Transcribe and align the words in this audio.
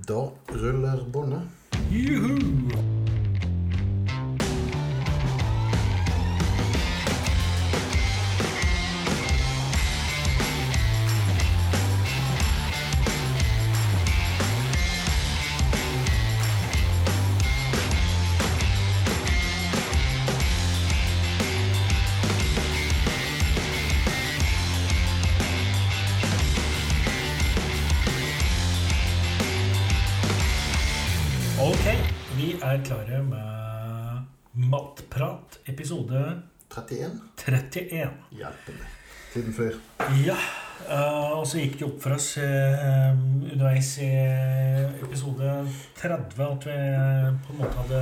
Dat 0.00 0.32
zullen 0.56 1.10
bonnen. 1.10 1.50
Joehoe! 1.88 2.91
Tiden 39.32 39.56
før. 39.56 39.80
Ja, 40.26 40.36
Uh, 40.82 41.38
og 41.38 41.44
så 41.46 41.60
gikk 41.60 41.76
det 41.78 41.86
opp 41.86 42.00
for 42.02 42.16
oss 42.16 42.32
uh, 42.42 43.12
underveis 43.14 43.92
i 44.02 44.08
episode 44.98 45.52
30 46.00 46.42
at 46.42 46.66
vi 46.66 46.74
eh, 46.74 47.28
på 47.44 47.54
en 47.54 47.60
måte 47.60 47.76
hadde 47.78 48.00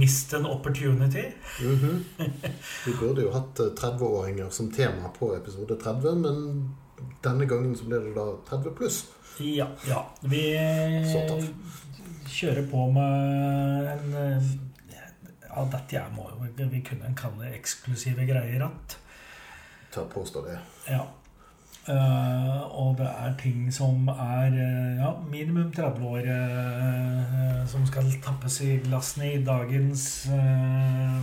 mist 0.00 0.34
en 0.34 0.46
opportunity. 0.50 1.24
Mhm. 1.62 2.04
Vi 2.86 2.94
burde 3.00 3.22
jo 3.22 3.32
hatt 3.32 3.60
eh, 3.60 3.72
30-åringer 3.78 4.50
som 4.50 4.70
tema 4.72 5.12
på 5.18 5.30
episode 5.36 5.76
30, 5.76 6.14
men 6.24 6.74
denne 7.22 7.46
gangen 7.46 7.76
så 7.78 7.86
ble 7.86 8.00
det 8.08 8.14
da 8.16 8.26
30 8.50 8.74
pluss. 8.78 9.02
Ja, 9.38 9.68
ja. 9.86 10.02
Vi 10.26 10.42
kjører 12.28 12.64
på 12.70 12.88
med 12.90 13.92
en 13.92 14.67
Ja, 15.58 15.64
dette 15.72 15.96
jeg 15.96 16.14
må 16.14 16.28
jo 16.30 16.66
vi 16.70 16.80
kunne 16.86 17.08
kalle 17.18 17.48
eksklusive 17.56 18.26
greier 18.28 18.62
att. 18.62 18.98
å 19.98 20.04
påstå 20.12 20.42
det. 20.46 20.58
Ja. 20.86 21.06
Uh, 21.88 22.62
og 22.78 22.98
det 22.98 23.08
er 23.08 23.34
ting 23.40 23.72
som 23.72 24.10
er 24.12 24.52
uh, 24.52 24.98
ja, 25.00 25.10
minimum 25.30 25.72
30 25.72 26.04
år 26.04 26.28
uh, 26.28 27.66
som 27.66 27.86
skal 27.88 28.10
tappes 28.22 28.60
i 28.60 28.76
glassene 28.84 29.32
i 29.32 29.42
dagens 29.42 30.28
uh, 30.28 31.22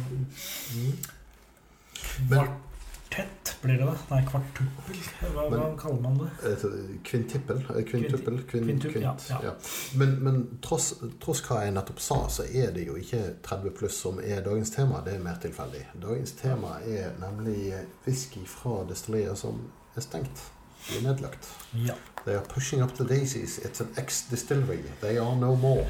Kvartett 3.16 3.56
blir 3.62 3.78
det, 3.80 3.86
da? 3.86 3.94
Nei, 4.10 4.22
kvartuppel. 4.28 4.98
Hva, 5.34 5.44
hva 5.50 5.68
kaller 5.80 6.02
man 6.04 6.18
det? 6.20 6.30
Eh, 6.50 6.66
Kvintippel. 7.08 7.62
eh, 7.76 7.84
Kvintuppel. 7.88 8.42
Kvin, 8.50 8.66
Kvintupp, 8.68 8.92
kvint, 8.92 9.04
ja, 9.04 9.16
ja. 9.30 9.40
ja. 9.44 9.54
Men, 9.96 10.16
men 10.26 10.42
tross, 10.62 10.90
tross 11.24 11.42
hva 11.48 11.62
jeg 11.64 11.74
nettopp 11.78 12.02
sa, 12.04 12.18
så 12.30 12.44
er 12.50 12.74
det 12.76 12.88
jo 12.90 12.98
ikke 13.00 13.22
30 13.48 13.74
pluss 13.80 14.02
som 14.04 14.20
er 14.20 14.44
dagens 14.46 14.74
tema. 14.76 15.00
Det 15.06 15.16
er 15.16 15.24
mer 15.24 15.40
tilfeldig. 15.42 15.86
Dagens 16.04 16.36
tema 16.42 16.76
er 16.84 17.16
nemlig 17.24 17.74
whisky 18.06 18.44
fra 18.50 18.82
destillerier 18.90 19.40
som 19.40 19.64
er 19.96 20.04
stengt. 20.06 20.44
De 20.90 21.00
er 21.00 21.08
nedlagt. 21.08 21.48
Ja. 21.82 21.96
They 22.26 22.36
are 22.36 22.46
pushing 22.52 22.84
up 22.84 22.94
the 22.98 23.06
daisies. 23.08 23.58
It's 23.64 23.82
an 23.82 23.90
ex-distillery. 23.98 24.84
They 25.02 25.18
are 25.18 25.36
no 25.40 25.56
more. 25.56 25.88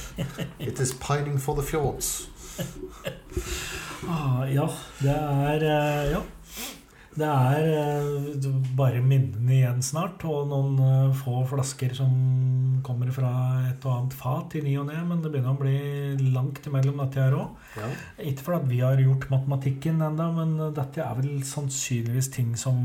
It 0.58 0.78
is 0.80 0.94
pining 0.94 1.38
for 1.40 1.54
the 1.58 1.62
fjords. 1.66 2.28
Ah, 4.08 4.44
ja, 4.52 4.66
det 5.00 5.12
er 5.16 5.64
eh, 5.64 6.10
Ja. 6.12 6.20
Det 7.10 7.26
er 7.26 7.64
eh, 7.74 8.44
bare 8.78 9.00
minnene 9.02 9.56
igjen 9.56 9.80
snart, 9.82 10.22
og 10.30 10.46
noen 10.52 10.76
eh, 10.84 11.16
få 11.18 11.40
flasker 11.50 11.94
som 11.98 12.12
kommer 12.86 13.10
fra 13.12 13.32
et 13.66 13.82
og 13.82 13.96
annet 13.96 14.14
fat 14.16 14.54
i 14.56 14.62
ny 14.62 14.76
og 14.78 14.86
ne, 14.88 15.00
men 15.08 15.24
det 15.24 15.32
begynner 15.32 15.56
å 15.56 15.58
bli 15.58 16.30
langt 16.30 16.62
imellom 16.70 17.02
dette 17.02 17.24
her 17.24 17.34
òg. 17.36 17.58
Ja. 17.80 17.90
Ikke 18.30 18.46
fordi 18.46 18.70
vi 18.76 18.80
har 18.84 19.02
gjort 19.02 19.26
matematikken 19.32 20.00
ennå, 20.06 20.30
men 20.38 20.56
dette 20.76 21.02
er 21.02 21.18
vel 21.18 21.42
sannsynligvis 21.46 22.30
ting 22.36 22.54
som 22.60 22.78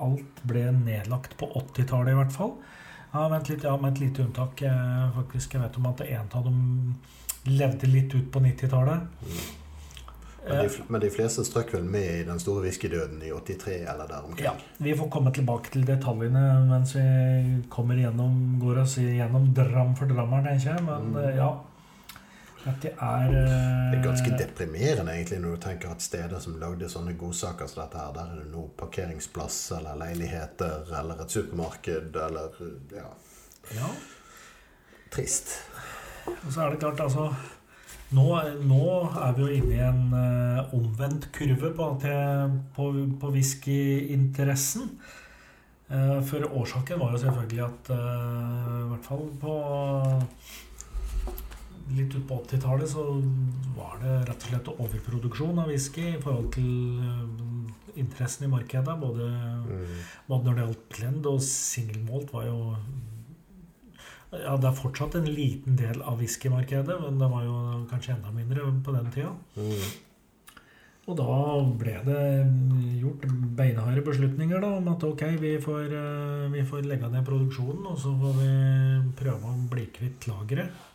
alt 0.00 0.42
ble 0.48 0.70
nedlagt 0.80 1.36
på 1.40 1.52
80-tallet, 1.60 2.14
i 2.14 2.20
hvert 2.22 2.34
fall. 2.34 2.56
Ja, 3.12 3.28
vent 3.28 3.52
litt, 3.52 3.64
ja, 3.66 3.76
med 3.76 3.96
et 3.98 4.04
lite 4.06 4.24
unntak. 4.24 4.64
Jeg, 4.64 5.08
faktisk, 5.16 5.56
jeg 5.56 5.66
vet 5.66 5.80
om 5.80 5.88
at 5.92 6.04
en 6.08 6.36
av 6.38 6.46
dem 6.46 6.60
levde 7.50 7.88
litt 7.90 8.14
ut 8.16 8.30
på 8.32 8.40
90-tallet. 8.48 9.59
Men, 10.48 10.58
de, 10.64 10.82
men 10.88 11.00
de 11.00 11.10
fleste 11.12 11.44
strøk 11.44 11.72
vel 11.74 11.84
med 11.84 12.06
i 12.20 12.22
den 12.24 12.38
store 12.40 12.62
whiskydøden 12.64 13.20
i 13.22 13.30
83 13.30 13.74
eller 13.92 14.06
der 14.08 14.22
omkring. 14.24 14.44
Ja, 14.46 14.52
Vi 14.78 14.94
får 14.96 15.10
komme 15.12 15.32
tilbake 15.36 15.70
til 15.74 15.84
detaljene 15.86 16.44
mens 16.70 16.94
vi 16.96 17.02
kommer 17.68 17.94
gjennom, 18.00 18.38
går 18.62 18.80
oss 18.82 18.94
gjennom 18.98 19.50
dram 19.54 19.92
for 19.96 20.06
drammer, 20.08 20.42
tenker 20.46 20.70
jeg. 20.74 20.82
Men 20.86 21.10
Mm. 21.12 21.18
eh, 21.24 21.36
ja. 21.36 21.50
Dette 22.64 22.90
er 22.92 23.22
eh, 23.24 23.90
Det 23.90 23.98
er 23.98 24.02
ganske 24.04 24.30
deprimerende 24.38 25.12
egentlig 25.14 25.38
når 25.40 25.54
du 25.54 25.60
tenker 25.64 25.90
at 25.94 26.02
steder 26.04 26.38
som 26.44 26.58
lagde 26.60 26.88
sånne 26.92 27.14
godsaker 27.16 27.66
som 27.66 27.82
dette 27.84 27.96
her, 27.98 28.10
der 28.12 28.32
er 28.34 28.42
det 28.42 28.50
nå 28.52 28.66
parkeringsplass 28.76 29.72
eller 29.78 29.96
leiligheter 29.96 30.90
eller 31.00 31.22
et 31.24 31.30
supermarked 31.36 32.16
eller 32.16 32.50
ja, 32.96 33.06
Ja. 33.76 33.88
trist. 35.10 35.54
Og 36.26 36.52
så 36.52 36.66
er 36.66 36.70
det 36.74 36.80
klart, 36.80 37.00
altså 37.00 37.30
Nå, 38.10 38.24
nå 38.66 38.84
er 39.06 39.34
vi 39.36 39.44
jo 39.44 39.50
inne 39.54 39.76
i 39.76 39.82
en 39.86 40.00
uh, 40.10 40.72
omvendt 40.74 41.28
kurve 41.34 41.70
på, 41.76 41.86
til, 42.02 42.56
på, 42.74 42.88
på 43.22 43.30
whiskyinteressen. 43.36 44.88
Uh, 45.90 46.18
for 46.26 46.42
årsaken 46.48 46.98
var 46.98 47.14
jo 47.14 47.20
selvfølgelig 47.22 47.62
at 47.68 47.92
uh, 47.94 48.74
i 48.80 48.88
hvert 48.90 49.06
fall 49.06 49.30
på 49.42 49.54
Litt 51.90 52.12
ut 52.14 52.22
på 52.22 52.36
80-tallet 52.44 52.86
så 52.86 53.02
var 53.74 53.96
det 53.98 54.12
rett 54.28 54.44
og 54.44 54.52
slett 54.52 54.68
overproduksjon 54.76 55.58
av 55.58 55.72
whisky 55.72 56.04
i 56.12 56.20
forhold 56.22 56.52
til 56.54 56.68
interessen 57.98 58.46
i 58.46 58.50
markedet. 58.52 58.94
Både 59.00 59.26
Mm. 59.26 59.96
både 60.28 60.44
når 60.44 60.54
det 60.54 60.62
gjaldt 60.62 60.84
blend 60.94 61.26
og 61.26 61.40
singelmålt, 61.42 62.32
var 62.32 62.46
jo 62.46 62.76
Ja, 64.30 64.54
det 64.54 64.68
er 64.68 64.78
fortsatt 64.78 65.16
en 65.18 65.26
liten 65.26 65.74
del 65.78 66.04
av 66.06 66.20
whiskymarkedet, 66.20 67.00
men 67.02 67.18
det 67.18 67.28
var 67.32 67.42
jo 67.42 67.56
kanskje 67.90 68.14
enda 68.14 68.30
mindre 68.34 68.68
på 68.84 68.94
den 68.94 69.10
tida. 69.10 69.32
Mm. 69.56 69.88
Og 71.10 71.16
da 71.18 71.38
ble 71.80 71.96
det 72.06 72.20
gjort 73.00 73.24
beinharde 73.58 74.04
beslutninger 74.06 74.62
da, 74.62 74.70
om 74.78 74.92
at 74.92 75.02
ok, 75.08 75.24
vi 75.42 75.56
får, 75.62 75.90
eh, 75.98 76.46
vi 76.52 76.62
får 76.68 76.86
legge 76.86 77.10
ned 77.10 77.26
produksjonen, 77.26 77.82
og 77.90 77.98
så 77.98 78.14
får 78.20 78.38
vi 78.38 78.52
prøve 79.18 79.50
å 79.50 79.66
bli 79.72 79.88
kvitt 79.96 80.28
lageret. 80.30 80.86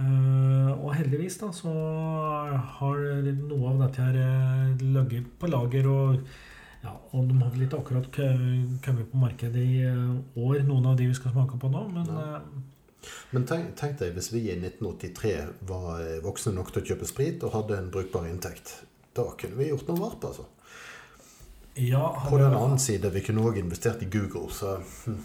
Eh, 0.00 0.70
og 0.74 0.94
heldigvis 0.96 1.38
da, 1.38 1.52
så 1.54 1.70
har 2.80 3.04
noe 3.44 3.74
av 3.74 3.84
dette 3.84 4.08
her 4.08 4.18
eh, 4.24 4.86
ligget 4.96 5.30
på 5.38 5.52
lager, 5.52 5.86
og, 5.86 6.30
ja, 6.82 6.94
og 7.12 7.28
de 7.28 7.36
har 7.42 7.50
vel 7.52 7.66
ikke 7.66 7.78
akkurat 7.82 8.10
kommet 8.84 9.10
på 9.12 9.20
markedet 9.20 9.62
i 9.62 9.80
eh, 9.84 10.12
år, 10.40 10.62
noen 10.68 10.86
av 10.92 10.96
de 11.00 11.06
vi 11.10 11.14
skal 11.18 11.34
smake 11.34 11.58
på 11.60 11.68
nå, 11.72 11.86
men 11.92 12.06
Ja. 12.06 12.36
eh, 12.36 12.66
Men 13.32 13.44
tenk, 13.48 13.74
tenk 13.80 13.98
deg 13.98 14.12
hvis 14.16 14.28
vi 14.32 14.42
i 14.50 14.56
1983 14.58 15.34
var 15.68 16.00
eh, 16.04 16.18
voksne 16.24 16.52
nok 16.52 16.72
til 16.72 16.82
å 16.82 16.86
kjøpe 16.90 17.06
sprit 17.08 17.44
og 17.46 17.52
hadde 17.54 17.78
en 17.78 17.90
brukbar 17.94 18.26
inntekt. 18.28 18.74
Da 19.16 19.24
kunne 19.40 19.56
vi 19.56 19.70
gjort 19.70 19.88
noe 19.88 20.00
varp, 20.00 20.24
altså. 20.28 20.44
ja, 21.80 22.02
På 22.28 22.38
den 22.38 22.52
annen 22.54 22.78
side, 22.78 23.10
vi 23.14 23.22
kunne 23.24 23.40
òg 23.48 23.56
investert 23.58 24.02
i 24.04 24.08
Google, 24.12 24.50
så 24.52 24.76
hm, 25.06 25.16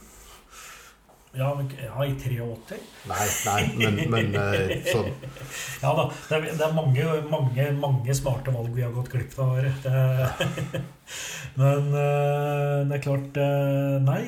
ja, 1.37 1.49
men- 1.57 1.69
ja, 1.83 2.03
i 2.05 2.13
83. 2.15 2.77
Nei, 3.09 3.27
nei, 3.45 3.61
men, 3.81 3.99
men 4.11 4.35
eh, 4.39 4.73
sånn 4.89 5.09
Ja 5.83 5.91
da, 5.97 6.05
det 6.29 6.37
er, 6.37 6.47
det 6.57 6.65
er 6.67 6.73
mange, 6.77 7.05
mange, 7.31 7.67
mange 7.81 8.15
smarte 8.17 8.53
valg 8.55 8.71
vi 8.75 8.83
har 8.85 8.91
gått 8.95 9.11
glipp 9.13 9.37
av. 9.39 9.55
Det- 9.61 10.81
Men 11.61 11.91
eh, 11.93 12.79
det 12.89 12.97
er 12.97 13.03
klart 13.05 13.37
eh, 13.39 13.97
Nei, 14.03 14.21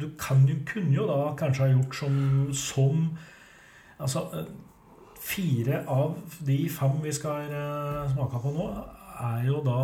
du 0.00 0.06
kan 0.20 0.44
jo, 0.48 0.54
kunne 0.68 0.94
jo 0.96 1.06
da 1.10 1.18
kanskje 1.36 1.66
ha 1.66 1.72
gjort 1.74 1.96
som, 1.98 2.14
som 2.56 3.02
Altså, 4.00 4.22
fire 5.20 5.82
av 5.92 6.14
de 6.46 6.62
fem 6.72 6.94
vi 7.04 7.12
skal 7.12 7.50
smake 8.14 8.40
på 8.40 8.52
nå, 8.54 8.68
er 9.20 9.42
jo 9.50 9.58
da 9.66 9.74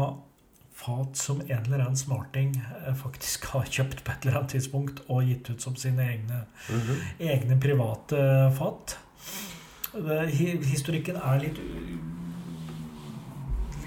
fat 0.77 1.17
som 1.17 1.41
en 1.41 1.65
eller 1.65 1.81
annen 1.85 1.99
smarting 1.99 2.53
eh, 2.61 2.93
faktisk 2.97 3.49
har 3.55 3.65
kjøpt 3.65 4.05
på 4.05 4.13
et 4.13 4.27
eller 4.27 4.41
annet 4.41 4.55
tidspunkt 4.57 5.03
og 5.09 5.25
gitt 5.25 5.49
ut 5.51 5.63
som 5.65 5.77
sine 5.81 6.05
egne 6.05 6.45
mhm. 6.69 7.03
egne 7.33 7.59
private 7.61 8.21
fat. 8.59 8.99
Historikken 9.97 11.17
er 11.17 11.41
litt 11.41 11.61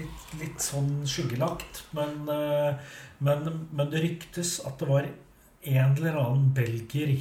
litt, 0.00 0.30
litt 0.40 0.64
sånn 0.64 1.04
skyggelagt, 1.08 1.84
men, 1.96 2.24
eh, 2.32 2.94
men, 3.22 3.50
men 3.70 3.92
det 3.92 4.02
ryktes 4.04 4.58
at 4.66 4.80
det 4.80 4.88
var 4.90 5.06
en 5.06 5.96
eller 5.98 6.16
annen 6.16 6.50
belgier 6.56 7.18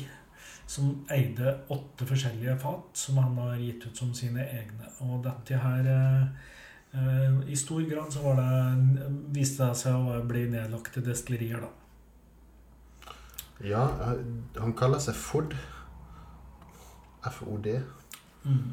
som 0.69 0.91
eide 1.11 1.55
åtte 1.73 2.05
forskjellige 2.07 2.55
fat 2.61 2.97
som 2.97 3.17
han 3.17 3.37
har 3.41 3.57
gitt 3.57 3.87
ut 3.87 3.97
som 3.97 4.13
sine 4.15 4.45
egne. 4.45 4.89
Og 5.05 5.23
dette 5.25 5.59
her 5.59 5.89
eh, 5.89 6.49
I 6.89 7.55
stor 7.59 7.83
grad 7.85 8.13
så 8.13 8.23
var 8.23 8.39
det, 8.39 9.09
viste 9.35 9.67
det 9.67 9.77
seg 9.77 9.93
å 9.93 10.23
bli 10.25 10.47
nedlagte 10.49 11.03
destillerier, 11.05 11.61
da. 11.61 13.13
Ja, 13.61 13.83
han 14.57 14.73
kaller 14.79 15.01
seg 15.03 15.17
FOD. 15.19 15.53
FOD. 17.29 17.67
Mm. 18.47 18.69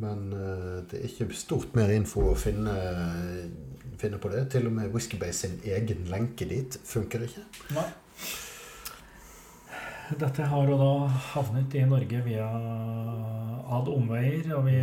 Men 0.00 0.30
eh, 0.32 0.76
det 0.88 0.98
er 1.00 1.08
ikke 1.10 1.28
stort 1.36 1.74
mer 1.76 1.92
info 1.92 2.30
å 2.30 2.36
finne, 2.38 2.74
finne 4.00 4.20
på 4.20 4.30
det. 4.32 4.46
Til 4.54 4.70
og 4.70 4.76
med 4.78 4.94
Whiskybase 4.94 5.44
sin 5.44 5.58
egen 5.68 6.06
lenke 6.08 6.48
dit 6.48 6.78
funker 6.88 7.26
ikke. 7.26 7.44
Nei. 7.76 7.88
Dette 10.18 10.42
har 10.50 10.68
jo 10.68 10.76
da 10.80 10.92
havnet 11.34 11.74
i 11.78 11.84
Norge 11.86 12.20
via 12.24 12.46
ad 13.70 13.88
omveier, 13.92 14.48
og 14.56 14.64
vi, 14.66 14.78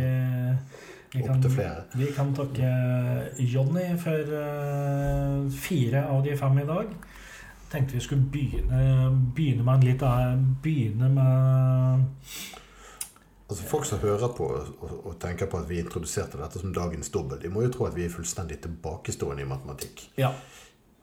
vi, 1.12 1.22
kan, 1.26 1.42
vi 1.98 2.08
kan 2.16 2.30
takke 2.36 2.70
Jonny 3.44 3.90
for 4.00 4.32
eh, 4.40 5.50
fire 5.52 6.06
av 6.08 6.22
de 6.24 6.36
fem 6.40 6.62
i 6.62 6.66
dag. 6.68 6.94
Tenkte 7.68 7.98
vi 7.98 8.00
skulle 8.00 8.30
begynne, 8.32 9.10
begynne 9.36 9.66
med 9.66 9.74
en 9.74 9.84
litt 9.90 10.02
av- 10.08 10.46
Begynne 10.64 11.10
med 11.12 12.06
Altså 13.48 13.64
Folk 13.64 13.84
som 13.88 14.00
hører 14.02 14.32
på 14.36 14.44
og, 14.44 14.80
og 15.08 15.14
tenker 15.20 15.48
på 15.48 15.56
at 15.62 15.68
vi 15.70 15.78
introduserte 15.80 16.36
dette 16.40 16.60
som 16.60 16.72
dagens 16.76 17.08
dobbel, 17.12 17.38
de 17.40 17.48
må 17.52 17.62
jo 17.64 17.70
tro 17.72 17.86
at 17.88 17.94
vi 17.96 18.04
er 18.04 18.12
fullstendig 18.12 18.58
tilbakestående 18.64 19.44
i 19.44 19.48
matematikk. 19.48 20.02
Ja. 20.20 20.34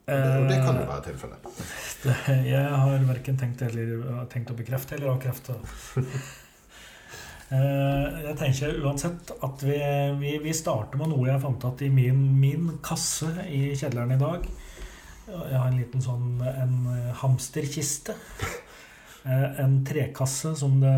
Og 0.05 0.43
det, 0.49 0.57
kan 0.61 0.75
jo 0.77 0.83
Eh, 0.83 0.89
være 0.91 1.03
tilfellet. 1.07 1.45
Jeg 2.53 2.65
har 2.69 3.05
verken 3.07 3.37
tenkt, 3.41 3.61
eller, 3.65 4.25
tenkt 4.29 4.51
å 4.53 4.57
bekrefte 4.57 4.95
eller 4.99 5.13
avkrefte. 5.15 5.55
Eh, 7.53 8.05
Jeg 8.25 8.37
tenker 8.39 8.79
uansett 8.81 9.29
at 9.45 9.61
vi, 9.61 9.75
vi, 10.17 10.31
vi 10.41 10.53
starter 10.57 10.97
med 10.97 11.11
noe 11.11 11.27
jeg 11.29 11.41
fant 11.43 11.61
igjen 11.77 11.83
i 11.85 11.89
min, 11.93 12.23
min 12.41 12.71
kasse 12.81 13.27
i 13.45 13.67
kjelleren 13.77 14.15
i 14.15 14.17
dag. 14.17 14.47
Jeg 15.29 15.53
har 15.59 15.67
en 15.69 15.77
liten 15.77 16.01
sånn 16.01 16.39
en 16.41 16.77
hamsterkiste. 17.23 18.17
Eh, 19.25 19.55
En 19.63 19.79
trekasse 19.81 20.51
som 20.57 20.75
det 20.81 20.91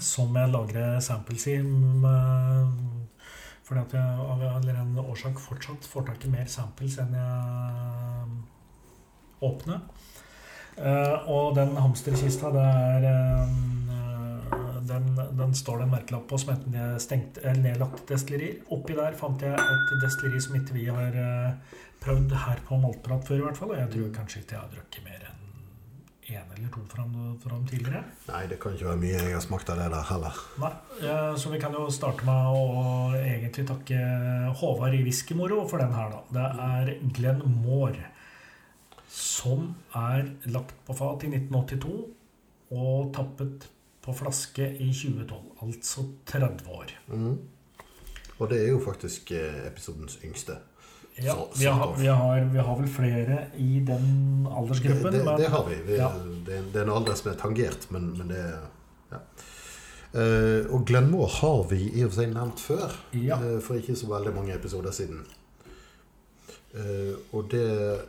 som 0.00 0.36
jeg 0.40 0.48
lagrer 0.54 1.00
samples 1.04 1.42
i. 1.52 1.58
med- 1.60 2.78
Fordi 3.62 3.80
at 3.84 3.92
jeg 3.94 4.22
av 4.26 4.40
en 4.42 4.56
eller 4.62 4.80
annen 4.80 5.04
årsak 5.04 5.38
fortsatt 5.40 5.86
får 5.86 6.08
tak 6.08 6.24
i 6.26 6.32
mer 6.32 6.48
samples 6.50 6.98
enn 7.02 7.14
jeg 7.14 8.40
åpner. 9.46 9.84
Eh, 10.76 11.28
og 11.30 11.54
den 11.58 11.76
hamsterkista, 11.76 12.50
det 12.54 12.64
er 12.64 13.06
eh, 13.10 13.54
den, 14.88 15.12
den 15.38 15.54
står 15.54 15.82
det 15.82 15.86
en 15.86 15.94
merkelapp 15.94 16.26
på 16.30 16.38
som 16.40 16.54
heter 16.54 16.78
er 16.80 17.02
stengt 17.02 17.38
nedlagt 17.60 18.06
destillerier. 18.08 18.62
Oppi 18.74 18.96
der 18.98 19.18
fant 19.18 19.44
jeg 19.44 19.52
et 19.54 19.94
destilleri 20.02 20.42
som 20.42 20.58
ikke 20.58 20.78
vi 20.78 20.88
har 20.88 21.20
eh, 21.26 21.78
prøvd 22.02 22.34
her 22.46 22.64
på 22.66 22.80
Maltprat 22.82 23.28
før, 23.28 23.42
i 23.42 23.46
hvert 23.46 23.60
fall. 23.60 23.76
Og 23.76 23.82
jeg 23.82 23.94
tror 23.94 24.16
kanskje 24.18 24.42
ikke 24.42 24.58
jeg 24.58 24.64
har 24.64 24.74
drukket 24.74 25.06
mer 25.06 25.28
enn 25.28 25.41
én 26.30 26.52
eller 26.54 26.68
to 26.70 26.82
fra 26.86 27.02
ham 27.02 27.66
tidligere. 27.66 28.04
Nei, 28.28 28.42
det 28.46 28.58
kan 28.62 28.76
ikke 28.76 28.88
være 28.92 29.00
mye 29.02 29.18
jeg 29.18 29.34
har 29.34 29.42
smakt 29.42 29.72
av 29.72 29.80
det 29.80 29.88
der 29.90 30.08
heller. 30.10 30.40
Nei, 30.62 30.72
Så 31.36 31.50
vi 31.50 31.60
kan 31.62 31.74
jo 31.74 31.88
starte 31.90 32.26
med 32.28 32.56
å 32.58 33.12
egentlig 33.18 33.66
takke 33.66 33.98
Håvard 34.60 34.94
i 34.94 35.02
Whiskymoro 35.02 35.64
for 35.68 35.82
den 35.82 35.94
her, 35.96 36.14
da. 36.14 36.22
Det 36.38 36.46
er 36.68 36.92
Glenn 37.16 37.42
Moore. 37.64 38.10
Som 39.12 39.74
er 39.98 40.30
lagt 40.48 40.76
på 40.86 40.94
fat 40.96 41.26
i 41.26 41.32
1982 41.34 41.96
og 42.72 43.12
tappet 43.14 43.66
på 44.02 44.14
flaske 44.16 44.68
i 44.78 44.92
2012. 44.94 45.40
Altså 45.62 46.06
30 46.26 46.70
år. 46.70 46.94
Mm. 47.08 47.38
Og 48.38 48.50
det 48.50 48.62
er 48.62 48.70
jo 48.72 48.80
faktisk 48.82 49.30
eh, 49.36 49.66
episodens 49.68 50.18
yngste. 50.24 50.56
Ja, 51.20 51.34
Så- 51.34 51.48
vi, 51.58 51.64
har, 51.66 51.94
vi, 51.98 52.06
har, 52.06 52.44
vi 52.52 52.58
har 52.58 52.76
vel 52.78 52.88
flere 52.88 53.46
i 53.56 53.80
den 53.86 54.46
aldersgruppen. 54.50 55.12
det, 55.12 55.24
men- 55.24 55.36
det 55.40 55.48
har 55.52 55.64
vi. 55.68 55.74
vi 55.86 55.96
Ja. 55.96 56.08
det, 56.46 56.56
er, 56.56 56.62
det 56.72 56.82
en 56.82 56.90
alder 56.90 57.14
som 57.14 57.30
er 57.30 57.36
tangert, 57.36 57.90
men, 57.90 58.14
men 58.18 58.28
det 58.28 58.44
ja. 59.12 59.18
Uh, 60.14 60.74
og 60.74 60.82
Glenmore 60.86 61.28
har 61.40 61.62
vi 61.70 61.78
i 61.96 62.02
og 62.04 62.10
for 62.12 62.20
seg 62.22 62.32
nevnt 62.34 62.60
før, 62.60 62.90
Ja. 63.16 63.36
uh, 63.40 63.60
for 63.64 63.74
ikke 63.80 63.94
så 63.96 64.06
veldig 64.10 64.34
mange 64.34 64.54
episoder 64.54 64.90
siden. 64.92 65.22
Uh, 66.74 67.14
og 67.32 67.48
det 67.50 68.00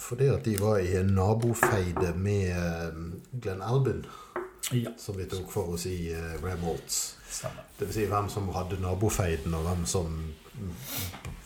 fordi 0.00 0.26
at 0.32 0.44
de 0.46 0.54
var 0.60 0.78
i 0.78 0.94
en 0.96 1.10
nabofeide 1.14 2.14
med 2.16 2.54
Glenn 3.42 3.62
Albin, 3.62 4.04
ja, 4.72 4.90
som 4.98 5.18
vi 5.18 5.26
tok 5.28 5.50
for 5.52 5.74
oss 5.74 5.84
i 5.86 6.12
uh, 6.14 6.38
Rare 6.44 6.78
stemmer. 6.86 7.66
Det 7.80 7.88
vil 7.88 7.96
si 7.96 8.06
hvem 8.10 8.28
som 8.28 8.48
hadde 8.52 8.76
nabofeiden, 8.82 9.54
og 9.56 9.64
hvem 9.64 9.86
som 9.88 10.16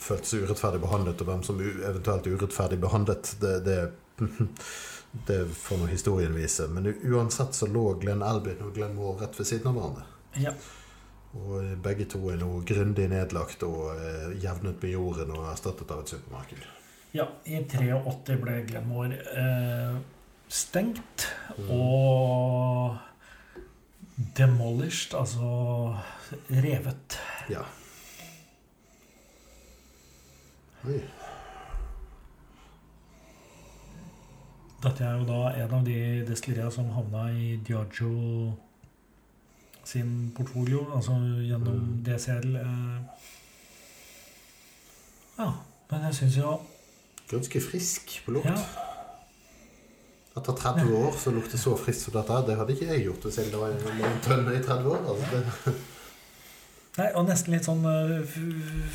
følte 0.04 0.26
seg 0.26 0.44
urettferdig 0.44 0.80
behandlet, 0.82 1.20
og 1.22 1.30
hvem 1.30 1.44
som 1.46 1.60
eventuelt 1.62 2.26
urettferdig 2.26 2.80
behandlet. 2.82 3.36
Det, 3.40 3.52
det, 3.64 3.78
det 5.28 5.40
får 5.54 5.78
nå 5.80 5.90
historien 5.92 6.34
vise. 6.34 6.66
Men 6.68 6.90
uansett 6.90 7.54
så 7.54 7.68
lå 7.70 7.92
Glenn 8.02 8.24
Albin 8.26 8.64
og 8.66 8.74
Glenn 8.74 8.96
Moore 8.98 9.22
rett 9.22 9.38
ved 9.38 9.48
siden 9.48 9.70
av 9.70 9.78
hverandre. 9.78 10.08
Ja. 10.42 10.54
Og 11.34 11.54
eh, 11.60 11.76
begge 11.82 12.06
to 12.10 12.20
er 12.30 12.38
nå 12.42 12.50
grundig 12.66 13.06
nedlagt 13.10 13.62
og 13.66 13.94
eh, 13.94 14.34
jevnet 14.42 14.82
med 14.82 14.94
jorden 14.94 15.32
og 15.34 15.48
erstattet 15.50 15.90
av 15.90 16.04
et 16.04 16.14
supermarked. 16.14 16.66
ja, 17.14 17.28
i 17.46 17.62
83 17.70 18.38
ble 18.42 18.60
Glenmore 18.68 19.18
eh, 19.38 19.96
stengt. 20.50 21.28
Mm. 21.58 21.70
Og 21.78 22.96
demolished, 24.16 25.14
altså 25.14 25.96
revet. 26.50 27.18
Ja. 27.50 27.62
Oi. 30.84 31.00
Dette 34.84 35.04
er 35.04 35.16
jo 35.16 35.24
da 35.24 35.40
en 35.64 35.74
av 35.78 35.84
de 35.86 35.96
destilleria 36.28 36.70
som 36.70 36.90
havna 36.92 37.30
i 37.32 37.54
Diagio 37.66 38.52
sin 39.84 40.32
portfolio, 40.36 40.84
altså 40.96 41.12
gjennom 41.44 41.74
Mm. 41.80 42.02
DCL. 42.04 42.56
Eh. 42.56 43.00
Ja, 45.38 45.50
men 45.90 46.02
jeg 46.02 46.14
syns 46.14 46.36
jo 46.36 46.60
Ganske 47.30 47.60
frisk 47.60 48.22
på 48.24 48.30
lukt. 48.36 48.46
Ja, 48.46 48.56
Etter 50.34 50.52
30 50.58 50.94
år 50.98 51.12
så 51.18 51.30
lukter 51.30 51.58
så 51.58 51.76
friskt 51.78 52.08
som 52.08 52.14
dette. 52.16 52.40
Det 52.48 52.56
hadde 52.58 52.74
ikke 52.74 52.88
jeg 52.90 53.04
gjort 53.06 53.26
hvis 53.28 53.36
jeg 53.38 53.52
lå 53.52 53.60
i 53.70 54.02
en 54.08 54.16
tønne 54.24 54.56
i 54.56 54.62
30 54.64 54.90
år. 54.90 55.04
Altså, 55.12 55.74
Nei, 56.98 57.06
og 57.18 57.24
nesten 57.28 57.54
litt 57.54 57.66
sånn 57.66 57.86
eh, 57.90 58.34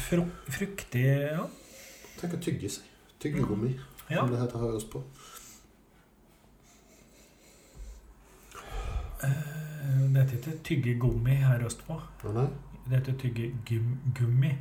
fru 0.08 0.22
fruktig 0.56 1.06
ja. 1.08 1.46
Tenk 2.20 2.36
å 2.36 2.42
tygge 2.44 2.72
seg. 2.72 2.86
Tyggegummi, 3.20 3.74
ja. 4.08 4.22
som 4.22 4.32
det 4.32 4.40
heter 4.40 4.62
her 4.64 4.76
østpå. 4.80 5.02
Eh, 9.24 9.56
Det 10.10 10.22
heter 10.24 10.38
ikke 10.38 10.56
tyggegummi 10.68 11.36
her 11.44 11.64
østpå. 11.68 12.00
Nei? 12.36 12.48
Det 12.88 12.98
heter 13.00 13.18
tyggegummi. 13.22 14.52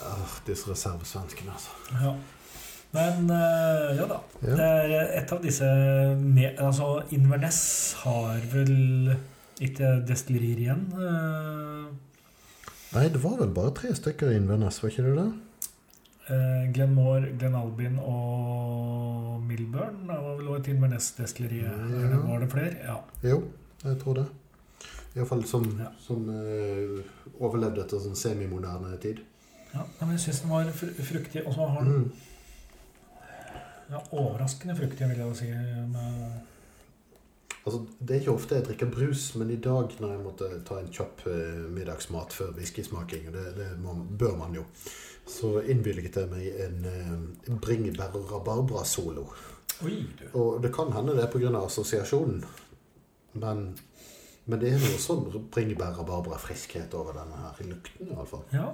Åh, 0.00 0.34
disse 0.46 0.70
reservesvenskene, 0.70 1.54
altså. 1.54 1.70
Ja. 1.98 2.14
Men 2.92 3.30
eh, 3.30 3.96
ja 4.00 4.06
da. 4.10 4.16
Ja. 4.42 4.54
Det 4.58 4.68
er 4.68 5.12
et 5.20 5.32
av 5.32 5.42
disse 5.44 5.66
med, 6.18 6.58
Altså, 6.58 7.02
Inverness 7.14 7.60
har 8.02 8.40
vel 8.52 9.12
ikke 9.62 9.92
destillerier 10.08 10.58
igjen. 10.64 10.86
eh, 10.96 11.86
Nei, 12.96 13.04
det 13.14 13.20
var 13.22 13.36
vel 13.38 13.52
bare 13.54 13.70
tre 13.78 13.92
stykker 13.94 14.32
i 14.32 14.40
Inverness, 14.40 14.80
var 14.82 14.90
ikke 14.90 15.04
det 15.06 15.14
det? 15.20 15.28
eh, 16.30 16.64
Glen 16.74 16.94
Moore, 16.96 17.28
Glenn 17.38 17.54
Albin 17.54 17.98
og 18.02 19.40
Milburn. 19.46 20.00
Det 20.08 20.16
var 20.18 20.36
vel 20.40 20.48
også 20.48 20.60
et 20.64 20.68
Inverness-destilleri. 20.74 21.60
Ja. 21.62 22.18
Var 22.26 22.38
det 22.44 22.50
flere? 22.50 22.74
Ja. 22.88 22.96
Jo, 23.30 23.42
jeg 23.84 23.98
tror 24.02 24.14
det. 24.20 24.26
Iallfall 25.16 25.44
som, 25.46 25.64
Ja. 25.78 25.88
som 25.98 26.26
uh, 26.30 27.00
overlevde 27.42 27.82
etter 27.82 27.98
sånn 27.98 28.14
semimoderne 28.18 28.96
tid. 29.02 29.18
ja. 29.74 29.82
Men 30.00 30.10
jeg 30.14 30.20
syns 30.26 30.40
den 30.42 30.50
var 30.50 30.68
fr 30.74 30.90
fruktig. 31.02 31.42
Og 31.46 31.54
så 31.54 31.66
har 31.66 31.84
den 31.84 31.92
Mm. 31.92 32.10
Ja, 33.90 34.00
overraskende 34.12 34.76
fruktig, 34.78 35.08
vil 35.10 35.20
jeg 35.20 35.28
jo 35.28 35.36
si. 35.38 35.50
Med, 35.90 36.40
Altså, 37.60 37.82
det 38.00 38.14
er 38.14 38.22
ikke 38.22 38.32
ofte 38.32 38.56
jeg 38.56 38.64
drikker 38.64 38.88
brus, 38.88 39.26
men 39.36 39.50
i 39.52 39.58
dag 39.60 39.92
når 40.00 40.12
jeg 40.14 40.22
måtte 40.24 40.46
ta 40.64 40.78
en 40.80 40.88
kjapp 40.94 41.26
eh, 41.28 41.58
middagsmat 41.68 42.32
før 42.32 42.54
whiskysmaking, 42.56 43.26
og 43.28 43.36
det, 43.36 43.44
det 43.58 43.66
må, 43.82 43.92
bør 44.18 44.38
man 44.40 44.56
jo, 44.56 44.64
så 45.28 45.58
innvilget 45.60 46.16
jeg 46.16 46.30
meg 46.30 46.46
en, 46.64 46.78
eh, 46.88 47.12
en 47.52 47.60
bringebær- 47.60 48.16
og 48.16 48.32
rabarbra-solo. 48.32 49.26
Og 50.32 50.62
det 50.64 50.72
kan 50.72 50.92
hende 50.96 51.16
det 51.16 51.26
er 51.26 51.32
pga. 51.32 51.52
assosiasjonen, 51.60 52.40
men, 53.34 53.62
men 54.46 54.60
det 54.60 54.72
er 54.72 54.80
noe 54.80 55.00
sånn 55.00 55.28
bringebær-rabarbra-friskhet 55.52 56.96
over 56.96 57.20
denne 57.20 57.44
her, 57.44 57.60
i 57.60 57.68
lukten 57.68 58.14
iallfall. 58.14 58.46
Ja. 58.56 58.70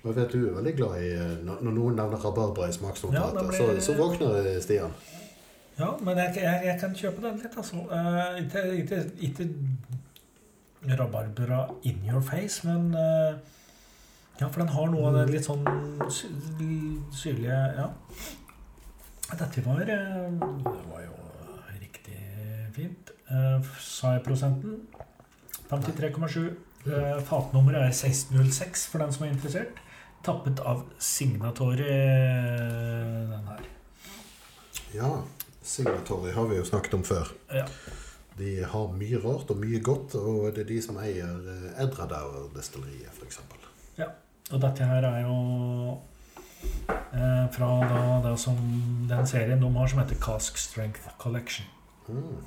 Jeg 0.00 0.16
vet 0.16 0.32
du 0.32 0.38
er 0.48 0.54
veldig 0.56 0.72
glad 0.78 1.02
i 1.04 1.08
eh, 1.12 1.32
Når, 1.44 1.62
noen 1.76 1.96
nevner 1.98 2.22
rabarbra 2.24 2.68
i 2.70 2.72
smaksnotatet, 2.72 3.36
ja, 3.36 3.48
blir- 3.50 3.80
så, 3.80 3.92
så 3.92 3.96
våkner 3.98 4.48
Stian. 4.64 4.94
Ja, 5.80 5.90
men 6.04 6.18
jeg, 6.18 6.36
jeg, 6.42 6.60
jeg 6.66 6.80
kan 6.80 6.94
kjøpe 6.96 7.22
den 7.24 7.38
litt, 7.40 7.56
altså. 7.56 7.84
Eh, 7.88 8.40
ikke, 8.42 8.64
ikke, 9.28 9.48
rabarbra 10.88 11.60
in 11.84 12.00
your 12.08 12.20
face, 12.24 12.64
men 12.68 12.94
uh, 12.94 13.36
Ja, 14.40 14.48
for 14.48 14.62
den 14.62 14.68
har 14.72 14.88
noe 14.88 15.10
av 15.10 15.18
det 15.18 15.26
litt 15.34 15.44
sånn 15.44 15.66
sy- 16.08 16.30
syrlige 17.12 17.58
Ja. 17.76 17.90
Dette 19.30 19.62
var 19.66 19.84
Det 19.84 19.98
var 20.88 21.04
jo 21.04 21.18
riktig 21.78 22.16
fint. 22.74 23.12
Uh, 23.30 23.60
jeg 24.16 24.24
prosenten? 24.24 24.80
53,7. 25.70 26.48
Uh, 26.88 27.20
Fatnummeret 27.28 27.84
er 27.84 27.92
1606 27.92 28.88
for 28.90 29.04
den 29.04 29.12
som 29.12 29.26
er 29.28 29.34
interessert. 29.36 29.76
Tappet 30.22 30.60
av 30.60 30.84
Signatori, 30.98 31.86
eh, 31.88 33.30
den 33.30 33.46
her. 33.48 33.68
Ja, 34.92 35.22
Signatory 35.62 36.32
har 36.32 36.46
vi 36.46 36.56
jo 36.56 36.64
snakket 36.64 36.94
om 36.94 37.04
før. 37.04 37.32
Ja. 37.52 37.66
De 38.36 38.62
har 38.64 38.92
mye 38.96 39.20
rart 39.20 39.50
og 39.52 39.60
mye 39.60 39.80
godt, 39.84 40.14
og 40.14 40.54
det 40.54 40.64
er 40.64 40.68
de 40.72 40.82
som 40.82 40.98
eier 41.00 41.50
eh, 41.54 41.82
Edradauer-destilleriet, 41.84 43.12
f.eks. 43.16 43.40
Og 44.50 44.58
dette 44.58 44.86
her 44.86 45.04
er 45.06 45.20
jo 45.22 45.34
eh, 46.90 47.46
fra 47.54 47.68
da, 47.86 48.00
da 48.24 48.32
som 48.40 48.56
den 49.08 49.26
serien 49.26 49.60
de 49.62 49.68
har 49.76 49.90
som 49.92 50.00
heter 50.02 50.18
Cask 50.22 50.58
Strength 50.58 51.12
Collection. 51.22 51.66
Mm. 52.08 52.40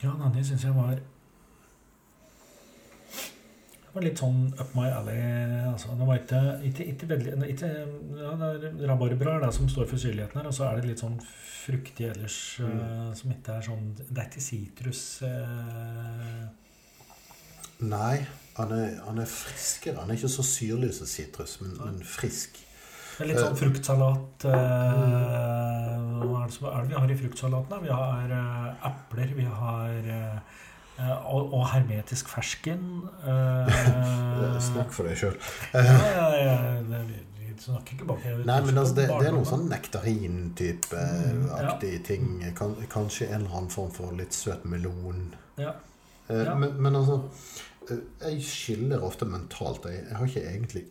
Ja, 0.00 0.14
denne 0.16 0.44
syns 0.44 0.64
jeg 0.64 0.72
var 0.76 0.96
Det 3.90 3.96
var 3.96 4.04
litt 4.06 4.20
sånn 4.22 4.42
up 4.54 4.74
my 4.78 4.86
alley. 4.94 5.18
Altså, 5.66 5.96
det 5.98 6.06
var 6.06 6.20
ikke, 6.20 6.40
ikke, 6.68 6.84
ikke 6.92 7.08
veldig 7.10 7.32
ikke, 7.50 7.70
ja, 8.20 8.34
det 8.38 8.70
er 8.70 8.76
Rabarbra 8.86 9.34
er 9.34 9.46
det 9.48 9.50
som 9.56 9.66
står 9.72 9.88
for 9.90 9.98
syrligheten 9.98 10.38
her, 10.38 10.46
og 10.46 10.54
så 10.54 10.68
er 10.68 10.78
det 10.78 10.92
litt 10.92 11.02
sånn 11.02 11.18
fruktig 11.24 12.06
ellers 12.08 12.38
eh, 12.64 13.10
som 13.18 13.34
ikke 13.34 13.58
er 13.58 13.66
sånn 13.66 13.90
Det 13.98 14.14
er 14.14 14.30
ikke 14.30 14.46
sitrus 14.46 15.02
Uh. 15.26 16.46
Nei, 17.80 18.20
han 18.58 18.72
er, 18.76 18.96
han 19.06 19.20
er 19.22 19.28
friskere. 19.28 20.02
Han 20.02 20.10
er 20.10 20.18
ikke 20.18 20.32
så 20.32 20.44
syrlig 20.44 20.90
som 20.96 21.08
sitrus, 21.08 21.56
men, 21.62 21.76
men 21.80 22.02
frisk. 22.04 22.58
Det 23.16 23.24
er 23.24 23.30
litt 23.32 23.40
sånn 23.40 23.56
fruktsalat 23.58 24.44
eh, 24.48 25.96
Hva 26.20 26.44
er 26.46 26.48
det, 26.48 26.88
vi 26.88 26.96
har 26.96 27.10
i 27.12 27.16
fruktsalaten? 27.20 27.82
Vi 27.84 27.92
har 27.92 28.32
eh, 28.32 28.86
epler, 28.88 29.34
vi 29.36 29.44
har 29.44 30.08
eh, 30.14 30.60
og, 31.24 31.52
og 31.56 31.64
hermetisk 31.72 32.28
fersken. 32.28 32.82
eh, 33.30 34.60
Snakk 34.60 34.92
for 34.94 35.08
deg 35.08 35.16
sjøl. 35.20 35.36
ja, 35.74 35.82
ja, 35.82 36.28
ja, 36.44 36.56
det- 36.90 37.02
vi, 37.08 37.18
vi 37.40 37.54
snakker 37.60 37.92
ikke 37.96 38.06
bak 38.08 38.22
Nei, 38.48 38.58
men 38.64 38.78
altså, 38.80 38.94
det, 38.96 39.06
det 39.20 39.26
er 39.28 39.34
noe 39.36 39.48
sånn 39.48 39.66
nektarin-type 39.68 41.00
Mm, 41.30 42.04
ting. 42.06 42.28
Kan, 42.56 42.76
kanskje 42.92 43.28
en 43.30 43.42
eller 43.44 43.56
annen 43.58 43.72
form 43.72 43.90
for 43.92 44.12
litt 44.16 44.32
søt 44.36 44.64
melon. 44.64 45.26
Ja. 45.60 45.74
Eh. 46.28 46.54
Men, 46.56 46.76
men 46.80 46.96
altså 46.96 47.18
eh, 47.90 48.00
Jeg 48.30 48.42
skiller 48.48 49.04
ofte 49.04 49.28
mentalt. 49.28 49.84
Jeg, 49.90 50.06
jeg 50.08 50.16
har 50.16 50.26
ikke 50.30 50.46
egentlig 50.54 50.84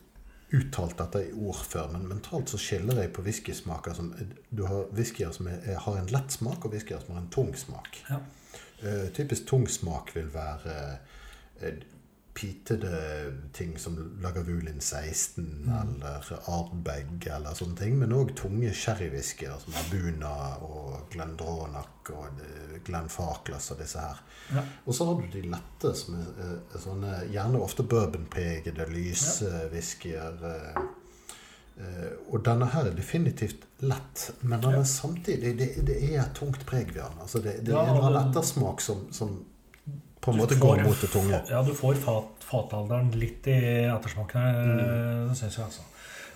uttalt 0.60 0.96
dette 0.98 1.20
i 1.28 1.34
ord 1.46 1.60
før, 1.62 1.92
men 1.94 2.08
mentalt 2.10 2.50
så 2.50 2.58
skiller 2.58 3.04
jeg 3.04 3.12
på 3.14 3.22
whiskysmaker 3.26 3.94
som 3.98 4.08
Du 4.50 4.64
har 4.66 4.88
whiskyer 4.98 5.30
som 5.36 5.46
er, 5.52 5.60
har 5.78 6.00
en 6.00 6.10
lett 6.10 6.34
smak, 6.34 6.66
og 6.66 6.74
whiskyer 6.74 7.02
som 7.04 7.14
har 7.16 7.22
en 7.24 7.30
tung 7.34 7.52
smak. 7.58 8.00
Ja. 8.10 8.18
Eh, 8.84 9.08
typisk 9.14 9.46
tung 9.50 9.68
smak 9.70 10.14
vil 10.16 10.30
være 10.34 10.76
eh, 11.62 11.80
pitede 12.40 13.34
ting 13.54 13.74
som 13.80 13.98
Lagavulin 14.24 14.80
16 14.80 15.44
Mm. 15.66 15.74
eller 15.74 16.30
Ardbeg 16.48 17.26
eller 17.28 17.54
sånne 17.58 17.76
ting, 17.76 17.98
men 18.00 18.14
òg 18.16 18.32
tunge 18.40 18.72
sherrywhiskyer 18.74 19.58
som 19.60 19.74
Abuna 19.82 20.32
og 20.64 21.10
Glendronach 21.12 22.14
og 22.16 22.40
eh, 22.40 22.78
Glenfarclas 22.88 23.72
og 23.72 23.82
disse 23.82 24.00
her. 24.00 24.22
Ja. 24.56 24.64
Og 24.86 24.96
så 24.96 25.06
har 25.10 25.20
du 25.20 25.28
de 25.34 25.42
lette, 25.52 25.92
som 26.00 26.16
er, 26.16 26.56
er 26.74 26.80
sånne 26.86 27.18
gjerne 27.34 27.60
ofte 27.66 27.84
bourbonpregede 27.84 28.88
lyswhiskyer. 28.94 30.40
Eh, 30.54 30.82
og 32.32 32.44
denne 32.46 32.66
her 32.74 32.86
er 32.90 32.96
definitivt 32.98 33.64
lett, 33.82 34.32
men 34.42 34.60
den 34.62 34.74
er 34.82 34.84
samtidig 34.84 35.54
Det, 35.58 35.70
det 35.88 35.96
er 36.10 36.22
et 36.26 36.34
tungt 36.36 36.66
preg 36.68 36.88
ved 36.94 37.02
den. 37.04 37.20
Altså 37.22 37.40
det, 37.44 37.54
det 37.66 37.72
Ja, 37.74 37.84
er 37.86 38.08
en 38.10 38.18
ettersmak 38.30 38.82
som, 38.82 39.06
som 39.16 39.46
på 40.22 40.32
en 40.34 40.38
måte 40.42 40.56
får- 40.58 40.60
går 40.60 40.84
mot 40.84 41.02
det 41.02 41.10
tunge. 41.14 41.40
Ja, 41.50 41.62
du 41.64 41.72
får 41.74 41.96
fat, 41.96 42.44
fatalderen 42.44 43.12
litt 43.16 43.48
i 43.48 43.56
ettersmaken 43.88 44.42
her, 44.42 44.60
Mm. 44.66 45.30
det 45.30 45.38
syns 45.38 45.56
jeg 45.58 45.66
altså. 45.66 45.82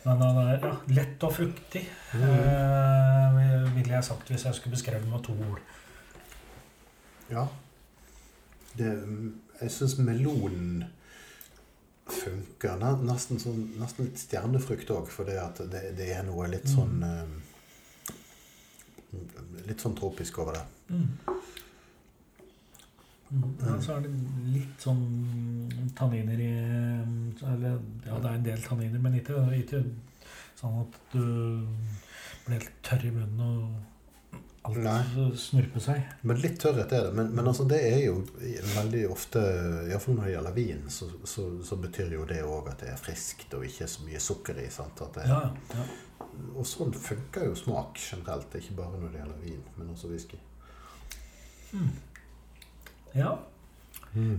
Men 0.06 0.20
den 0.20 0.38
er 0.38 0.60
ja, 0.64 0.72
lett 0.88 1.24
og 1.24 1.32
fruktig, 1.34 1.84
Mm. 2.14 2.24
eh, 2.24 3.76
ville 3.76 3.94
jeg 3.94 4.04
sagt 4.04 4.28
hvis 4.30 4.44
jeg 4.46 4.54
skulle 4.56 4.76
beskrevet 4.78 5.02
den 5.04 5.12
med 5.12 5.24
to 5.24 5.34
ord. 5.52 5.60
Ja. 7.32 7.46
Det, 8.78 8.90
jeg 9.62 9.72
syns 9.72 9.98
melonen 10.00 10.86
funker. 12.10 12.78
Nesten, 13.04 13.40
sånn, 13.42 13.64
nesten 13.80 14.10
litt 14.10 14.22
stjernefrukt 14.22 14.92
òg, 14.94 15.10
for 15.12 15.30
det, 15.30 15.40
det, 15.72 15.84
det 15.98 16.10
er 16.16 16.24
noe 16.28 16.50
litt 16.52 16.70
sånn 16.72 17.00
mm. 17.04 17.42
Litt 19.68 19.84
sånn 19.84 19.94
tropisk 19.96 20.40
over 20.42 20.58
det. 20.58 20.64
Mm. 20.90 21.10
Mm. 23.34 23.44
Ja, 23.62 23.76
så 23.82 23.96
er 23.96 24.04
det 24.04 24.12
litt 24.54 24.84
sånn 24.84 25.04
tanniner 25.98 26.42
i 26.42 26.50
Eller 27.50 27.80
ja, 28.06 28.18
det 28.18 28.28
er 28.30 28.36
en 28.36 28.46
del 28.46 28.66
tanniner, 28.66 29.02
men 29.02 29.18
ikke, 29.18 29.40
ikke 29.58 29.82
sånn 30.60 30.82
at 30.84 31.00
du 31.14 31.24
blir 32.46 32.60
helt 32.60 32.76
tørr 32.86 33.08
i 33.08 33.14
munnen 33.16 33.42
og 33.48 33.93
alt 34.64 34.80
Nei. 34.80 35.00
snurper 35.36 35.84
seg. 35.84 36.04
Men 36.24 36.40
litt 36.40 36.56
tørrhet 36.64 36.92
er 36.96 37.08
det. 37.10 37.12
Men, 37.18 37.32
men 37.36 37.48
altså, 37.52 37.66
det 37.68 37.82
er 37.84 38.00
jo 38.06 38.22
veldig 38.78 39.04
ofte 39.12 39.42
Iallfall 39.90 40.16
når 40.18 40.30
det 40.30 40.36
gjelder 40.38 40.56
vin, 40.56 40.86
så, 40.94 41.10
så, 41.28 41.48
så 41.68 41.78
betyr 41.84 42.16
jo 42.16 42.28
det 42.30 42.40
òg 42.48 42.70
at 42.72 42.86
det 42.86 42.94
er 42.94 43.02
friskt 43.02 43.54
og 43.58 43.66
ikke 43.68 43.90
så 43.92 44.06
mye 44.08 44.22
sukker 44.24 44.62
i. 44.64 44.70
det, 44.70 45.28
Ja, 45.28 45.42
ja. 45.76 45.88
Og 46.56 46.66
sånn 46.66 46.94
funker 46.96 47.50
jo 47.50 47.58
smak 47.60 48.00
generelt. 48.00 48.56
Ikke 48.56 48.78
bare 48.80 49.02
når 49.02 49.12
det 49.12 49.22
gjelder 49.24 49.44
vin, 49.44 49.66
men 49.78 49.92
også 49.94 50.14
whisky. 50.14 50.40
ja. 53.18 53.36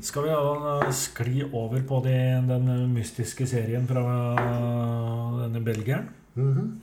Skal 0.07 0.23
vi 0.23 0.31
da 0.31 0.91
skli 0.95 1.41
over 1.51 1.83
på 1.83 2.01
de, 2.05 2.17
den 2.47 2.69
mystiske 2.95 3.47
serien 3.51 3.87
fra 3.91 4.03
denne 5.43 5.63
belgieren? 5.67 6.09
Mhm. 6.39 6.75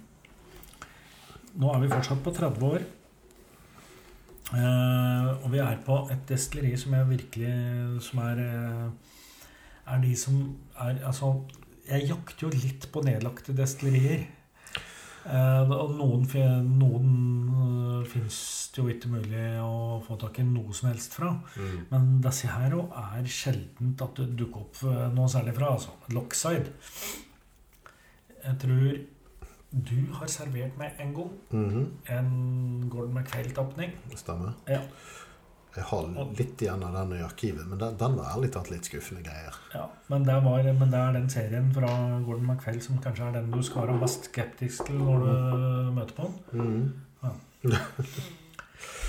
Nå 1.62 1.70
er 1.74 1.82
vi 1.84 1.92
fortsatt 1.92 2.22
på 2.24 2.32
30 2.36 2.68
år. 2.68 2.84
Eh, 4.52 5.28
og 5.46 5.48
vi 5.54 5.62
er 5.64 5.80
på 5.86 5.96
et 6.12 6.26
destilleri 6.28 6.74
som 6.76 6.92
er 6.98 7.06
virkelig 7.08 7.52
Som 8.04 8.20
er 8.20 8.42
eh, 8.44 9.14
Er 9.94 10.02
de 10.04 10.12
som 10.20 10.42
er 10.76 10.98
Altså, 11.08 11.30
jeg 11.88 12.10
jakter 12.10 12.48
jo 12.48 12.52
litt 12.52 12.86
på 12.92 13.02
nedlagte 13.04 13.56
destillerier. 13.58 14.26
Eh, 15.26 15.72
og 15.72 15.96
noen, 15.98 16.28
noen 16.68 18.04
fins 18.08 18.38
det 18.72 18.80
jo 18.84 18.92
ikke 18.92 19.12
mulig 19.12 19.42
å 19.60 19.98
få 20.06 20.16
tak 20.22 20.40
i 20.40 20.46
noe 20.48 20.76
som 20.78 20.92
helst 20.92 21.18
fra. 21.18 21.34
Mm. 21.58 21.80
Men 21.90 22.06
disse 22.24 22.52
her 22.54 22.78
er 22.78 23.28
sjeldent 23.28 24.06
at 24.06 24.22
det 24.22 24.30
dukker 24.40 24.62
opp 24.62 24.84
noe 25.18 25.28
særlig 25.34 25.58
fra. 25.58 25.74
altså. 25.74 25.98
Lockside. 26.16 26.72
Jeg 28.46 28.62
tror 28.62 28.86
du 29.72 29.96
har 30.18 30.28
servert 30.28 30.78
meg 30.78 30.98
en 31.00 31.14
gang 31.16 31.30
Mhm. 31.52 31.86
en 32.10 32.90
Gordon 32.90 33.14
MacPhail-tapning. 33.14 33.92
Det 34.10 34.20
stemmer. 34.20 34.54
Ja. 34.68 34.82
Jeg 35.76 35.84
har 35.88 36.04
litt 36.38 36.58
igjen 36.62 36.84
av 36.84 36.92
den 36.94 37.14
i 37.18 37.24
arkivet, 37.24 37.66
men 37.66 37.80
den, 37.80 37.96
den 37.96 38.16
var 38.18 38.34
ærlig 38.36 38.50
talt 38.52 38.70
litt 38.74 38.84
skuffende 38.90 39.24
greier. 39.24 39.56
Ja, 39.74 39.86
men 40.10 40.26
det, 40.28 40.36
var, 40.44 40.64
men 40.64 40.92
det 40.92 41.00
er 41.00 41.14
den 41.16 41.30
serien 41.32 41.70
fra 41.74 41.88
Gordon 42.26 42.46
MacPhail 42.50 42.82
som 42.84 42.98
kanskje 43.00 43.30
er 43.30 43.38
den 43.38 43.52
du 43.52 43.62
skal 43.64 43.88
være 43.88 44.02
mest 44.02 44.28
skeptisk 44.28 44.84
til 44.90 45.00
når 45.00 45.24
du 45.24 45.92
møter 45.96 46.14
på 46.18 46.28
den. 46.52 46.60
Mhm. 46.60 47.72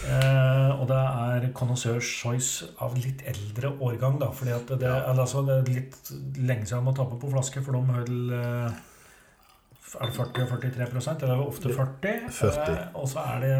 Eh, 0.02 0.70
og 0.80 0.88
det 0.90 0.96
er 0.98 1.44
Connoisseurs 1.54 2.04
Choice 2.18 2.66
av 2.82 2.96
litt 2.98 3.22
eldre 3.30 3.70
årgang, 3.80 4.18
da. 4.20 4.28
Fordi 4.34 4.50
at 4.54 4.66
det, 4.80 4.88
er 4.88 5.06
altså, 5.12 5.44
det 5.46 5.54
er 5.60 5.68
litt 5.76 6.10
lenge 6.42 6.66
siden 6.66 6.84
man 6.88 6.94
taper 6.98 7.20
på 7.22 7.30
flaske, 7.30 7.62
for 7.64 7.72
de 7.78 7.82
holder 7.86 8.34
eh, 8.38 8.80
Er 10.00 10.08
det 10.08 10.16
40 10.16 10.44
og 10.44 10.52
43% 10.64 11.24
Eller 11.26 11.40
ofte 11.44 11.72
40. 11.74 12.28
40. 12.32 12.60
Eh, 12.72 12.84
og 12.96 13.08
så 13.10 13.24
er 13.34 13.42
det 13.44 13.54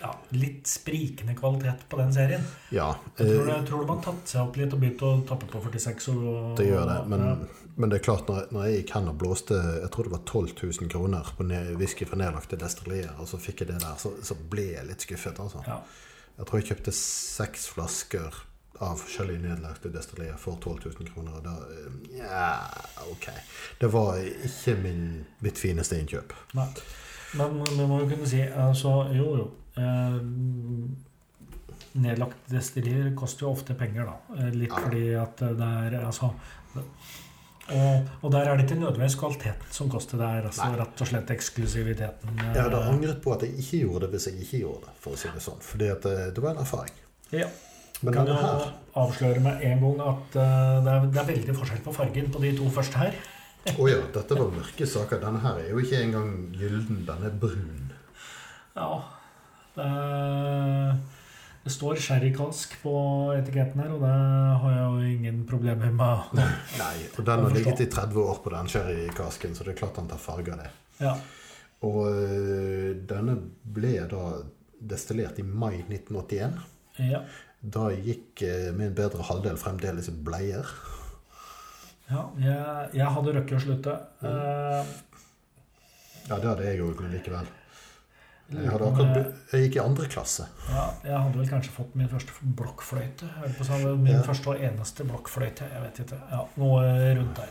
ja, 0.00 0.10
litt 0.34 0.66
sprikende 0.68 1.36
kvalitet 1.38 1.84
på 1.88 1.98
den 2.00 2.14
serien. 2.14 2.42
Ja, 2.74 2.94
Jeg 3.16 3.28
tror, 3.28 3.44
eh, 3.48 3.52
jeg 3.54 3.66
tror 3.68 3.84
de 3.84 3.92
har 3.92 4.00
tatt 4.06 4.32
seg 4.32 4.42
opp 4.42 4.58
litt 4.60 4.74
og 4.74 4.82
begynt 4.82 5.04
å 5.06 5.12
tappe 5.28 5.50
på 5.50 5.62
46. 5.62 6.08
Og, 6.14 6.56
det 6.58 6.68
gjør 6.70 6.88
det. 6.90 6.98
Men, 7.12 7.26
ja. 7.28 7.68
men 7.76 7.92
det 7.92 8.00
er 8.00 8.06
klart, 8.08 8.26
når, 8.30 8.48
når 8.54 8.66
jeg 8.66 8.80
gikk 8.80 8.96
hen 8.96 9.12
og 9.12 9.20
blåste 9.20 9.60
jeg 9.60 9.92
tror 9.94 10.08
det 10.08 10.16
var 10.16 10.24
12 10.24 10.56
000 10.64 10.90
kroner 10.96 11.30
på 11.36 11.46
whisky 11.78 12.08
fra 12.08 12.18
nedlagte 12.20 12.58
destillerier, 12.60 13.14
og 13.20 13.30
så 13.30 13.40
fikk 13.42 13.64
jeg 13.64 13.74
det 13.74 13.80
der, 13.84 13.96
så, 14.00 14.12
så 14.24 14.38
ble 14.50 14.72
jeg 14.74 14.90
litt 14.90 15.06
skuffet. 15.06 15.40
altså. 15.44 15.62
Ja. 15.68 15.80
Jeg 16.36 16.48
tror 16.48 16.60
jeg 16.60 16.68
kjøpte 16.72 16.92
seks 16.96 17.70
flasker 17.72 18.44
av 18.80 18.96
forskjellige 19.00 19.42
nedlagte 19.42 19.88
destillerier 19.94 20.36
for 20.38 20.56
12 20.60 20.84
000 21.00 21.08
kroner. 21.14 21.40
Da 21.44 21.54
eh, 21.72 22.18
Ja, 22.18 22.50
ok. 23.10 23.28
Det 23.80 23.86
var 23.92 24.16
ikke 24.20 24.76
min, 24.82 25.24
mitt 25.40 25.58
fineste 25.58 25.98
innkjøp. 26.00 26.32
Nei. 26.54 26.68
Men 27.36 27.58
vi 27.64 27.86
må 27.86 28.00
jo 28.02 28.08
kunne 28.12 28.28
si 28.28 28.40
altså, 28.40 29.08
Jo, 29.16 29.36
jo. 29.40 29.46
Eh, 29.76 30.18
nedlagt 31.96 32.48
destillerier 32.52 33.14
koster 33.16 33.46
jo 33.46 33.52
ofte 33.56 33.74
penger, 33.78 34.04
da. 34.10 34.16
Eh, 34.40 34.50
Litt 34.54 34.70
Ja. 34.72 34.82
fordi 34.84 35.04
at 35.20 35.36
det 35.36 35.70
er 35.70 36.00
Altså 36.06 36.32
det- 36.74 36.84
Og, 37.68 38.08
og 38.22 38.30
der 38.30 38.46
er 38.46 38.56
det 38.56 38.64
ikke 38.70 38.78
nødvendigvis 38.78 39.16
kvaliteten 39.18 39.72
som 39.72 39.88
koster. 39.90 40.16
Det 40.18 40.26
er 40.26 40.44
altså 40.46 40.68
Nei. 40.70 40.76
rett 40.78 41.00
og 41.00 41.06
slett 41.08 41.30
eksklusiviteten. 41.30 42.36
Jeg 42.54 42.62
hadde 42.62 42.76
angret 42.92 43.20
på 43.24 43.32
at 43.34 43.42
jeg 43.42 43.56
ikke 43.58 43.80
gjorde 43.80 44.00
det 44.06 44.10
hvis 44.10 44.26
jeg 44.26 44.34
ikke 44.44 44.58
gjorde 44.60 44.80
det. 44.86 44.92
for 45.00 45.10
å 45.10 45.16
si 45.18 45.28
Det 45.34 45.42
sånn. 45.42 45.58
Fordi 45.60 45.88
at 45.90 46.02
det, 46.02 46.34
det 46.36 46.42
var 46.44 46.50
en 46.54 46.58
erfaring. 46.62 46.92
Ja. 47.32 47.48
Men 48.02 48.12
kan 48.12 48.28
denne 48.28 48.42
her 48.42 48.66
avsløre 48.96 49.40
med 49.44 49.64
en 49.64 49.82
gang 49.84 50.02
at 50.04 50.36
uh, 50.36 50.84
det, 50.84 50.92
er, 50.92 51.08
det 51.12 51.20
er 51.22 51.30
veldig 51.32 51.56
forskjell 51.56 51.82
på 51.84 51.94
fargen 51.96 52.30
på 52.32 52.42
de 52.44 52.52
to 52.58 52.68
første 52.72 53.00
her. 53.00 53.16
Å 53.72 53.88
ja, 53.90 53.98
dette 54.14 54.38
var 54.38 54.52
mørke 54.54 54.86
saker. 54.86 55.20
Denne 55.22 55.40
her 55.42 55.58
er 55.64 55.72
jo 55.72 55.82
ikke 55.82 55.98
engang 56.04 56.32
gylden. 56.54 57.02
Den 57.08 57.24
er 57.26 57.38
brun. 57.42 57.92
Ja, 58.76 58.90
det, 59.76 59.86
det 61.64 61.72
står 61.74 61.98
sherrykask 62.04 62.76
på 62.82 62.92
etiketten 63.34 63.82
her, 63.82 63.94
og 63.96 64.04
det 64.04 64.12
har 64.62 64.74
jeg 64.76 64.84
jo 64.84 65.14
ingen 65.16 65.40
problemer 65.48 65.90
med. 65.90 66.36
Nei, 66.78 66.92
og 67.16 67.24
den 67.26 67.42
har 67.42 67.56
ligget 67.56 67.82
i 67.82 67.88
30 67.90 68.20
år 68.22 68.38
på 68.44 68.52
den 68.54 68.70
sherrykasken, 68.70 69.56
så 69.56 69.66
det 69.66 69.74
er 69.74 69.80
klart 69.80 69.98
den 69.98 70.12
tar 70.12 70.20
farge 70.22 70.54
av 70.54 70.62
det. 70.62 70.70
Ja, 71.00 71.16
Og 71.84 72.06
øh, 72.08 72.92
denne 73.08 73.34
ble 73.76 73.96
da 74.08 74.22
destillert 74.80 75.40
i 75.42 75.44
mai 75.44 75.82
1981. 75.82 76.62
ja, 77.10 77.20
Da 77.62 77.88
gikk 77.90 78.42
øh, 78.46 78.74
min 78.78 78.94
bedre 78.94 79.22
halvdel 79.22 79.56
fremdeles 79.58 80.08
i 80.08 80.12
bleier. 80.12 80.66
ja 82.10 82.22
jeg, 82.38 82.88
jeg 82.94 83.06
hadde 83.16 83.32
røkket 83.40 83.56
å 83.58 83.60
slutte. 83.66 83.94
Eh, 84.22 84.84
Ja, 86.28 86.36
det 86.42 86.44
hadde 86.50 86.64
jeg 86.66 86.78
jo 86.80 86.88
likevel. 87.06 87.46
Jeg, 88.50 88.66
akkurat, 88.70 89.16
jeg- 89.52 89.62
gikk 89.70 89.76
i 89.76 89.82
andre 89.82 90.06
klasse. 90.10 90.46
ja, 90.70 90.84
jeg 91.04 91.18
hadde 91.18 91.38
vel 91.38 91.48
kanskje 91.48 91.70
fått 91.74 91.94
min 91.94 92.08
første 92.08 92.30
blokkfløyte. 92.42 93.26
Min 93.98 94.12
Ja. 94.14 94.22
første 94.22 94.48
og 94.48 94.60
eneste 94.60 95.04
blokkfløyte. 95.06 95.66
Jeg 95.72 95.82
vet 95.82 95.98
ikke. 96.04 96.18
Ja, 96.30 96.44
Noe 96.56 97.14
rundt 97.18 97.36
der. 97.36 97.48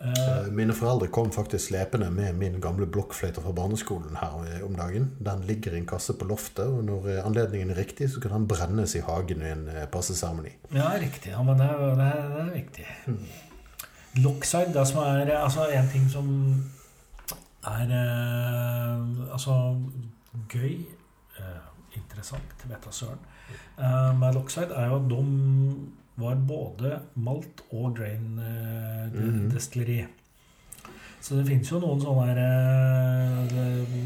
Eh, 0.00 0.14
Eh, 0.28 0.46
Mine 0.54 0.74
foreldre 0.74 1.08
kom 1.10 1.32
faktisk 1.34 1.68
slepende 1.68 2.10
med 2.14 2.36
min 2.38 2.60
gamle 2.62 2.86
blokkfløyte 2.86 3.42
fra 3.42 3.52
barneskolen 3.52 4.16
her 4.20 4.36
eh, 4.46 4.60
om 4.66 4.76
dagen. 4.78 5.08
Den 5.18 5.42
ligger 5.48 5.74
i 5.74 5.80
en 5.80 5.86
kasse 5.90 6.14
på 6.14 6.24
loftet, 6.28 6.66
og 6.66 6.84
når 6.84 7.08
anledningen 7.24 7.70
er 7.70 7.80
riktig, 7.80 8.10
så 8.12 8.20
kan 8.22 8.30
den 8.36 8.46
brennes 8.48 8.94
i 8.94 9.02
hagen 9.02 9.42
i 9.42 9.50
en 9.50 9.66
passeseremoni. 9.92 10.54
Ja, 10.74 10.92
riktig. 11.00 11.32
Ja, 11.34 11.42
men 11.42 11.58
det 11.58 11.66
er, 11.66 11.82
det 11.98 12.06
er, 12.06 12.28
det 12.34 12.44
er 12.46 12.52
viktig. 12.54 12.86
Lockside, 14.22 14.72
det 14.74 14.86
som 14.88 15.02
er 15.02 15.32
altså 15.38 15.66
en 15.74 15.88
ting 15.92 16.06
som 16.10 16.30
er 17.66 17.90
eh, 17.90 19.32
altså 19.32 19.58
gøy 20.48 20.78
eh, 21.38 21.64
Interessant, 21.98 22.62
vet 22.68 22.84
da 22.84 22.92
søren. 22.94 23.18
Eh, 23.78 24.12
med 24.18 24.34
Lockside 24.34 24.74
er 24.76 24.86
jo 24.92 24.96
at 25.00 25.10
de 25.10 25.22
var 26.18 26.40
både 26.48 26.98
malt 27.22 27.62
og 27.70 27.96
grain 27.98 28.38
eh, 28.42 29.14
mm. 29.14 29.48
Destilleri. 29.52 30.00
Så 31.20 31.38
det 31.38 31.46
finnes 31.48 31.70
jo 31.70 31.80
noen 31.82 32.00
sånne 32.02 32.26
her 32.28 32.38
eh, 32.42 33.96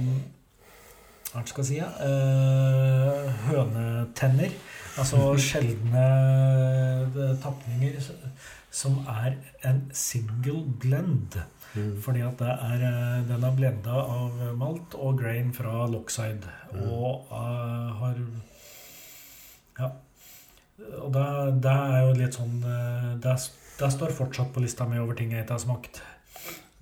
Hva 1.33 1.43
skal 1.49 1.65
jeg 1.65 1.71
si? 1.71 1.79
Eh, 1.81 3.33
hønetenner. 3.49 4.57
Altså 5.01 5.33
sjeldne 5.49 6.07
eh, 7.09 7.35
tapninger 7.43 7.99
som 8.73 9.01
er 9.09 9.37
en 9.69 9.85
single 9.97 10.63
blend. 10.81 11.41
Fordi 12.05 12.21
at 12.21 12.37
det 12.41 12.53
er, 12.53 12.83
eh, 12.85 13.19
den 13.29 13.45
er 13.49 13.57
blenda 13.57 13.97
av 14.05 14.41
malt 14.61 14.97
og 14.99 15.21
grain 15.21 15.53
fra 15.57 15.87
Lockside. 15.89 16.49
Og 16.85 17.29
uh, 17.33 17.93
har 18.01 18.17
Ja. 19.79 19.89
Og 21.03 21.13
det, 21.15 21.27
det 21.65 21.73
er 21.73 22.01
jo 22.07 22.17
litt 22.19 22.37
sånn 22.37 22.57
eh, 22.69 23.13
Det, 23.23 23.37
det 23.81 23.91
står 23.95 24.15
fortsatt 24.17 24.53
på 24.55 24.63
lista 24.65 24.87
mi 24.89 25.01
over 25.03 25.17
ting 25.19 25.33
jeg 25.35 25.47
ikke 25.47 25.57
har 25.57 25.65
smakt. 25.65 26.03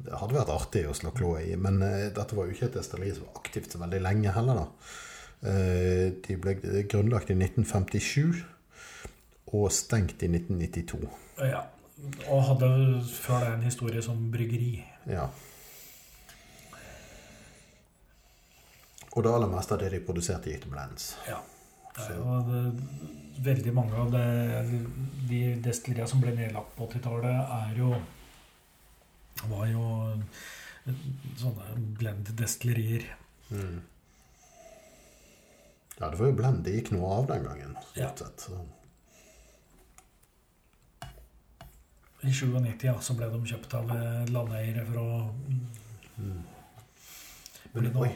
Det 0.00 0.16
hadde 0.16 0.36
vært 0.38 0.52
artig 0.54 0.86
å 0.88 0.96
slå 0.96 1.12
kloa 1.16 1.42
i, 1.44 1.54
men 1.60 1.82
eh, 1.84 2.08
dette 2.16 2.36
var 2.36 2.48
jo 2.48 2.56
ikke 2.56 2.70
et 2.70 2.78
destilleri 2.78 3.12
som 3.16 3.28
var 3.28 3.42
aktivt 3.42 3.74
så 3.74 3.80
veldig 3.82 4.00
lenge 4.04 4.32
heller, 4.36 4.62
da. 4.62 4.94
Eh, 5.50 6.06
de 6.24 6.36
ble 6.40 6.56
grunnlagt 6.88 7.32
i 7.32 7.36
1957 7.36 8.40
og 9.56 9.68
stengt 9.74 10.24
i 10.24 10.30
1992. 10.30 11.04
Ja. 11.50 11.66
Og 12.32 12.44
hadde 12.48 12.68
før 13.12 13.44
det 13.44 13.54
en 13.54 13.64
historie 13.66 14.02
som 14.04 14.20
bryggeri. 14.32 14.78
Ja. 15.10 15.28
Og 19.10 19.24
det 19.26 19.32
aller 19.34 19.50
meste 19.50 19.74
av 19.74 19.82
det 19.82 19.90
de 19.92 20.04
produserte, 20.04 20.52
gikk 20.52 20.64
til 20.64 20.72
blends. 20.72 21.12
Ja. 21.28 21.40
Jo 21.98 22.38
det, 22.46 22.62
veldig 23.44 23.72
mange 23.74 23.96
av 23.98 24.10
det, 24.14 24.24
de 25.30 25.40
destilleriene 25.64 26.08
som 26.10 26.22
ble 26.22 26.34
nedlagt 26.36 26.74
på 26.76 26.86
80-tallet, 26.86 27.54
er 27.60 27.78
jo 27.80 27.94
var 29.50 29.66
jo 29.70 29.84
sånne 31.40 31.78
blend-destillerier. 32.00 33.06
Mm. 33.50 33.80
Ja, 36.00 36.08
det 36.08 36.18
var 36.18 36.30
jo 36.30 36.36
blend 36.36 36.62
det 36.64 36.74
gikk 36.78 36.92
noe 36.94 37.08
av 37.20 37.26
den 37.28 37.44
gangen. 37.44 37.74
Ja. 37.96 38.10
sett. 38.16 38.46
I 42.20 42.28
97 42.28 42.84
ja, 42.84 42.94
så 43.00 43.16
ble 43.16 43.28
de 43.32 43.40
kjøpt 43.48 43.74
av 43.78 43.92
landeiere 44.28 44.84
for 44.88 45.00
å 45.00 45.10
Mm. 46.20 46.42
bli 47.72 47.82
Men 47.88 47.96
oi, 47.96 48.10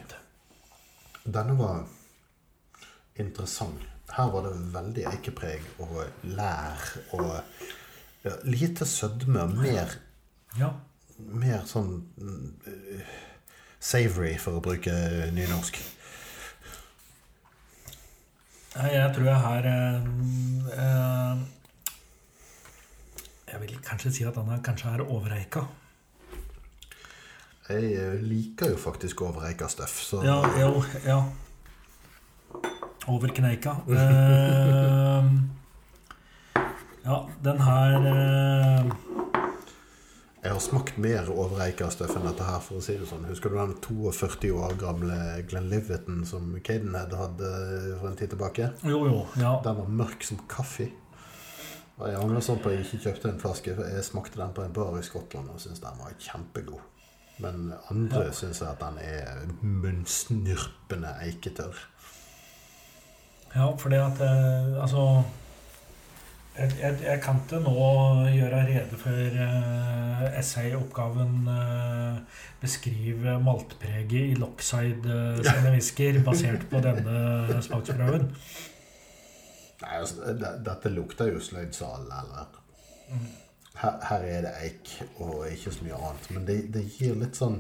denne 1.24 1.54
var 1.56 1.86
interessant. 3.20 3.82
Her 4.14 4.30
var 4.30 4.46
det 4.46 4.54
veldig 4.74 5.04
eikepreg 5.10 5.64
og 5.82 6.02
lær 6.36 6.82
og 7.16 7.30
ja, 8.24 8.34
lite 8.44 8.86
sødme. 8.86 9.46
Mer, 9.56 9.96
Ja. 10.58 10.70
mer 11.18 11.64
sånn 11.66 11.96
uh, 12.20 13.14
savory, 13.80 14.36
for 14.38 14.58
å 14.58 14.64
bruke 14.64 14.92
nynorsk. 15.34 15.80
Jeg 18.74 19.10
tror 19.14 19.28
jeg 19.28 19.38
her 19.38 19.66
uh, 19.70 20.06
eh, 20.74 21.42
Jeg 23.52 23.60
vil 23.62 23.76
kanskje 23.86 24.10
si 24.16 24.24
at 24.26 24.34
denne 24.34 24.58
kanskje 24.66 24.96
er 24.96 25.04
overreika. 25.04 25.62
Jeg 27.68 27.92
eh, 27.94 28.16
liker 28.20 28.74
jo 28.74 28.80
faktisk 28.80 29.22
overreika 29.22 29.68
støff, 29.70 30.00
så 30.02 30.24
Ja, 30.26 30.40
jo, 30.58 30.82
ja. 31.06 31.20
Over 33.06 33.28
kneika. 33.28 33.76
Uh, 33.88 35.24
ja, 37.04 37.28
den 37.44 37.60
her 37.60 37.96
uh... 38.00 38.92
jeg 40.44 40.52
har 40.52 40.60
smakt 40.60 40.96
mer 41.00 41.28
overeika 41.32 41.90
støff 41.92 42.14
enn 42.16 42.24
dette 42.28 42.46
her, 42.48 42.60
for 42.64 42.80
å 42.80 42.84
si 42.84 42.96
det 43.00 43.08
sånn. 43.08 43.26
Husker 43.28 43.52
du 43.52 43.58
den 43.60 43.74
42 43.84 44.50
år 44.56 44.76
gamle 44.80 45.18
Glenliveton 45.48 46.24
som 46.28 46.50
Cadenhead 46.64 47.12
hadde 47.16 47.52
for 48.00 48.08
en 48.10 48.18
tid 48.20 48.32
tilbake? 48.34 48.70
Jo, 48.84 49.04
jo. 49.08 49.22
Ja. 49.40 49.54
Den 49.64 49.80
var 49.82 49.94
mørk 50.02 50.24
som 50.24 50.40
kaffe. 50.48 50.88
Og 51.94 52.08
jeg 52.10 52.18
angrer 52.18 52.42
sånn 52.42 52.58
på 52.60 52.72
at 52.72 52.76
jeg 52.78 52.88
ikke 52.88 53.04
kjøpte 53.06 53.30
en 53.30 53.40
flaske, 53.40 53.76
for 53.76 53.86
jeg 53.86 54.04
smakte 54.08 54.40
den 54.40 54.56
på 54.56 54.64
en 54.64 54.74
bar 54.74 54.96
i 54.98 55.04
Skottland 55.06 55.52
og 55.52 55.60
syntes 55.62 55.84
den 55.84 56.00
var 56.00 56.16
kjempegod. 56.18 56.90
Men 57.42 57.72
andre 57.90 58.24
Ja. 58.28 58.32
syns 58.32 58.62
at 58.62 58.80
den 58.80 58.98
er 59.02 59.44
munnsnurpende 59.60 61.16
eiketørr. 61.24 61.74
Ja, 63.54 63.66
for 63.78 63.88
det 63.92 64.00
at 64.02 64.20
eh, 64.26 64.82
Altså 64.82 65.22
jeg, 66.58 66.70
jeg, 66.80 66.98
jeg 67.02 67.20
kan 67.22 67.40
ikke 67.42 67.58
nå 67.64 67.72
gjøre 68.30 68.60
rede 68.68 68.98
for 69.00 69.10
eh, 69.44 70.38
essayoppgaven 70.38 71.48
eh, 71.50 72.20
beskrive 72.62 73.38
maltpreget 73.42 74.30
i 74.30 74.36
Lockside 74.38 75.16
eh, 75.42 76.22
basert 76.24 76.68
på 76.70 76.80
denne 76.84 77.58
smaksprøven. 77.62 78.28
Nei, 79.82 79.96
altså, 79.98 80.30
det- 80.38 80.52
Dette 80.64 80.88
lukter 80.94 81.32
jo 81.32 81.40
sløydsal, 81.42 82.06
eller 82.06 82.46
Mm. 83.10 83.26
her, 83.82 83.98
her 84.08 84.22
er 84.24 84.40
det 84.46 84.52
eik 84.64 84.92
og 85.20 85.44
ikke 85.50 85.72
så 85.74 85.84
mye 85.84 85.94
annet. 85.98 86.30
Men 86.30 86.46
det, 86.46 86.72
det 86.72 86.84
gir 86.98 87.14
litt 87.20 87.36
sånn 87.36 87.58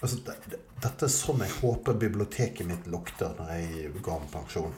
altså, 0.00 0.16
det, 0.26 0.34
det, 0.50 0.58
Dette 0.80 1.04
er 1.06 1.12
sånn 1.12 1.42
jeg 1.44 1.52
håper 1.60 1.98
biblioteket 2.00 2.66
mitt 2.68 2.86
lukter 2.88 3.34
når 3.38 3.50
jeg 3.58 3.90
ga 4.02 4.14
med 4.22 4.30
pensjon. 4.32 4.72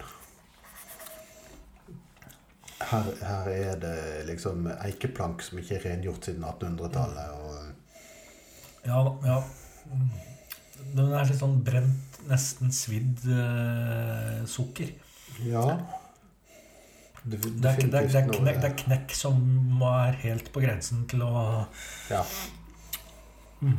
Her, 2.82 3.06
her 3.22 3.48
er 3.52 3.76
det 3.78 3.96
liksom 4.26 4.66
eikeplank 4.72 5.44
som 5.46 5.60
ikke 5.62 5.76
er 5.78 5.84
rengjort 5.86 6.26
siden 6.26 6.42
1800-tallet. 6.48 7.36
Og 7.38 8.88
Ja, 8.88 8.98
ja. 9.28 9.36
Mm. 9.86 10.08
Den 10.96 11.12
er 11.14 11.28
litt 11.28 11.38
sånn 11.38 11.60
brent, 11.64 12.18
nesten 12.28 12.72
svidd 12.74 13.22
eh, 13.30 14.42
sukker. 14.50 14.90
ja 15.46 15.62
det, 17.22 17.38
Det 17.38 17.38
er, 17.38 17.52
det, 17.62 17.70
er, 17.70 18.08
det, 18.10 18.18
er 18.18 18.26
noe- 18.26 18.40
knekk, 18.42 18.58
det 18.64 18.68
er 18.72 18.76
knekk 18.82 19.14
som 19.14 19.82
er 19.86 20.16
helt 20.24 20.50
på 20.52 20.62
grensen 20.64 21.04
til 21.10 21.22
å 21.22 21.32
Ja. 22.10 22.24
mm. 23.62 23.78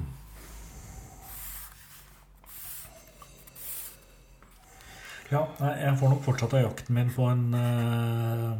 Ja, 5.33 5.47
jeg 5.57 5.97
får 5.97 6.11
nok 6.13 6.25
fortsatt 6.27 6.53
av 6.53 6.61
jakten 6.61 6.93
min 6.93 7.09
på 7.13 7.25
en 7.25 7.45
eh, 7.57 8.57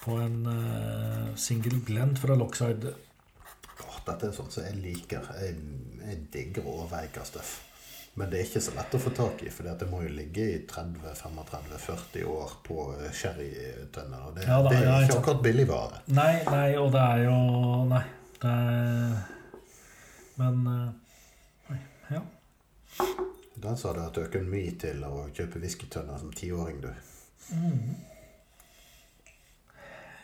på 0.00 0.16
en 0.16 0.46
uh, 0.46 1.36
single 1.36 1.78
blend 1.86 2.18
fra 2.18 2.34
Lockside. 2.34 2.94
Åh, 3.84 3.98
dette 4.06 4.30
er 4.30 4.32
sånn 4.34 4.48
som 4.50 4.64
jeg 4.64 4.78
liker. 4.80 5.26
Jeg, 5.44 5.58
jeg 6.00 6.22
digger 6.32 6.66
overveika-stuff. 6.72 7.58
Men 8.18 8.32
det 8.32 8.40
er 8.40 8.48
ikke 8.48 8.62
så 8.64 8.72
lett 8.74 8.96
å 8.96 9.00
få 9.00 9.12
tak 9.14 9.44
i, 9.46 9.50
for 9.54 9.68
det 9.68 9.86
må 9.92 10.00
jo 10.02 10.10
ligge 10.16 10.46
i 10.56 10.56
30-35-40 10.68 12.24
år 12.32 12.56
på 12.66 12.88
eh, 12.96 13.12
sherrytønner. 13.14 14.24
Og 14.26 14.34
det, 14.34 14.48
Ja 14.48 14.58
da, 14.64 14.72
det 14.72 14.80
er 14.80 14.88
ja, 14.88 14.96
ikke 15.06 15.20
akkurat 15.20 15.44
billigvare. 15.44 16.02
Nei, 16.16 16.32
nei, 16.50 16.68
og 16.80 16.90
det 16.96 17.04
er 17.04 17.26
jo 17.28 17.38
Nei. 17.92 18.02
Det 18.40 18.56
er 18.56 19.14
Men 20.40 20.64
eh, 20.74 20.88
Nei. 21.70 21.80
Ja. 22.16 22.24
Den 23.60 23.76
at 23.76 24.14
du 24.14 24.22
hatt 24.22 24.36
mye 24.48 24.72
til 24.80 25.02
å 25.04 25.26
kjøpe 25.36 25.60
whiskytønner 25.60 26.20
som 26.20 26.32
tiåring, 26.32 26.80
du. 26.80 26.90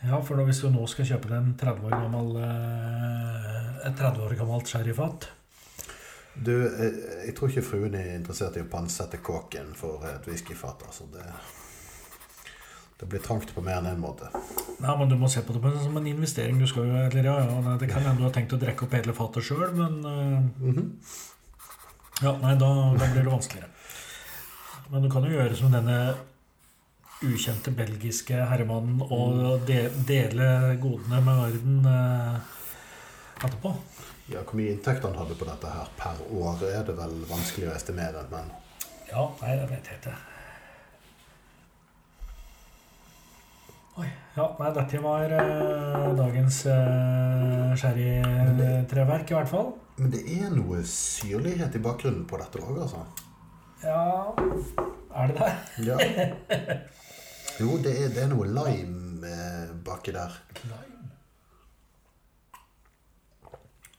Ja, 0.06 0.20
for 0.22 0.38
da 0.38 0.44
hvis 0.46 0.60
du 0.62 0.70
nå 0.70 0.84
skal 0.90 1.08
kjøpe 1.08 1.30
deg 1.30 1.38
en 1.40 1.54
30 1.58 1.88
år 1.88 1.96
gammel 1.96 2.36
eh, 2.44 3.88
et 3.88 3.96
30 3.98 4.22
år 4.26 4.34
gammelt 4.38 4.70
sherryfat 4.70 5.26
Du, 6.36 6.52
jeg, 6.52 6.92
jeg 7.26 7.34
tror 7.36 7.50
ikke 7.50 7.64
fruen 7.64 7.96
er 7.98 8.12
interessert 8.14 8.58
i 8.60 8.62
å 8.62 8.70
pantsette 8.70 9.18
kåken 9.24 9.72
for 9.76 10.04
et 10.06 10.28
whiskyfat. 10.28 10.84
Altså 10.86 11.08
det, 11.14 11.24
det 13.00 13.08
blir 13.08 13.24
trangt 13.24 13.54
på 13.56 13.64
mer 13.64 13.80
enn 13.80 13.94
én 13.94 14.02
måte. 14.02 14.28
Nei, 14.84 14.96
men 15.00 15.08
du 15.08 15.16
må 15.18 15.30
se 15.32 15.40
på 15.42 15.56
det 15.56 15.72
som 15.80 15.96
en 15.96 16.10
investering. 16.12 16.60
Du 16.60 16.68
skal 16.68 16.90
jo, 16.90 16.98
eller 17.08 17.30
ja, 17.30 17.38
ja, 17.48 17.76
Det 17.80 17.88
kan 17.88 18.04
hende 18.04 18.20
du 18.20 18.28
har 18.28 18.36
tenkt 18.36 18.52
å 18.52 18.60
drikke 18.60 18.84
opp 18.84 18.98
hele 18.98 19.16
fatet 19.16 19.48
sjøl, 19.48 19.72
men 19.80 20.02
mm 20.04 20.52
Mhm. 20.60 20.90
Ja, 22.22 22.32
nei, 22.40 22.54
da, 22.56 22.68
da 22.96 23.10
blir 23.12 23.22
det 23.22 23.30
vanskeligere. 23.30 23.68
Men 24.88 25.02
du 25.02 25.10
kan 25.10 25.24
jo 25.26 25.34
gjøre 25.34 25.56
som 25.58 25.74
denne 25.74 25.96
ukjente 27.26 27.72
belgiske 27.76 28.38
herremannen 28.50 29.02
og 29.04 29.64
de, 29.68 29.86
dele 30.08 30.76
godene 30.80 31.20
med 31.24 31.40
verden 31.42 31.88
eh, 31.90 32.38
etterpå. 33.42 33.72
Ja, 34.32 34.42
Hvor 34.42 34.58
mye 34.58 34.72
inntekt 34.74 35.04
han 35.06 35.16
hadde 35.16 35.36
på 35.38 35.48
dette 35.48 35.70
her 35.70 35.90
per 35.98 36.22
år, 36.34 36.64
er 36.70 36.86
det 36.88 36.96
vel 36.98 37.18
vanskelig 37.28 37.68
å 37.70 37.76
estimere. 37.76 38.24
Men 38.32 38.48
Ja, 39.10 39.28
nei, 39.42 39.52
det 39.60 39.68
vet 39.70 39.92
jeg 39.92 40.00
ikke. 40.00 40.16
Oi. 43.96 44.08
Ja, 44.36 44.46
nei, 44.60 44.70
dette 44.76 44.98
var 45.00 45.32
uh, 45.32 46.10
dagens 46.18 46.58
uh, 46.68 47.72
sherrytreverk, 47.80 49.30
i 49.32 49.36
hvert 49.38 49.48
fall. 49.48 49.70
Men 49.96 50.10
det 50.12 50.20
er 50.36 50.50
noe 50.52 50.82
syrlighet 50.90 51.78
i 51.78 51.80
bakgrunnen 51.84 52.26
på 52.28 52.36
dette 52.42 52.60
òg, 52.60 52.82
altså. 52.84 53.00
Ja 53.80 54.32
Er 55.16 55.32
det 55.32 55.36
det? 55.40 55.52
Ja. 55.86 55.96
Jo, 57.56 57.78
det 57.80 57.92
er, 58.02 58.10
det 58.12 58.20
er 58.20 58.28
noe 58.28 58.44
lime 58.52 59.24
eh, 59.24 59.70
baki 59.86 60.12
der. 60.12 60.34
Lime? 60.68 61.06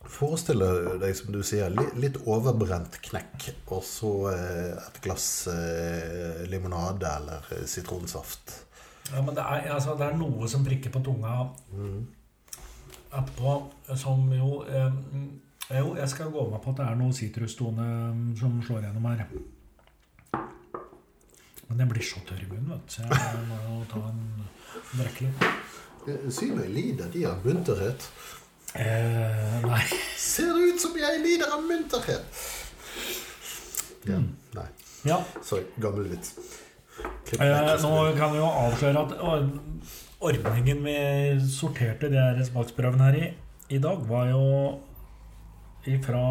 Forestill 0.05 0.61
deg, 1.01 1.07
som 1.17 1.33
du 1.33 1.39
sier, 1.45 1.73
li- 1.73 1.89
litt 2.03 2.19
overbrent 2.29 2.99
knekk, 3.09 3.47
og 3.73 3.81
så 3.87 4.11
eh, 4.29 4.75
et 4.77 5.01
glass 5.07 5.25
eh, 5.49 6.43
limonade 6.53 7.09
eller 7.17 7.49
eh, 7.57 7.65
sitronsaft. 7.69 8.53
Ja, 9.13 9.21
men 9.23 9.35
det 9.35 9.43
er, 9.43 9.67
altså, 9.73 9.95
det 9.99 10.07
er 10.07 10.17
noe 10.19 10.47
som 10.51 10.65
prikker 10.65 10.91
på 10.91 11.01
tunga 11.05 11.33
etterpå, 13.07 13.53
som 13.95 14.25
jo 14.35 14.63
eh, 14.67 14.97
Jo, 15.77 15.95
jeg 15.97 16.09
skal 16.09 16.31
gå 16.31 16.43
med 16.49 16.61
på 16.63 16.71
at 16.71 16.77
det 16.79 16.85
er 16.87 16.99
noe 16.99 17.15
sitrustone 17.15 17.87
som 18.39 18.59
slår 18.63 18.85
gjennom 18.85 19.07
her. 19.09 19.25
Men 21.67 21.81
jeg 21.83 21.89
blir 21.91 22.05
så 22.07 22.21
tørr 22.27 22.45
i 22.45 22.47
munnen, 22.47 22.69
vet 22.71 22.85
du, 22.87 22.93
så 22.93 23.03
jeg 23.03 23.41
må 23.49 23.57
jo 23.65 23.81
ta 23.91 24.03
en 24.07 24.21
drikke 24.93 25.27
litt. 25.27 25.43
Eh, 26.07 26.39
jeg 26.39 26.71
lider 26.71 27.11
de 27.11 27.25
av 27.27 27.43
munterhet. 27.43 28.07
Eh, 28.79 29.57
nei. 29.65 29.83
Ser 30.15 30.53
det 30.55 30.71
ut 30.71 30.85
som 30.85 30.95
jeg 30.99 31.19
lider 31.23 31.51
av 31.51 31.67
munterhet? 31.67 32.41
Ja, 34.07 34.21
nei. 34.55 34.69
Ja, 35.07 35.19
Sorry, 35.43 35.67
gammel 35.83 36.07
vits. 36.11 36.33
Eh, 37.37 37.73
nå 37.83 37.95
kan 38.17 38.31
vi 38.31 38.39
jo 38.39 38.47
avsløre 38.47 39.01
at 39.03 39.17
ordningen 40.23 40.85
vi 40.85 40.95
sorterte 41.51 42.09
de 42.09 42.17
her 42.17 42.39
smaksprøvene 42.47 43.09
her 43.09 43.19
i 43.19 43.27
i 43.69 43.79
dag, 43.83 43.99
var 44.07 44.29
jo 44.31 44.43
ifra 45.87 46.23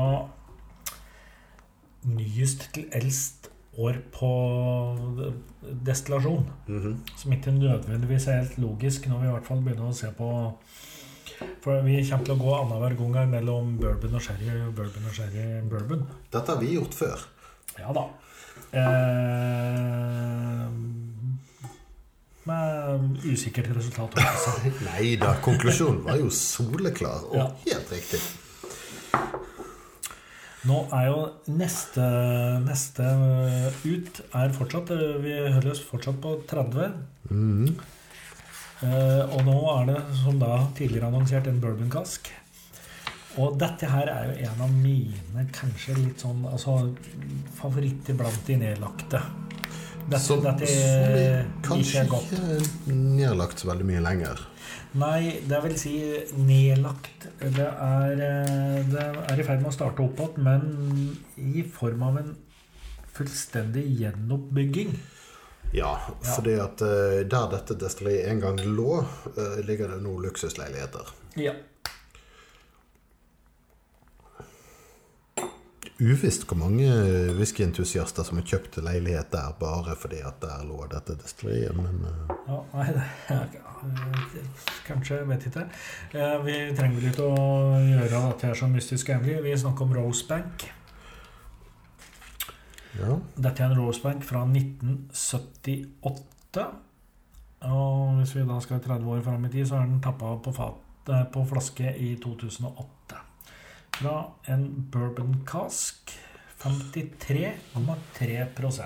nyest 2.06 2.68
til 2.72 2.86
eldst 2.96 3.50
år 3.76 3.98
på 4.14 4.30
destillasjon. 5.84 6.46
Mhm. 6.66 7.00
Som 7.16 7.32
ikke 7.32 7.52
nødvendigvis 7.52 8.26
er 8.26 8.42
helt 8.42 8.58
logisk 8.58 9.08
når 9.08 9.20
vi 9.20 9.26
i 9.26 9.34
hvert 9.34 9.46
fall 9.46 9.60
begynner 9.60 9.90
å 9.90 9.94
se 9.94 10.12
på 10.16 10.30
For 11.60 11.82
vi 11.84 11.98
kommer 12.08 12.24
til 12.24 12.32
å 12.32 12.38
gå 12.40 12.52
annenhver 12.54 12.94
gang 13.12 13.28
mellom 13.28 13.74
bourbon 13.76 14.14
og 14.14 14.22
sherry, 14.22 14.46
bourbon 14.72 15.08
og 15.10 15.12
sherry, 15.12 15.60
bourbon. 15.68 16.06
Dette 16.32 16.52
har 16.52 16.60
vi 16.60 16.76
gjort 16.78 16.94
før. 16.94 17.24
Ja 17.76 17.92
da. 17.92 18.06
Eh, 18.76 20.66
med 22.46 23.24
usikkert 23.26 23.70
resultat. 23.76 24.14
Nei 24.90 25.16
da, 25.20 25.34
konklusjonen 25.42 26.04
var 26.06 26.20
jo 26.20 26.28
soleklar 26.30 27.24
og 27.30 27.36
Ja. 27.40 27.46
helt 27.66 27.90
riktig. 27.96 28.20
Nå 30.66 30.80
er 30.98 31.04
jo 31.06 31.18
neste, 31.54 32.02
neste 32.64 33.04
ut 33.86 34.16
er 34.34 34.54
fortsatt 34.54 34.88
Vi 35.22 35.34
holder 35.54 35.70
oss 35.70 35.82
fortsatt 35.86 36.18
på 36.22 36.32
30. 36.50 36.88
Mhm. 37.30 37.76
Eh, 38.84 39.22
og 39.32 39.40
nå 39.46 39.54
er 39.72 39.86
det, 39.88 40.00
som 40.22 40.38
da 40.38 40.58
tidligere 40.76 41.08
annonsert, 41.08 41.46
en 41.48 41.60
bourbonkask. 41.62 42.28
Og 43.36 43.56
dette 43.60 43.88
her 43.92 44.08
er 44.08 44.30
jo 44.30 44.48
en 44.48 44.62
av 44.64 44.70
mine 44.72 45.42
kanskje 45.52 45.96
litt 45.98 46.22
sånn 46.24 46.44
altså, 46.48 46.78
favoritter 47.58 48.16
blant 48.16 48.46
de 48.48 48.56
nedlagte. 48.62 49.20
Dette, 50.06 50.20
Som, 50.22 50.40
dette 50.44 50.68
er 50.70 51.48
kanskje 51.66 52.04
ikke 52.06 52.20
er 52.38 52.62
nedlagt 52.94 53.58
så 53.60 53.72
veldig 53.72 53.88
mye 53.88 54.02
lenger. 54.04 54.40
Nei, 54.96 55.42
det 55.50 55.58
vil 55.64 55.74
si 55.80 55.92
nedlagt. 56.38 57.26
Det 57.42 57.66
er, 57.66 58.12
eh, 58.24 58.78
det 58.88 59.02
er 59.32 59.42
i 59.42 59.44
ferd 59.44 59.60
med 59.64 59.72
å 59.72 59.74
starte 59.74 60.04
opp 60.06 60.22
igjen, 60.22 60.38
men 60.46 61.18
i 61.36 61.64
form 61.74 62.06
av 62.06 62.20
en 62.22 62.32
fullstendig 63.16 63.84
gjenoppbygging. 64.00 64.94
Ja, 65.74 65.98
Ja. 66.22 66.34
fordi 66.36 66.54
at 66.62 66.80
eh, 66.86 67.24
der 67.28 67.50
dette 67.50 67.74
destilleriet 67.74 68.28
en 68.30 68.40
gang 68.40 68.56
lå, 68.62 69.00
eh, 69.36 69.58
ligger 69.66 69.88
det 69.88 70.00
nå 70.06 70.14
luksusleiligheter. 70.22 71.10
Ja. 71.36 71.52
Uvisst 76.00 76.42
hvor 76.44 76.56
mange 76.60 76.84
whiskyentusiaster 77.38 78.22
som 78.26 78.36
har 78.36 78.44
kjøpt 78.44 78.76
leilighet 78.84 79.30
der 79.32 79.54
bare 79.60 79.94
fordi 79.96 80.18
at 80.28 80.42
der 80.42 80.64
lå 80.68 80.82
dette 80.92 81.14
destilleriet, 81.16 81.72
men 81.78 82.02
eh, 82.04 82.34
ja 82.50 82.58
nei, 82.74 82.88
det 82.98 83.04
er, 83.32 83.46
Kanskje, 84.86 85.16
vet 85.28 85.46
ikke. 85.48 85.62
Eh, 86.16 86.36
Vi 86.44 86.54
trenger 86.76 86.96
vel 87.00 87.08
ikke 87.12 87.26
å 87.28 87.30
gjøre 87.80 88.20
dette 88.26 88.46
her 88.50 88.56
så 88.58 88.66
mystisk 88.72 89.08
hemmelig. 89.12 89.36
Vi 89.44 89.52
snakker 89.62 89.82
om 89.86 89.94
Rosebank. 89.96 90.56
ja. 92.98 93.12
Dette 93.36 93.62
er 93.62 93.66
en 93.70 93.78
Rosebank 93.80 94.20
fra 94.26 94.40
1978. 94.48 96.66
Og 97.66 98.18
hvis 98.20 98.34
vi 98.36 98.42
da 98.48 98.56
skal 98.64 98.80
30 98.84 99.06
år 99.12 99.20
fram 99.28 99.44
i 99.48 99.52
tid, 99.52 99.64
så 99.68 99.74
er 99.80 99.84
den 99.88 100.02
tappa 100.04 100.26
på, 100.44 100.50
fat, 100.56 100.78
eh, 101.12 101.24
på 101.32 101.40
flaske 101.52 101.86
i 101.96 101.98
2008. 102.20 103.16
Fra 103.96 104.16
en 104.52 104.64
bourbon 104.92 105.32
cask. 105.46 106.12
53,3% 106.62 108.82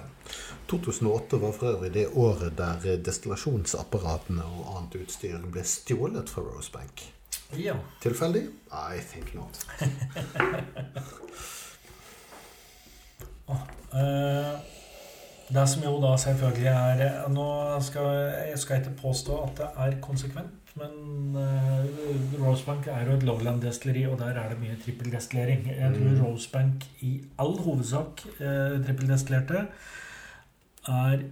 2008 0.70 1.38
var 1.42 1.52
for 1.52 1.66
øvrig 1.66 1.94
det 1.94 2.08
året 2.14 2.58
der 2.58 2.96
destillasjonsapparatene 3.04 4.44
og 4.44 4.76
annet 4.76 4.94
utstyr 5.02 5.38
ble 5.50 5.64
stjålet 5.66 6.30
fra 6.30 6.42
Rosebank. 6.46 7.12
Ja. 7.58 7.74
Tilfeldig? 8.02 8.42
I 8.70 9.00
think 9.12 9.34
not. 9.34 9.66
Eh, 13.90 14.58
det 15.50 15.62
som 15.66 15.82
jo 15.82 15.96
da 15.98 16.12
selvfølgelig 16.22 16.68
er 16.70 17.00
eh, 17.02 17.24
Nå 17.34 17.46
skal 17.82 18.04
jeg 18.52 18.58
skal 18.62 18.78
ikke 18.78 18.92
påstå 19.00 19.38
at 19.42 19.56
det 19.58 19.66
er 19.84 19.96
konsekvent, 20.04 20.59
men 20.78 21.36
uh, 21.36 22.42
Rosebank 22.42 22.86
er 22.92 23.08
jo 23.08 23.16
et 23.16 23.24
lowland-destilleri, 23.26 24.04
og 24.06 24.18
der 24.20 24.38
er 24.38 24.52
det 24.52 24.60
mye 24.60 24.78
trippeldestillering. 24.84 25.66
Jeg 25.72 25.94
tror 25.96 26.10
Mm. 26.10 26.20
Rosebank 26.24 26.86
i 27.06 27.12
all 27.38 27.56
hovedsak 27.58 28.24
uh, 28.40 28.76
trippeldestillerte 28.84 29.66
er 30.88 31.24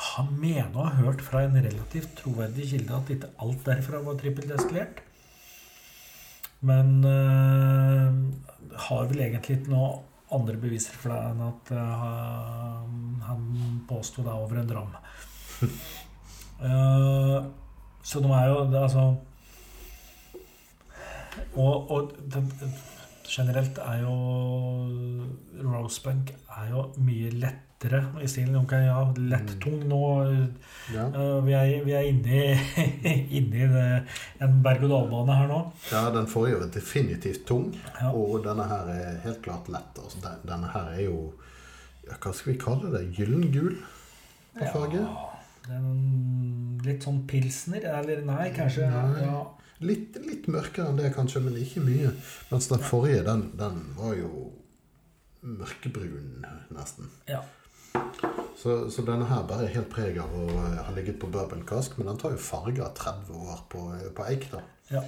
har 0.00 0.28
mener 0.32 0.76
å 0.76 0.86
ha 0.86 1.02
hørt 1.04 1.20
fra 1.24 1.42
en 1.44 1.56
relativt 1.60 2.14
troverdig 2.22 2.70
kilde 2.70 2.96
at 2.96 3.10
ikke 3.12 3.32
alt 3.44 3.64
derfra 3.66 4.00
var 4.04 4.16
trippeldestillert. 4.20 5.02
Men 6.60 7.04
uh, 7.04 8.12
har 8.86 9.10
vel 9.10 9.24
egentlig 9.26 9.60
ikke 9.60 9.74
noe 9.74 9.90
andre 10.32 10.56
beviser 10.60 10.96
for 11.00 11.12
det 11.12 11.20
enn 11.32 11.42
at 11.48 11.72
uh, 11.74 12.84
han 13.26 13.80
påsto 13.88 14.24
det 14.24 14.36
over 14.36 14.60
en 14.60 14.70
dram. 14.70 14.94
Eh, 16.60 17.44
Så 18.02 18.20
de 18.24 18.30
er 18.32 18.46
jo 18.48 18.60
altså 18.80 19.02
Og, 21.54 21.90
og 21.90 22.12
det, 22.32 22.42
generelt 23.30 23.78
er 23.82 24.00
jo 24.02 24.14
Rosebank 25.62 26.32
er 26.56 26.70
jo 26.72 26.84
mye 27.04 27.30
lettere 27.34 28.00
i 28.22 28.28
stilen. 28.28 28.56
Ok, 28.60 28.72
ja, 28.84 28.98
lett-tung 29.16 29.82
nå. 29.88 30.00
Ja. 30.94 31.06
eh, 31.08 31.36
vi, 31.46 31.54
er, 31.56 31.84
vi 31.86 31.94
er 31.96 32.08
inne 32.10 32.40
i, 32.40 32.90
inne 33.40 33.62
i 33.64 33.68
det, 33.74 33.84
en 34.44 34.58
berg-og-dal-bane 34.64 35.36
her 35.38 35.48
nå. 35.50 35.60
ja, 35.92 36.02
den 36.14 36.28
forrige 36.30 36.60
var 36.64 36.72
definitivt 36.74 37.44
tung, 37.48 37.70
Ja. 38.00 38.10
og 38.12 38.42
denne 38.46 38.66
her 38.70 38.90
er 38.96 39.20
helt 39.24 39.42
klart 39.46 39.70
lett. 39.72 39.98
Altså, 40.02 40.22
denne 40.46 40.72
her 40.74 40.92
er 40.96 41.04
jo 41.06 41.18
ja, 42.08 42.16
Hva 42.18 42.32
skal 42.34 42.52
vi 42.54 42.58
kalle 42.60 42.90
det? 42.96 43.04
Gyllengul 43.16 43.76
på 44.58 44.70
farge? 44.74 45.04
Den, 45.04 45.39
litt 46.86 47.04
sånn 47.04 47.22
pilsner, 47.28 47.84
eller 48.00 48.22
nei, 48.26 48.50
kanskje. 48.56 48.88
Nei. 48.90 49.24
Ja. 49.26 49.42
Litt, 49.80 50.16
litt 50.20 50.48
mørkere 50.52 50.90
enn 50.90 50.98
det, 51.00 51.12
kanskje, 51.14 51.40
men 51.44 51.56
ikke 51.56 51.80
mye. 51.84 52.10
Mens 52.50 52.68
den 52.68 52.82
forrige, 52.84 53.22
den, 53.24 53.46
den 53.56 53.78
var 53.96 54.12
jo 54.18 54.50
mørkebrun, 55.40 56.44
nesten. 56.74 57.08
Ja. 57.30 57.40
Så, 58.60 58.90
så 58.92 59.02
denne 59.06 59.24
her 59.30 59.46
bare 59.48 59.64
er 59.66 59.72
helt 59.78 59.88
preg 59.90 60.18
av 60.20 60.34
å 60.36 60.44
eh, 60.52 60.76
ha 60.84 60.92
ligget 60.94 61.16
på 61.22 61.30
bourbonkask, 61.32 61.96
men 61.98 62.10
den 62.10 62.20
tar 62.20 62.34
jo 62.36 62.42
farge 62.44 62.84
av 62.84 62.92
30 62.98 63.32
år 63.40 63.62
på, 63.72 63.86
på 64.16 64.28
eik. 64.30 64.50
da. 64.52 64.62
ja, 64.92 65.04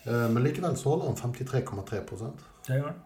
Eh, 0.00 0.28
Men 0.32 0.40
likevel 0.46 0.76
så 0.80 0.94
holder 0.94 1.10
den 1.10 1.18
53,3% 1.20 2.44
det 2.66 2.76
gjør 2.78 2.86
den. 2.86 3.00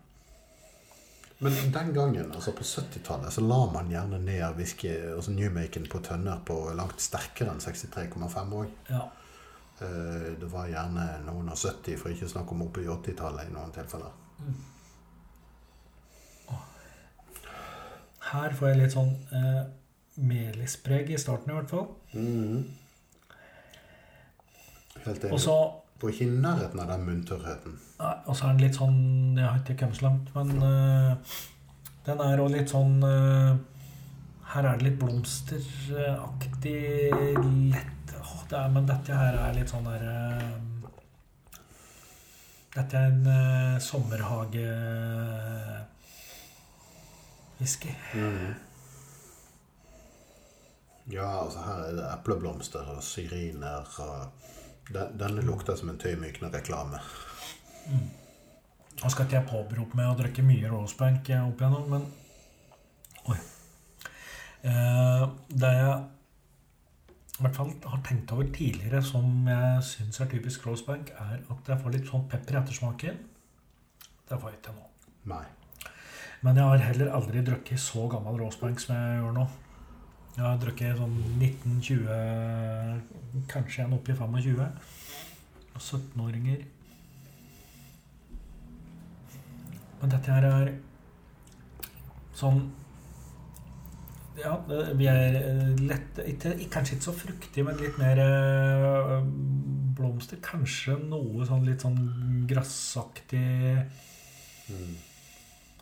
Men 1.45 1.73
den 1.75 1.91
gangen, 1.93 2.31
altså 2.33 2.55
på 2.57 2.65
70-tallet, 2.65 3.33
så 3.35 3.43
la 3.45 3.59
man 3.69 3.91
gjerne 3.93 4.17
ned 4.23 4.57
whisky, 4.57 4.89
altså 5.13 5.35
Newmaken 5.35 5.89
på 5.93 6.01
tønner 6.07 6.41
på 6.49 6.57
langt 6.79 7.03
sterkere 7.05 7.53
enn 7.53 7.61
63,5 7.61 8.55
òg. 8.61 8.71
Ja. 8.89 9.03
Det 10.41 10.49
var 10.49 10.71
gjerne 10.71 11.05
noen 11.27 11.51
av 11.53 11.59
70, 11.61 11.99
for 12.01 12.15
ikke 12.15 12.31
å 12.31 12.33
snakke 12.33 12.57
om 12.57 12.63
oppe 12.65 12.85
i 12.85 12.89
80-tallet 12.89 13.51
i 13.51 13.53
noen 13.53 13.75
tilfeller. 13.77 14.15
Her 18.31 18.57
får 18.57 18.71
jeg 18.71 18.81
litt 18.81 18.95
sånn 18.95 19.13
eh, 19.37 19.61
melispreg 20.25 21.13
i 21.13 21.21
starten, 21.21 21.53
i 21.53 21.59
hvert 21.59 21.77
fall. 21.77 21.89
Mhm. 22.15 22.65
Helt 25.05 25.27
enig. 25.27 25.33
Og 25.35 25.41
så 25.43 25.59
Og 26.03 26.11
ikke 26.11 26.27
i 26.27 26.31
nærheten 26.31 26.81
av 26.83 26.89
den 26.91 27.05
munntørrheten. 27.07 27.73
Nei, 28.01 28.15
Og 28.27 28.37
så 28.37 28.45
er 28.45 28.51
den 28.53 28.65
litt 28.67 28.77
sånn 28.77 28.99
Jeg 29.39 29.47
har 29.47 29.59
ikke 29.63 29.79
kommet 29.81 29.99
så 30.01 30.05
langt, 30.09 30.27
men 30.35 30.49
uh, 30.61 31.13
den 32.05 32.19
er 32.21 32.43
òg 32.43 32.51
litt 32.53 32.71
sånn 32.75 32.95
uh, 33.01 33.53
Her 34.53 34.65
er 34.69 34.75
det 34.77 34.87
litt 34.89 34.99
blomsteraktig 35.01 36.83
lett 37.73 38.15
oh, 38.19 38.41
det 38.51 38.59
er, 38.59 38.69
Men 38.75 38.85
dette 38.91 39.11
her 39.17 39.35
er 39.47 39.57
litt 39.57 39.71
sånn 39.73 39.89
der 39.89 40.03
uh, 40.11 40.55
Dette 42.75 42.95
er 42.99 43.07
en 43.13 43.23
uh, 43.31 43.79
sommerhage 43.79 44.69
whisky. 47.61 47.93
Ja, 51.07 51.29
altså 51.45 51.63
her 51.63 51.85
er 51.85 51.93
det 51.95 52.07
epleblomster 52.09 52.89
og 52.97 53.03
syriner 53.07 53.87
og 54.03 54.51
den, 54.93 55.41
lukter 55.47 55.77
som 55.79 55.93
en 55.93 56.01
tøymykende 56.01 56.53
reklame. 56.53 57.01
Nå 59.01 59.11
skal 59.11 59.27
ikke 59.27 59.41
jeg 59.41 59.49
påberope 59.51 59.99
meg 59.99 60.11
å 60.11 60.19
drikke 60.19 60.45
mye 60.47 60.71
Rosebank 60.71 61.31
opp 61.41 61.63
igjennom, 61.63 61.89
men 61.91 62.07
Oi. 63.33 63.39
Eh, 64.69 65.25
det 65.49 65.71
jeg 65.73 65.95
i 67.35 67.43
hvert 67.43 67.57
fall 67.57 67.73
har 67.91 68.03
tenkt 68.07 68.31
over 68.31 68.47
tidligere 68.55 69.01
som 69.03 69.49
jeg 69.49 69.83
syns 69.89 70.21
er 70.23 70.29
typisk 70.31 70.67
Rosebank, 70.69 71.11
er 71.19 71.41
at 71.51 71.71
jeg 71.71 71.81
får 71.83 71.95
litt 71.97 72.07
sånn 72.07 72.29
pepper 72.31 72.55
i 72.55 72.61
ettersmaken. 72.61 73.17
Det 74.29 74.39
får 74.39 74.53
jeg 74.53 74.61
ikke 74.61 74.75
nå. 74.77 74.85
Nei. 75.33 75.45
Men 76.47 76.61
jeg 76.61 76.69
har 76.69 76.85
heller 76.85 77.11
aldri 77.17 77.43
drukket 77.43 77.81
så 77.81 78.07
gammel 78.13 78.39
Rosebank 78.39 78.81
som 78.81 78.95
jeg 78.95 79.19
gjør 79.19 79.35
nå. 79.41 79.49
Jeg 80.35 80.43
har 80.43 80.57
drukket 80.59 80.97
sånn 80.99 81.13
1920, 81.39 83.03
kanskje 83.51 83.85
en 83.85 83.93
oppi 83.95 84.15
25. 84.19 84.65
Og 85.75 85.83
17-åringer. 85.83 86.65
Men 90.01 90.11
dette 90.13 90.35
her 90.35 90.47
er 90.49 90.73
sånn 92.37 92.65
Ja, 94.35 94.57
vi 94.99 95.07
er 95.07 95.37
eh, 95.39 95.69
lett 95.87 96.19
ikke, 96.27 96.57
Kanskje 96.75 96.97
ikke 96.97 97.07
så 97.07 97.15
fruktig, 97.15 97.63
men 97.65 97.79
litt 97.79 97.95
mer 98.03 98.19
eh, 98.25 99.21
blomster. 99.95 100.41
Kanskje 100.45 100.99
noe 101.07 101.47
sånn 101.47 101.63
litt 101.69 101.87
sånn 101.87 102.01
grassaktig 102.51 103.47
Mm. 104.65 104.95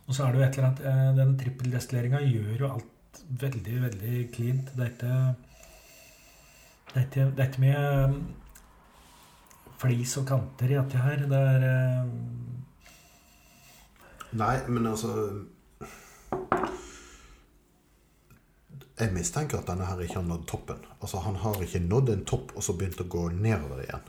og 0.09 0.17
så 0.17 0.25
er 0.25 0.33
det 0.33 0.41
jo 0.41 0.43
et 0.43 0.57
eller 0.57 0.65
annet 0.67 0.81
eh, 0.91 1.11
Den 1.15 1.37
trippeldestilleringa 1.39 2.19
gjør 2.27 2.65
jo 2.65 2.67
alt 2.67 2.89
veldig, 3.29 3.83
veldig 3.83 4.29
cleant. 4.35 4.71
Det 4.77 4.85
er 4.87 4.93
ikke 4.93 5.35
Det 6.93 7.01
er 7.01 7.07
ikke, 7.07 7.25
det 7.37 7.41
er 7.41 7.49
ikke 7.49 7.63
mye 7.65 8.05
um, 8.05 8.17
flis 9.81 10.17
og 10.21 10.27
kanter 10.29 10.71
i 10.71 10.77
dette 10.77 10.99
her. 11.01 11.25
Det 11.31 11.39
er 11.55 11.65
eh, 11.69 12.07
Nei, 14.33 14.57
men 14.69 14.87
altså 14.87 15.11
Jeg 19.01 19.13
mistenker 19.13 19.59
at 19.59 19.67
denne 19.67 19.87
her 19.89 20.01
ikke 20.05 20.21
har 20.21 20.29
nådd 20.29 20.45
toppen. 20.47 20.85
Altså 21.01 21.19
Han 21.25 21.37
har 21.43 21.63
ikke 21.65 21.81
nådd 21.81 22.13
en 22.13 22.25
topp 22.29 22.53
og 22.57 22.63
så 22.63 22.77
begynt 22.79 23.01
å 23.03 23.09
gå 23.11 23.29
nedover 23.35 23.83
igjen. 23.83 24.05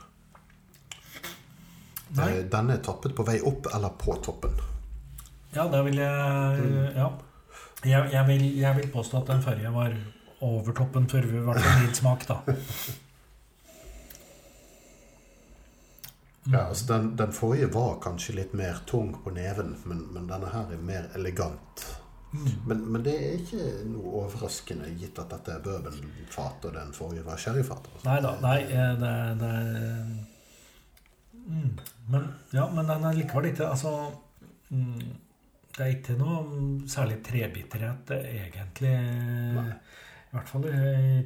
Nei. 2.14 2.30
Eh, 2.30 2.44
Denne 2.52 2.78
er 2.78 2.84
tappet 2.86 3.16
på 3.18 3.26
vei 3.26 3.40
opp 3.42 3.72
eller 3.74 3.96
på 3.98 4.16
toppen. 4.26 4.60
Ja, 5.56 5.68
det 5.72 5.86
vil 5.88 5.98
jeg 6.02 6.94
Ja. 6.98 7.10
Jeg, 7.84 8.12
jeg, 8.14 8.28
vil, 8.28 8.44
jeg 8.60 8.76
vil 8.78 8.92
påstå 8.94 9.22
at 9.22 9.32
den 9.34 9.42
forrige 9.44 9.74
var 9.74 9.96
over 10.44 10.76
toppen 10.76 11.08
før 11.10 11.26
vi 11.28 11.42
hvert 11.44 11.64
fall 11.64 11.82
min 11.84 11.96
smak, 11.96 12.28
da. 12.28 12.38
Ja, 16.52 16.66
altså 16.68 16.94
den, 16.94 17.16
den 17.18 17.32
forrige 17.32 17.70
var 17.74 18.00
kanskje 18.04 18.36
litt 18.36 18.54
mer 18.54 18.82
tung 18.88 19.14
på 19.24 19.32
neven, 19.32 19.78
men, 19.88 20.02
men 20.12 20.28
denne 20.28 20.50
her 20.52 20.72
er 20.76 20.82
mer 20.84 21.08
elegant. 21.16 21.86
Mm. 22.34 22.50
Men, 22.68 22.92
men 22.92 23.04
det 23.06 23.14
er 23.14 23.34
ikke 23.38 23.66
noe 23.88 24.24
overraskende, 24.24 24.90
gitt 25.00 25.20
at 25.22 25.32
dette 25.32 25.54
er 25.54 25.64
bourbonfat, 25.64 26.66
og 26.68 26.76
den 26.76 26.94
forrige 26.96 27.26
var 27.28 27.40
sherryfat. 27.40 27.88
Altså. 27.94 28.06
Nei 28.10 28.20
da. 28.26 28.32
Nei, 28.44 28.60
eh, 28.66 28.94
det, 29.00 29.14
det 29.40 29.54
mm. 31.46 31.74
Men 32.12 32.28
ja, 32.52 32.66
men 32.74 32.90
den 32.90 33.06
er 33.08 33.16
likevel 33.16 33.46
ikke 33.48 33.70
Altså 33.70 33.92
mm, 34.70 35.04
Det 35.74 35.82
er 35.82 35.94
ikke 35.96 36.16
noe 36.20 36.88
særlig 36.90 37.18
trebitterhet, 37.26 38.12
egentlig. 38.20 38.92
Nei. 39.58 39.70
I 40.30 40.36
hvert 40.36 40.50
fall 40.50 40.68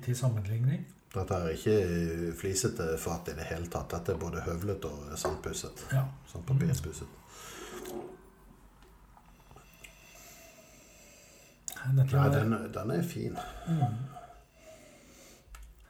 til 0.04 0.16
sammenligning. 0.16 0.86
Dette 1.14 1.36
er 1.40 1.54
ikke 1.56 2.34
flisete 2.38 2.88
fat 3.00 3.32
i 3.32 3.36
det 3.38 3.46
hele 3.50 3.68
tatt. 3.72 3.90
Dette 3.96 4.14
er 4.14 4.20
både 4.22 4.44
høvlet 4.46 4.86
og 4.88 5.14
sandpusset. 5.20 5.86
Ja. 5.96 6.04
Sandpapirspusset. 6.32 7.16
Dette 11.88 12.18
Nei, 12.18 12.28
er, 12.28 12.34
den, 12.36 12.56
den 12.76 12.92
er 12.98 13.04
fin. 13.08 13.38
mm, 13.68 13.98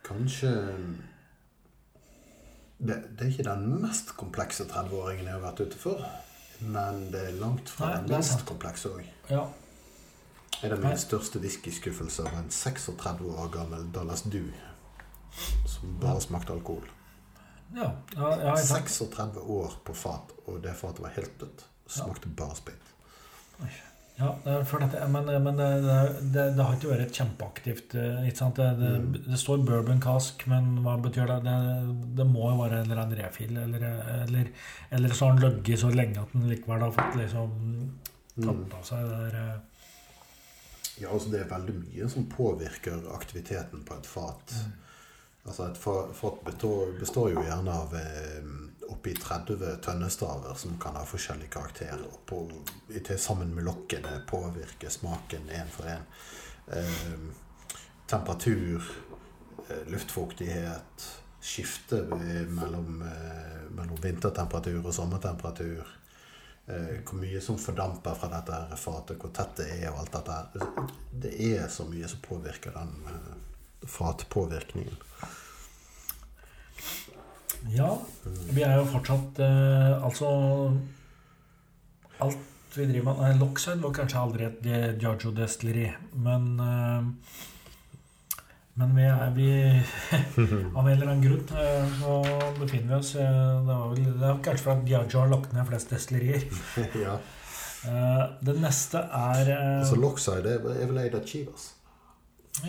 Kanskje 0.05 0.51
det, 2.77 2.97
det 3.17 3.25
er 3.25 3.31
ikke 3.31 3.47
den 3.47 3.63
mest 3.81 4.13
komplekse 4.19 4.67
30-åringen 4.69 5.25
jeg 5.25 5.33
har 5.33 5.41
vært 5.41 5.63
ute 5.65 5.79
for. 5.81 6.03
Men 6.59 7.11
det 7.11 7.21
er 7.27 7.31
langt 7.39 7.69
fra 7.69 7.85
Nei, 7.91 7.95
den 7.97 8.07
det 8.07 8.13
er 8.15 8.17
minst 8.21 8.31
sant. 8.33 8.45
komplekse 8.49 8.89
òg. 8.89 9.05
ja. 9.29 9.45
Er 10.63 10.69
det 10.69 10.77
mine 10.79 10.89
min 10.89 10.97
største 10.97 11.37
whiskyskuffelser 11.39 12.23
var 12.23 12.39
en 12.39 12.49
36 12.49 13.25
år 13.29 13.49
gammel 13.53 13.83
Dallas 13.93 14.21
Du 14.25 14.39
som 15.67 15.99
bare 16.01 16.21
smakte 16.21 16.53
alkohol. 16.53 16.87
Ja, 17.75 17.91
ja, 18.15 18.29
ja, 18.39 18.55
jeg 18.55 18.65
sant? 18.65 18.89
36 18.89 19.39
år 19.39 19.75
på 19.85 19.93
fat, 19.93 20.31
og 20.47 20.63
det 20.63 20.73
fatet 20.79 21.03
var 21.03 21.09
helt 21.13 21.35
dødt. 21.39 21.65
Smakte 21.87 22.29
bare 22.29 22.55
sprit. 22.55 22.89
Ja, 24.17 24.32
for 24.65 24.82
dette, 24.82 25.03
men, 25.13 25.27
men 25.43 25.58
det, 25.60 25.65
det, 26.34 26.43
det 26.58 26.63
har 26.65 26.73
ikke 26.73 26.89
vært 26.89 27.13
kjempeaktivt 27.19 27.93
eh, 28.01 28.23
ikke 28.25 28.39
sant? 28.39 28.56
Det, 28.58 28.69
det, 28.80 28.89
Mm. 28.97 29.12
det 29.27 29.38
står 29.38 29.62
bourbon 29.67 29.99
cask, 30.01 30.41
men 30.49 30.71
hva 30.82 30.95
betyr 31.03 31.30
det? 31.30 31.36
Det, 31.45 31.58
det 32.17 32.25
må 32.25 32.47
jo 32.49 32.58
være 32.63 32.80
en 32.80 32.88
eller 32.89 33.01
annen 33.03 33.19
refill. 33.19 33.53
Eller, 33.62 33.86
eller, 34.23 34.49
eller 34.97 35.13
så 35.13 35.30
har 35.30 35.38
den 35.38 35.45
ligget 35.60 35.84
så 35.84 35.91
lenge 35.93 36.23
at 36.23 36.34
den 36.34 36.47
likevel 36.49 36.88
har 36.88 36.95
fått 36.97 37.19
liksom 37.21 37.58
Mm. 38.38 38.45
tatt 38.45 38.73
av 38.77 38.84
seg 38.86 39.06
det 39.10 39.15
der 39.17 39.36
eh, 39.41 39.62
Ja, 41.01 41.10
altså 41.13 41.30
Det 41.32 41.39
er 41.43 41.47
veldig 41.49 41.73
mye 41.80 42.10
som 42.10 42.25
påvirker 42.30 42.99
aktiviteten 43.15 43.82
på 43.86 43.95
et 43.97 44.06
fat. 44.10 44.53
Altså 45.47 45.69
Et 45.71 45.77
fa- 45.82 46.12
fat 46.13 46.43
består, 46.45 46.91
består 46.99 47.32
jo 47.34 47.41
gjerne 47.47 47.73
av 47.73 47.93
eh, 47.97 48.51
oppi 48.93 49.13
30 49.15 49.78
tønnestaver 49.84 50.56
som 50.60 50.78
kan 50.82 50.95
ha 51.00 51.04
forskjellig 51.08 51.50
karakter. 51.54 52.00
Og 52.08 52.21
på, 52.30 52.41
til 52.93 53.19
sammen 53.19 53.54
med 53.56 53.67
lokket 53.67 54.06
det 54.06 54.23
påvirker 54.30 54.93
smaken 54.93 55.52
én 55.54 55.69
for 55.73 55.91
én. 55.91 56.08
Eh, 56.67 57.13
temperatur, 58.08 58.84
luftfuktighet, 59.91 61.08
skifte 61.47 62.02
mellom, 62.47 63.02
eh, 63.02 63.71
mellom 63.71 64.02
vintertemperatur 64.02 64.86
og 64.86 64.93
sommertemperatur. 64.93 65.88
Eh, 66.67 67.00
hvor 67.04 67.19
mye 67.21 67.41
som 67.41 67.58
fordamper 67.58 68.15
fra 68.19 68.28
dette 68.32 68.52
her 68.52 68.80
fatet, 68.80 69.19
hvor 69.21 69.32
tett 69.32 69.56
det 69.62 69.67
er 69.78 69.91
og 69.91 70.02
alt 70.02 70.17
dette. 70.17 70.88
Det 71.12 71.34
er 71.54 71.67
så 71.71 71.86
mye 71.88 72.08
som 72.12 72.19
påvirker 72.26 72.76
den 72.76 72.91
eh, 73.08 73.86
fatpåvirkningen. 73.88 74.97
Ja, 77.75 77.89
vi 78.53 78.63
er 78.63 78.77
jo 78.80 78.86
fortsatt 78.88 79.39
eh, 79.43 80.03
Altså 80.06 80.30
Alt 82.23 82.45
vi 82.77 82.86
driver 82.86 83.13
med 83.13 83.21
Nei, 83.23 83.32
Lockside 83.39 83.82
var 83.82 83.93
kanskje 83.95 84.21
aldri 84.21 84.45
et 84.47 84.65
Giorgio 85.01 85.32
Destilleri, 85.36 85.88
men 86.23 86.49
eh, 86.62 87.08
men 88.77 88.91
vi 88.93 89.06
er 89.10 89.32
vi 89.34 89.47
Av 90.77 90.86
en 90.86 90.91
eller 90.91 91.08
annen 91.10 91.23
grunn 91.23 91.58
eh, 91.58 91.95
så 91.97 92.17
befinner 92.60 92.91
vi 92.91 92.99
oss 92.99 93.15
eh, 93.17 93.63
Det, 93.65 93.71
var 93.71 93.95
vel, 93.95 94.12
det 94.19 94.27
er 94.30 94.43
kanskje 94.45 94.67
fordi 94.67 94.93
Giorgio 94.93 95.23
har 95.23 95.32
lagt 95.32 95.56
ned 95.56 95.65
flest 95.71 95.93
destillerier. 95.95 96.45
ja. 97.06 97.15
Eh, 97.89 98.21
Det 98.45 98.56
neste 98.62 99.01
er 99.01 99.49
Altså 99.56 99.97
Lockside 99.97 100.60
er 100.60 100.86
vel 100.91 101.01
eid 101.01 101.17
av 101.17 101.25
Chivas. 101.25 101.71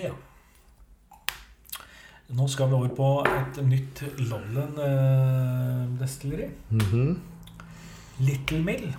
Ja. 0.00 0.14
Nå 2.28 2.44
skal 2.52 2.68
vi 2.68 2.76
over 2.76 2.90
på 2.92 3.08
et 3.24 3.60
nytt 3.64 4.02
Lolland 4.20 4.80
eh, 4.84 5.84
destilleri. 6.00 6.48
Little 8.20 8.58
Mill. 8.66 8.90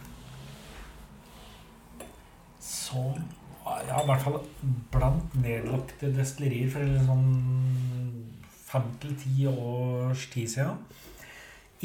Som 2.59 3.19
ja, 3.69 3.99
i 4.01 4.07
hvert 4.07 4.23
fall 4.23 4.39
blant 4.89 5.35
nedlagte 5.37 6.09
destillerier 6.15 6.71
for 6.73 6.95
sånn 7.05 7.27
fem 8.69 8.89
til 9.03 9.13
ti 9.21 9.45
års 9.51 10.25
tid 10.33 10.49
siden 10.49 10.81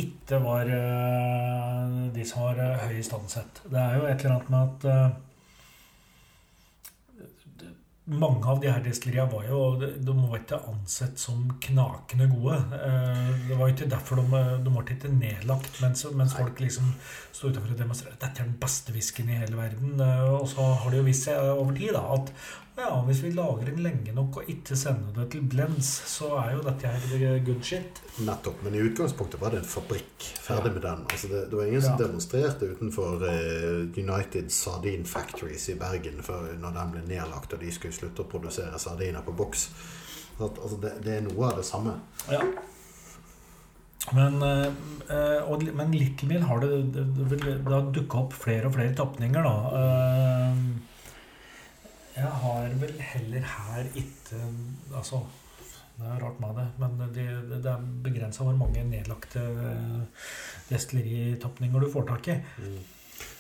ikke 0.00 0.40
var 0.42 0.70
eh, 0.74 1.98
de 2.14 2.24
som 2.26 2.48
var 2.48 2.58
eh, 2.58 2.86
høyest 2.88 3.14
ansett. 3.14 3.60
Det 3.70 3.78
er 3.78 3.98
jo 3.98 4.08
et 4.08 4.24
eller 4.24 4.34
annet 4.36 4.50
med 4.50 4.64
at 4.64 4.86
eh, 4.90 5.33
mange 8.06 8.44
av 8.52 8.58
de 8.60 8.68
her 8.68 8.82
destilleriene 8.84 9.32
var 9.32 9.46
jo 9.48 9.58
de, 9.80 10.12
var 10.12 10.36
ikke 10.36 10.58
ansett 10.68 11.16
som 11.20 11.46
knakende 11.64 12.26
gode. 12.28 12.58
Eh, 12.76 13.30
Det 13.48 13.56
var 13.56 13.68
jo 13.70 13.74
ikke 13.74 13.88
derfor 13.88 14.20
de, 14.20 14.42
de 14.66 14.74
ble 14.74 14.84
ikke 14.96 15.12
nedlagt, 15.14 15.80
mens, 15.80 16.04
mens 16.12 16.34
folk 16.36 16.60
liksom 16.60 16.90
sto 17.32 17.48
utenfor 17.48 17.72
og 17.72 17.80
demonstrerte 17.80 18.20
dette 18.26 18.42
er 18.44 18.50
den 18.50 18.58
beste 18.60 18.92
whiskyen 18.92 19.32
i 19.32 19.38
hele 19.40 19.56
verden. 19.56 19.96
Eh, 20.00 20.26
Og 20.34 20.44
så 20.52 20.68
har 20.82 20.90
det 20.92 21.00
jo 21.00 21.08
vist 21.08 21.24
seg 21.30 21.40
over 21.54 21.72
tid 21.80 21.96
da, 21.96 22.04
at 22.18 22.32
ja, 22.76 22.88
hvis 23.06 23.20
vi 23.22 23.30
lager 23.30 23.68
den 23.70 23.82
lenge 23.84 24.12
nok 24.16 24.36
og 24.40 24.48
ikke 24.50 24.74
sender 24.76 25.12
det 25.14 25.28
til 25.30 25.44
blends, 25.50 25.86
så 26.10 26.32
er 26.40 26.56
jo 26.56 26.62
dette 26.66 26.90
her 26.90 27.38
good 27.46 27.62
shit. 27.62 28.00
Nettopp. 28.26 28.62
Men 28.66 28.74
i 28.74 28.82
utgangspunktet 28.82 29.40
var 29.40 29.54
det 29.54 29.60
en 29.62 29.68
fabrikk. 29.70 30.26
Ferdig 30.42 30.72
med 30.74 30.82
den. 30.82 31.04
Altså 31.10 31.30
det, 31.30 31.42
det 31.50 31.58
var 31.60 31.68
ingen 31.70 31.82
som 31.84 31.94
Ja. 31.94 32.06
demonstrerte 32.06 32.70
utenfor 32.74 33.22
eh, 33.30 33.86
United 34.02 34.50
Sardine 34.52 35.04
Factories 35.06 35.68
i 35.70 35.74
Bergen 35.78 36.18
før, 36.26 36.50
når 36.58 36.74
den 36.80 36.90
ble 36.96 37.04
nedlagt 37.14 37.54
og 37.54 37.60
de 37.62 37.70
skulle 37.72 37.94
slutte 37.94 38.22
å 38.26 38.30
produsere 38.30 38.78
sardiner 38.82 39.22
på 39.22 39.32
boks. 39.38 39.68
Altså 40.42 40.76
det, 40.82 40.96
det 41.04 41.12
er 41.20 41.20
noe 41.28 41.46
av 41.52 41.60
det 41.60 41.66
samme. 41.68 41.94
Ja. 42.32 42.40
Men, 44.12 44.42
eh, 44.42 45.46
og, 45.48 45.62
men 45.78 45.94
Little 45.94 46.28
Mill 46.28 46.42
har 46.44 46.58
det, 46.60 46.72
det, 46.92 47.04
det, 47.30 47.38
det 47.40 47.72
har 47.72 47.86
dukka 47.94 48.18
opp 48.26 48.34
flere 48.36 48.68
og 48.68 48.74
flere 48.76 48.92
tapninger, 48.98 49.46
da. 49.46 49.54
Eh, 49.78 50.90
Jeg 52.14 52.30
har 52.42 52.74
vel 52.78 53.00
heller 53.02 53.46
her 53.56 53.88
ikke 53.98 54.38
Altså, 54.94 55.20
det 55.98 56.06
er 56.10 56.22
rart 56.22 56.40
med 56.42 56.56
det, 56.58 56.66
men 56.78 56.98
det, 57.14 57.26
det, 57.50 57.60
det 57.62 57.70
er 57.70 57.86
begrensa 58.02 58.46
hvor 58.46 58.56
mange 58.58 58.82
nedlagte 58.86 59.42
eh, 59.42 60.26
destilleritoppninger 60.70 61.84
du 61.84 61.90
får 61.92 62.08
tak 62.08 62.28
i. 62.34 62.36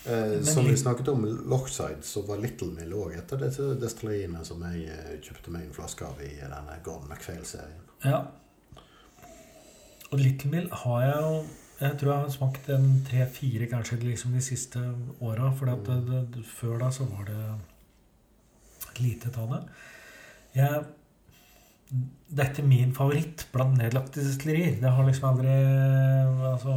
Eh, 0.06 0.42
som 0.46 0.66
vi 0.66 0.76
snakket 0.76 1.08
om 1.08 1.24
Lockside, 1.50 2.02
så 2.02 2.22
var 2.28 2.38
Little 2.38 2.70
Mill 2.76 2.94
òg 2.94 3.16
et 3.18 3.34
av 3.34 3.42
disse 3.42 3.74
destilleriene 3.80 4.44
som 4.46 4.62
jeg 4.68 4.86
eh, 4.92 5.12
kjøpte 5.24 5.54
meg 5.54 5.66
en 5.66 5.74
flaske 5.74 6.06
av 6.06 6.22
i 6.22 6.30
denne 6.38 6.78
Gordon 6.86 7.10
MacPhail-serien. 7.10 7.82
Ja. 8.04 8.22
Og 10.12 10.18
Little 10.20 10.50
Mill 10.52 10.70
har 10.84 11.04
jeg 11.08 11.20
jo 11.26 11.44
Jeg 11.80 11.96
tror 11.98 12.10
jeg 12.12 12.22
har 12.22 12.28
smakt 12.30 12.68
en 12.70 12.84
tre-fire 13.08 13.66
kanskje 13.66 13.96
liksom 13.98 14.36
de 14.36 14.40
siste 14.46 14.78
åra. 15.18 15.48
For 15.58 15.66
det, 15.66 16.44
før 16.46 16.78
da 16.84 16.90
så 16.94 17.02
var 17.10 17.26
det 17.26 17.40
lite 19.00 19.30
av 19.40 19.50
det. 19.54 19.62
Jeg, 20.54 20.84
dette 22.34 22.62
er 22.62 22.66
min 22.68 22.92
favoritt 22.94 23.46
blant 23.52 23.76
nedlagte 23.78 24.22
destillerier. 24.24 24.76
Det 24.82 24.90
har 24.90 25.06
liksom 25.08 25.28
aldri 25.32 25.54
Altså 26.52 26.76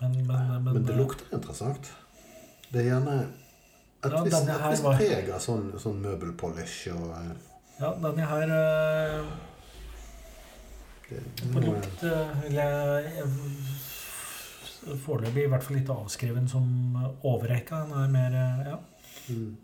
Men, 0.00 0.12
men, 0.26 0.62
men, 0.64 0.72
Men 0.74 0.84
det 0.86 0.94
lukter 0.96 1.34
interessant. 1.34 1.88
Det 2.70 2.80
er 2.84 2.90
gjerne 2.92 3.16
et 4.04 4.12
Ja, 4.12 4.20
visst 4.22 4.48
et 4.48 4.60
visst 4.70 4.84
var- 4.84 4.98
preg 5.00 5.30
av 5.34 5.40
sånn, 5.42 5.72
sånn 5.82 5.96
møbelpolish 6.04 6.84
og 6.94 7.08
eh, 7.18 7.32
Ja, 7.80 7.90
denne 8.04 8.28
her 8.30 8.52
øh... 8.54 9.24
det, 11.08 11.22
På 11.52 11.62
lukt 11.64 12.04
øh, 12.06 12.30
vil 12.44 12.54
jeg- 12.60 13.26
Foreløpig 15.04 15.44
i 15.44 15.50
hvert 15.52 15.64
fall 15.64 15.80
ikke 15.80 15.96
avskreven 16.04 16.46
som 16.50 16.68
overrekka. 17.26 17.82
Den 17.86 17.96
er 18.02 18.12
mer 18.12 18.36
eh, 18.42 18.60
ja. 18.72 18.76
Mm. 19.28 19.56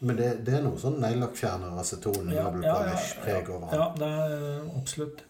Men 0.00 0.16
det, 0.16 0.28
det 0.46 0.54
er 0.56 0.62
noe 0.64 0.78
sånn 0.80 0.96
neglelakkfjerner, 1.02 1.74
aceton, 1.80 2.30
Ja, 2.32 2.46
ja, 2.48 2.60
ja, 2.64 2.76
ja. 2.94 3.00
preg 3.20 3.50
over 3.52 3.74
ja, 3.76 3.88
det 3.98 4.06
er 4.08 4.62
absolutt. 4.78 5.24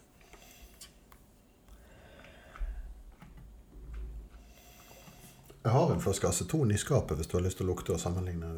Jeg 5.60 5.72
har 5.74 5.90
en 5.92 6.00
flaske 6.00 6.28
aceton 6.28 6.70
i 6.72 6.78
skapet 6.80 7.18
hvis 7.18 7.28
du 7.28 7.34
har 7.36 7.42
lyst 7.44 7.58
til 7.60 7.66
å 7.66 7.72
lukte 7.72 7.96
og 7.96 8.00
sammenligne. 8.00 8.52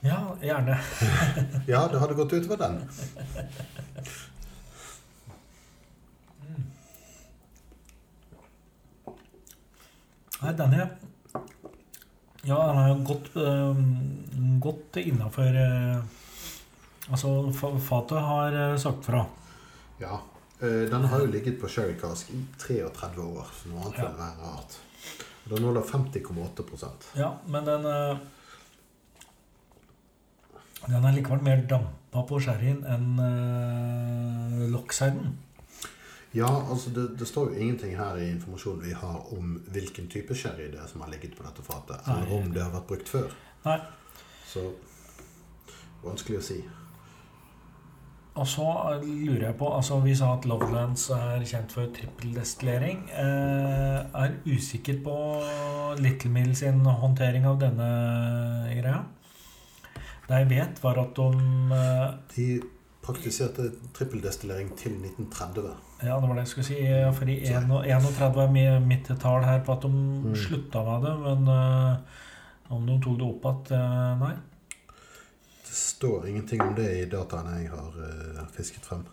Ja, 0.00 0.22
gjerne. 0.42 0.78
Ja, 1.72 1.84
det 1.92 2.00
hadde 2.00 2.16
gått 2.16 2.32
utover 2.32 2.56
den. 2.64 2.80
Nei, 10.42 10.52
denne 10.58 10.82
Ja, 12.46 12.58
den 12.68 12.78
er 12.78 13.04
godt, 13.08 13.30
eh, 13.36 13.74
godt 14.62 14.96
innafor 15.02 15.56
Altså, 17.10 17.28
fa- 17.54 17.78
fatet 17.78 18.18
har 18.20 18.52
eh, 18.52 18.76
sagt 18.78 19.04
fra. 19.04 19.24
Ja. 20.00 20.16
Eh, 20.60 20.88
Den 20.90 21.04
har 21.04 21.20
jo 21.20 21.26
ligget 21.30 21.60
på 21.60 21.68
sherry 21.68 21.94
cask 22.00 22.30
i 22.34 22.40
33 22.58 23.22
år, 23.22 23.46
så 23.54 23.68
noe 23.70 23.80
annet 23.84 23.98
Ja. 23.98 24.02
ville 24.08 24.18
være 24.18 24.36
rart. 24.42 24.78
Den 25.48 25.62
holder 25.64 25.82
50,8 25.82 26.92
Ja, 27.16 27.30
men 27.46 27.64
den 27.64 27.86
eh, 27.86 28.16
Den 30.88 31.04
er 31.04 31.12
likevel 31.12 31.42
mer 31.42 31.62
dampa 31.66 32.22
på 32.28 32.38
sherryen 32.40 32.84
enn 32.86 33.18
uh. 33.18 34.80
Ja, 36.36 36.48
altså 36.70 36.90
det, 36.92 37.06
det 37.18 37.28
står 37.28 37.52
jo 37.52 37.60
ingenting 37.64 37.94
her 37.96 38.18
i 38.20 38.30
informasjonen 38.34 38.82
vi 38.84 38.92
har 38.92 39.32
om 39.32 39.54
hvilken 39.72 40.10
type 40.12 40.36
sherry 40.36 40.68
det 40.72 40.80
er 40.82 40.90
som 40.90 41.04
har 41.04 41.12
ligget 41.12 41.36
på 41.36 41.46
dette 41.46 41.64
fatet, 41.64 42.02
Nei. 42.06 42.16
eller 42.16 42.34
om 42.36 42.50
det 42.52 42.64
har 42.64 42.74
vært 42.74 42.90
brukt 42.90 43.08
før. 43.08 43.30
Nei. 43.64 43.78
Så 44.46 44.66
vanskelig 46.04 46.42
å 46.42 46.44
si. 46.44 46.58
Og 48.36 48.44
så 48.44 48.66
lurer 49.00 49.46
jeg 49.46 49.56
på 49.56 49.68
altså 49.72 49.96
Vi 50.04 50.12
sa 50.16 50.34
at 50.36 50.44
Lovelands 50.48 51.06
er 51.16 51.44
kjent 51.48 51.72
for 51.72 51.88
trippeldestillering. 51.96 53.06
Eh, 53.08 54.00
er 54.24 54.34
usikker 54.44 55.00
på 55.04 55.16
Little 56.02 56.32
Mill 56.34 56.52
sin 56.58 56.84
håndtering 56.84 57.48
av 57.48 57.56
denne 57.62 57.88
greia. 58.76 59.00
Det 60.26 60.42
jeg 60.42 60.50
vet, 60.50 60.82
var 60.82 61.00
at 61.00 61.16
de 61.16 61.30
eh, 61.80 62.08
De 62.36 62.48
praktiserte 63.06 63.70
trippeldestillering 63.96 64.72
til 64.78 64.96
1930. 64.98 65.70
Ja, 66.02 66.18
det 66.20 66.28
var 66.28 66.34
det 66.34 66.44
jeg 66.44 66.52
skulle 66.52 66.66
si. 66.66 66.78
For 67.16 67.30
i 67.30 67.38
31 67.46 68.42
er 68.42 68.52
mi- 68.52 68.84
mitt 68.84 69.10
tall 69.20 69.44
her 69.46 69.62
på 69.64 69.76
at 69.76 69.86
de 69.86 70.36
slutta 70.36 70.82
med 70.84 71.06
det. 71.06 71.14
Men 71.24 71.48
uh, 71.48 72.74
om 72.76 72.86
de 72.86 72.98
tok 73.02 73.18
det 73.20 73.28
opp 73.30 73.48
igjen 73.70 73.80
uh, 73.80 74.20
Nei. 74.24 74.34
Det 75.66 75.76
står 75.76 76.26
ingenting 76.28 76.62
om 76.62 76.74
det 76.74 76.88
i 76.98 77.04
dataene 77.10 77.60
jeg 77.62 77.70
har 77.70 77.96
uh, 77.96 78.42
fisket 78.56 78.84
frem. 78.84 79.06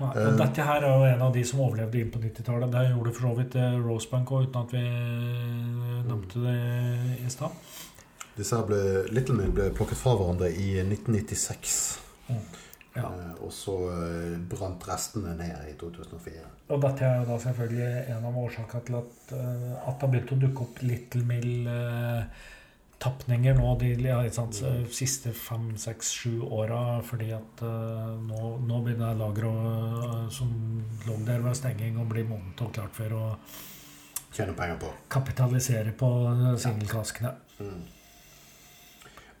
Nei. 0.00 0.12
Eh. 0.16 0.32
Dette 0.38 0.64
her 0.66 0.82
er 0.82 0.96
jo 0.96 1.06
en 1.06 1.22
av 1.28 1.34
de 1.34 1.44
som 1.46 1.60
overlevde 1.62 2.00
inn 2.00 2.10
på 2.10 2.22
90-tallet. 2.22 2.72
Det 2.72 2.88
gjorde 2.90 3.12
for 3.12 3.28
så 3.28 3.34
vidt 3.38 3.56
Rosebank 3.84 4.32
òg, 4.32 4.48
uten 4.48 4.62
at 4.62 4.72
vi 4.74 4.86
nevnte 6.08 6.42
det 6.42 6.58
i 7.22 7.30
stad. 7.30 7.54
Disse 8.36 8.56
her 8.56 8.66
ble, 8.66 8.80
Little 9.12 9.36
Mill 9.36 9.52
ble 9.52 9.68
plukket 9.76 10.00
fra 10.00 10.16
hverandre 10.16 10.48
i 10.48 10.72
1996. 10.80 11.76
Mm. 12.32 12.44
Ja. 12.94 13.08
Eh, 13.08 13.36
og 13.40 13.52
så 13.54 13.74
eh, 13.88 14.38
brant 14.50 14.84
restene 14.88 15.32
ned 15.38 15.68
i 15.70 15.76
2004. 15.80 16.48
Og 16.72 16.80
dette 16.82 17.06
er 17.06 17.22
jo 17.22 17.28
da 17.30 17.38
selvfølgelig 17.40 17.86
en 18.14 18.26
av 18.28 18.40
årsakene 18.42 18.82
til 18.88 18.98
at, 18.98 19.14
eh, 19.36 19.70
at 19.78 19.94
det 19.94 20.04
har 20.04 20.10
begynt 20.12 20.34
å 20.34 20.40
dukke 20.42 20.66
opp 20.66 20.82
Little 20.84 21.22
Mill 21.28 21.70
eh, 21.72 22.42
tapninger 23.02 23.56
nå 23.58 23.70
de 23.80 23.94
ja, 24.04 24.20
sant, 24.30 24.60
siste 24.94 25.32
fem, 25.34 25.72
seks, 25.80 26.12
sju 26.14 26.44
åra, 26.46 27.00
fordi 27.02 27.32
at 27.34 27.64
nå, 28.22 28.42
nå 28.62 28.78
begynner 28.84 29.18
lageret 29.18 30.30
som 30.30 30.52
lå 31.08 31.16
der 31.26 31.42
ved 31.42 31.58
stenging, 31.58 31.98
å 31.98 32.06
bli 32.06 32.22
modent 32.28 32.62
og 32.62 32.70
klart 32.76 32.94
for 32.94 33.16
å 33.18 33.24
Tjene 34.32 34.54
penger 34.54 34.78
på. 34.84 34.92
kapitalisere 35.10 35.96
på 35.98 36.12
singelkaskene. 36.62 37.34
Mm. 37.58 37.82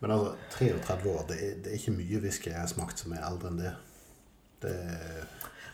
Men 0.02 0.10
altså, 0.16 0.34
33 0.58 1.10
år, 1.12 1.24
det 1.28 1.36
er, 1.38 1.52
det 1.62 1.70
er 1.72 1.78
ikke 1.78 1.94
mye 1.94 2.20
whisky 2.24 2.50
jeg 2.50 2.58
har 2.58 2.70
smakt 2.70 2.98
som 3.02 3.12
er 3.14 3.22
eldre 3.26 3.52
enn 3.52 3.60
det. 3.62 3.72
Det 4.64 4.74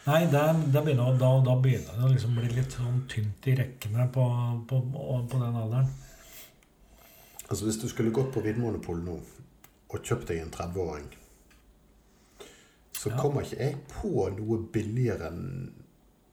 Nei, 0.08 0.22
det, 0.32 0.42
det 0.72 0.80
begynner, 0.84 1.16
da, 1.20 1.30
da 1.44 1.54
begynner 1.60 1.96
det 1.98 2.04
å 2.06 2.10
liksom 2.12 2.36
bli 2.38 2.48
litt 2.54 2.72
sånn 2.72 3.02
tynt 3.12 3.48
i 3.50 3.56
rekkene 3.58 4.06
på, 4.14 4.22
på, 4.70 4.78
på 5.28 5.40
den 5.42 5.56
alderen. 5.64 5.88
Altså 7.48 7.64
Hvis 7.66 7.80
du 7.82 7.88
skulle 7.88 8.12
gått 8.16 8.30
på 8.32 8.40
Vinmonopolet 8.44 9.04
nå 9.04 9.18
og 9.88 10.04
kjøpt 10.04 10.28
deg 10.30 10.42
en 10.42 10.52
30-åring, 10.52 11.08
så 12.98 13.12
Ja. 13.12 13.18
kommer 13.20 13.44
ikke 13.44 13.60
jeg 13.62 13.76
på 13.92 14.24
noe 14.36 14.58
billigere 14.72 15.28
enn 15.30 15.72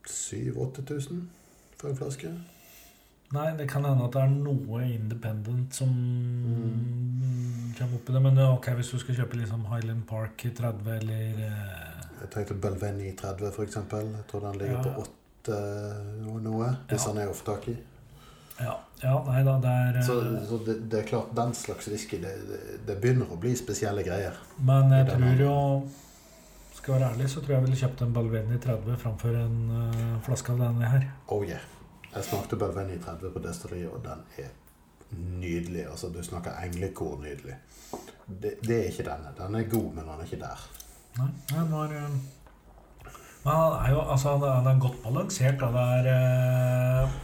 7000-8000 0.07 1.21
for 1.79 1.89
en 1.91 1.99
flaske. 1.99 2.31
Nei, 3.35 3.49
det 3.59 3.67
kan 3.69 3.83
hende 3.85 4.05
at 4.07 4.15
det 4.15 4.21
er 4.23 4.31
noe 4.33 4.81
independent 4.87 5.75
som 5.75 5.91
kommer 7.77 7.97
opp 7.99 8.09
i 8.09 8.13
det. 8.15 8.21
Men 8.23 8.39
ok, 8.45 8.69
hvis 8.79 8.93
du 8.93 8.99
skal 9.01 9.17
kjøpe 9.19 9.39
liksom 9.41 9.65
Highland 9.71 10.05
Park 10.09 10.45
i 10.47 10.53
30 10.55 10.93
eller 10.99 11.41
eh, 11.49 12.05
Jeg 12.21 12.31
tenkte 12.33 12.55
Belveni 12.63 13.11
30 13.19 13.51
for 13.55 13.65
eksempel. 13.67 14.07
Jeg 14.15 14.27
tror 14.31 14.47
den 14.47 14.59
ligger 14.61 14.79
Ja. 14.79 14.83
på 14.95 15.03
8 15.03 15.59
og 16.31 16.39
noe. 16.41 16.71
Hvis 16.89 17.03
Ja. 17.05 17.11
han 17.11 17.21
er 17.25 17.33
få 17.33 17.45
tak 17.51 17.67
i. 17.73 17.75
Ja, 18.59 18.77
ja 19.03 19.17
nei 19.27 19.43
da, 19.43 19.57
det 19.59 19.71
er 19.83 19.97
eh, 19.99 20.05
Så, 20.07 20.15
så 20.47 20.61
det, 20.65 20.77
det 20.89 20.99
er 21.01 21.07
klart, 21.09 21.35
den 21.35 21.53
slags 21.53 21.89
whisky, 21.91 22.21
det, 22.23 22.31
det, 22.47 22.59
det 22.87 22.97
begynner 23.01 23.27
å 23.27 23.39
bli 23.39 23.51
spesielle 23.59 24.03
greier. 24.03 24.37
Men 24.63 24.91
jeg 24.95 25.09
tror 25.11 25.41
jo 25.43 25.55
Skal 26.75 26.93
jeg 26.93 27.01
være 27.01 27.11
ærlig, 27.13 27.29
så 27.29 27.41
tror 27.41 27.51
jeg 27.51 27.57
jeg 27.59 27.65
ville 27.65 27.81
kjøpt 27.81 28.01
en 28.05 28.13
Balveni 28.13 28.57
30 28.63 28.97
framfor 29.01 29.35
en 29.39 29.57
uh, 29.71 30.19
flaske 30.23 30.51
av 30.53 30.59
denne 30.59 30.89
her. 30.91 31.05
Oh 31.27 31.43
yeah. 31.43 31.63
Jeg 32.15 32.23
smakte 32.23 32.55
Belveni 32.59 32.95
30 33.03 33.31
på 33.33 33.41
destilleriet, 33.43 33.91
og 33.91 34.03
den 34.05 34.21
er 34.39 34.53
nydelig. 35.41 35.83
Altså, 35.91 36.09
du 36.13 36.21
snakker 36.23 36.55
englekor 36.63 37.17
nydelig. 37.23 37.57
Det, 38.27 38.55
det 38.63 38.77
er 38.79 38.89
ikke 38.91 39.05
denne. 39.09 39.33
Den 39.37 39.55
er 39.59 39.67
god, 39.69 39.89
men 39.93 40.03
den 40.07 40.19
er 40.21 40.25
ikke 40.27 40.39
der. 40.41 40.63
Nei, 41.19 41.27
den 41.51 41.69
var 41.71 41.91
eh, 41.95 42.15
Men 43.45 43.53
er 43.85 43.91
jo 43.93 44.01
altså, 44.15 44.33
den 44.41 44.67
er- 44.71 44.79
godt 44.81 45.01
balansert. 45.03 45.59
Da. 45.61 45.69
Det 45.75 45.85
er 45.99 46.11
eh, 46.15 47.17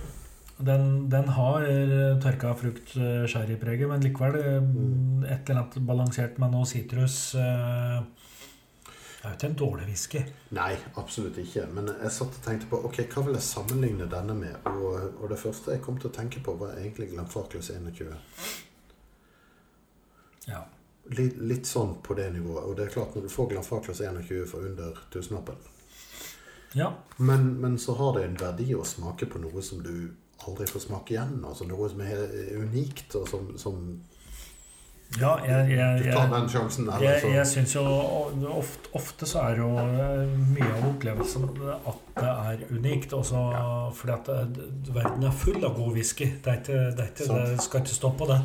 den, 0.62 0.86
den 1.12 1.28
har 1.40 1.66
eh, 1.66 2.20
tørka 2.22 2.52
frukt, 2.60 2.92
sherrypreget, 3.32 3.88
men 3.90 4.04
likevel 4.06 4.38
Mm. 4.62 5.24
et 5.24 5.50
eller 5.50 5.62
annet 5.64 5.80
balansert 5.88 6.38
med 6.40 6.52
noe 6.52 6.66
sitrus. 6.70 7.34
eh, 7.36 8.02
Det 9.22 9.28
er 9.28 9.34
jo 9.34 9.38
ikke 9.38 9.48
en 9.52 9.58
dårlig 9.60 9.84
whisky. 9.86 10.22
Nei, 10.58 10.72
absolutt 10.98 11.36
ikke. 11.38 11.68
Men 11.76 11.92
jeg 11.92 12.14
satt 12.16 12.40
og 12.40 12.46
tenkte 12.46 12.70
på 12.72 12.80
ok, 12.88 13.04
hva 13.14 13.22
vil 13.28 13.38
jeg 13.38 13.46
sammenligne 13.46 14.08
denne 14.10 14.34
med? 14.34 14.56
Og, 14.72 15.20
og 15.22 15.28
det 15.30 15.38
første 15.38 15.76
jeg 15.76 15.84
kom 15.86 16.00
til 16.02 16.10
å 16.10 16.16
tenke 16.16 16.42
på, 16.42 16.56
var 16.58 16.74
egentlig 16.74 17.12
Glenfarclas 17.12 17.70
21. 17.70 18.16
Ja. 20.48 20.64
Litt, 21.14 21.38
litt 21.38 21.70
sånn 21.70 22.00
på 22.02 22.18
det 22.18 22.32
nivået. 22.34 22.66
Og 22.66 22.74
det 22.80 22.88
er 22.88 22.96
klart, 22.96 23.14
når 23.14 23.28
du 23.28 23.34
får 23.36 23.52
Glenfarclas 23.54 24.02
21 24.02 24.50
for 24.50 24.66
under 24.72 24.98
tusenlappen 25.14 25.62
ja. 26.74 26.94
men, 27.18 27.54
men 27.62 27.80
så 27.80 27.94
har 27.96 28.18
det 28.18 28.26
en 28.26 28.38
verdi 28.40 28.70
å 28.76 28.86
smake 28.88 29.28
på 29.30 29.42
noe 29.44 29.62
som 29.66 29.82
du 29.84 29.94
aldri 30.48 30.68
får 30.70 30.86
smake 30.88 31.14
igjen. 31.14 31.42
Altså 31.46 31.68
noe 31.70 31.90
som 31.92 32.02
er 32.06 32.22
unikt, 32.58 33.14
og 33.20 33.28
som, 33.30 33.52
som 33.60 33.82
ja 35.20 35.32
jeg, 35.44 35.72
jeg, 35.76 36.04
Du 36.04 36.12
tar 36.16 36.30
den 36.32 36.50
sjansen. 36.50 36.86
der, 36.88 37.02
Jeg, 37.04 37.22
så 37.22 37.28
jeg 37.34 37.48
syns 37.48 37.76
jo 37.76 37.82
ofte, 38.48 38.92
ofte 38.96 39.28
så 39.28 39.42
er 39.50 39.58
jo 39.60 39.70
eh, 39.82 40.38
mye 40.54 40.70
av 40.78 40.86
opplevelsen 40.94 41.50
at 41.92 42.06
det 42.16 42.30
er 42.32 42.64
unikt. 42.72 43.14
Også 43.18 43.42
fordi 43.98 44.14
at 44.16 44.32
det, 44.56 44.70
verden 44.96 45.28
er 45.28 45.36
full 45.36 45.60
av 45.68 45.76
god 45.76 45.94
whisky. 45.98 46.30
Det, 46.44 46.48
er 46.54 46.62
ikke, 46.64 46.80
det, 46.96 47.06
er 47.06 47.12
ikke, 47.12 47.42
det 47.52 47.68
skal 47.68 47.84
ikke 47.84 47.98
stå 48.00 48.14
på 48.22 48.30
det. 48.32 48.40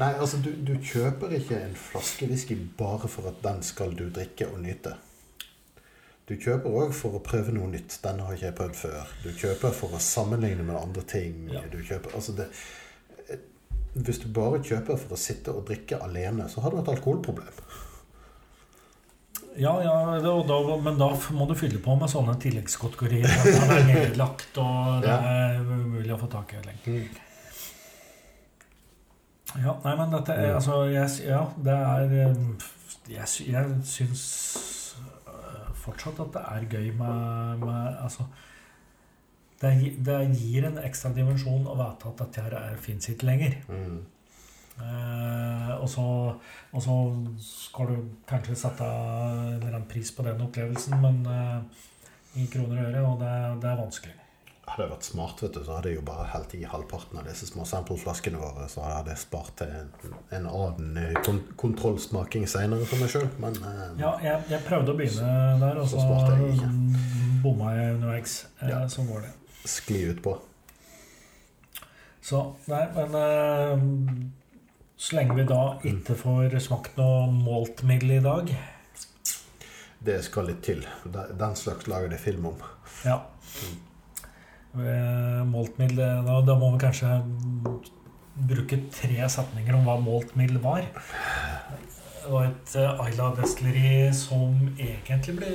Nei, 0.00 0.12
altså 0.16 0.40
du, 0.40 0.50
du 0.64 0.76
kjøper 0.80 1.34
ikke 1.36 1.58
en 1.66 1.74
flaske 1.76 2.26
whisky 2.30 2.56
bare 2.78 3.08
for 3.12 3.28
at 3.28 3.42
den 3.44 3.60
skal 3.62 3.92
du 3.98 4.06
drikke 4.08 4.48
og 4.48 4.62
nyte. 4.64 4.94
Du 6.28 6.36
kjøper 6.40 6.70
òg 6.70 6.92
for 6.96 7.18
å 7.18 7.20
prøve 7.20 7.52
noe 7.52 7.68
nytt. 7.68 7.98
Den 8.00 8.22
har 8.24 8.32
ikke 8.32 8.46
jeg 8.46 8.56
prøvd 8.56 8.76
før. 8.78 9.10
Du 9.24 9.32
kjøper 9.36 9.74
for 9.76 9.92
å 9.92 10.00
sammenligne 10.00 10.64
med 10.64 10.78
andre 10.78 11.02
ting. 11.04 11.48
Ja. 11.52 11.60
Du 11.68 11.76
kjøper, 11.82 12.14
altså 12.16 12.32
det, 12.38 12.46
hvis 13.94 14.18
du 14.22 14.28
bare 14.32 14.62
kjøper 14.64 14.96
for 14.96 15.14
å 15.16 15.20
sitte 15.20 15.52
og 15.52 15.66
drikke 15.68 15.98
alene, 16.00 16.46
så 16.48 16.62
har 16.64 16.72
du 16.72 16.78
et 16.80 16.88
alkoholproblem. 16.88 17.58
Ja, 19.60 19.74
ja, 19.84 19.96
det, 20.16 20.30
da, 20.48 20.76
men 20.80 20.96
da 20.96 21.10
må 21.36 21.44
du 21.50 21.52
fylle 21.58 21.76
på 21.84 21.92
med 22.00 22.08
sånne 22.08 22.38
tilleggskategorier. 22.40 23.28
At 23.28 23.44
den 23.52 23.74
er 23.74 23.84
nedlagt, 23.90 24.56
og 24.56 25.02
det 25.04 25.12
er 25.12 25.58
umulig 25.60 26.14
å 26.14 26.20
få 26.22 26.30
tak 26.32 26.54
i 26.56 26.62
lenger. 26.64 27.10
Ja, 29.60 29.74
nei, 29.84 29.92
men 29.98 30.14
dette 30.14 30.32
er 30.32 30.46
Mm. 30.48 30.54
altså 30.56 30.78
jeg, 30.88 31.28
Ja, 31.28 31.42
det 31.60 31.74
er 31.76 32.36
Jeg, 33.10 33.26
jeg 33.52 33.74
syns 33.84 34.22
øh, 35.28 35.68
fortsatt 35.74 36.20
at 36.24 36.32
det 36.32 36.42
er 36.48 36.64
gøy 36.70 36.92
med, 36.96 37.58
med 37.60 37.96
Altså 38.00 38.24
det, 39.62 39.72
det 40.04 40.16
gir 40.36 40.66
en 40.68 40.78
ekstra 40.82 41.12
dimensjon 41.16 41.66
å 41.70 41.76
vite 41.78 42.10
at 42.10 42.22
dette 42.24 42.42
her 42.48 42.56
er- 42.58 42.80
fins 42.82 43.08
ikke 43.12 43.28
lenger. 43.30 43.56
Mm. 43.70 44.00
Eh, 44.82 45.70
og, 45.76 45.86
så, 45.92 46.04
og 46.72 46.82
så 46.82 46.94
skal 47.44 47.90
du 47.92 47.96
kanskje 48.28 48.56
sette 48.58 48.86
en 48.88 49.58
eller 49.60 49.68
annen 49.76 49.86
pris 49.90 50.10
på 50.16 50.24
den 50.26 50.40
opplevelsen, 50.42 50.96
men 51.02 51.20
eh, 51.28 51.84
i 52.42 52.46
kroner 52.50 52.80
og 52.80 52.88
øre, 52.90 53.04
og 53.12 53.20
det, 53.20 53.32
det 53.62 53.70
er 53.70 53.80
vanskelig. 53.82 54.16
Hadde 54.62 54.84
jeg 54.86 54.92
vært 54.92 55.04
smart, 55.06 55.40
vet 55.42 55.56
du, 55.56 55.60
så 55.66 55.74
hadde 55.76 55.90
jeg 55.90 55.98
jo 55.98 56.04
bare 56.06 56.24
helt 56.32 56.52
i 56.56 56.60
halvparten 56.70 57.18
av 57.20 57.26
disse 57.28 57.48
små 57.50 57.64
sampleflaskene 57.68 58.38
våre. 58.40 58.68
Så 58.70 58.80
hadde 58.86 59.10
jeg 59.12 59.20
spart 59.20 59.50
til 59.58 59.72
en, 59.74 59.88
en 60.38 60.46
annen 60.48 60.96
eh, 61.02 61.16
kon 61.26 61.42
kontrollsmaking 61.60 62.46
seinere 62.48 62.86
for 62.88 63.02
meg 63.02 63.10
sjøl. 63.12 63.28
Men 63.42 63.58
eh, 63.58 63.84
Ja, 64.00 64.14
jeg, 64.24 64.46
jeg 64.54 64.64
prøvde 64.66 64.94
å 64.94 64.98
begynne 64.98 65.34
der, 65.60 65.82
og 65.82 65.90
Så 65.90 66.00
så 66.00 66.72
bomma 67.44 67.74
jeg 67.76 67.96
underveis. 67.98 68.36
Eh, 68.62 68.70
Ja. 68.72 68.82
Sånn 68.88 69.10
går 69.10 69.26
det. 69.26 69.32
Skli 69.64 70.02
ut 70.10 70.22
på. 70.24 70.36
Så 72.22 72.42
nei, 72.70 72.84
men 72.94 73.14
eh, 73.18 73.86
så 74.96 75.16
lenge 75.18 75.34
vi 75.40 75.46
da 75.48 75.62
ikke 75.88 76.14
får 76.18 76.58
smakt 76.62 76.98
noe 77.00 77.24
maltmiddel 77.34 78.18
i 78.18 78.20
dag 78.22 78.52
Det 79.98 80.20
skal 80.22 80.46
litt 80.46 80.60
til. 80.62 80.84
Den 81.10 81.56
slags 81.58 81.88
lager 81.90 82.12
de 82.12 82.20
film 82.22 82.46
om. 82.52 82.62
Ja. 83.06 83.18
Eh, 84.72 85.42
Maltmiddel 85.50 85.98
eh, 86.00 86.22
da, 86.24 86.38
da 86.46 86.56
må 86.58 86.70
vi 86.74 86.82
kanskje 86.84 87.18
bruke 88.48 88.78
tre 88.94 89.26
setninger 89.28 89.76
om 89.76 89.84
hva 89.84 89.98
maltmiddel 90.00 90.62
var. 90.62 90.86
Det 92.22 92.30
var 92.30 92.46
et 92.46 92.74
uh, 92.78 93.02
Ayla 93.02 93.32
destilleri 93.36 94.06
som 94.14 94.54
egentlig 94.78 95.34
ble 95.40 95.50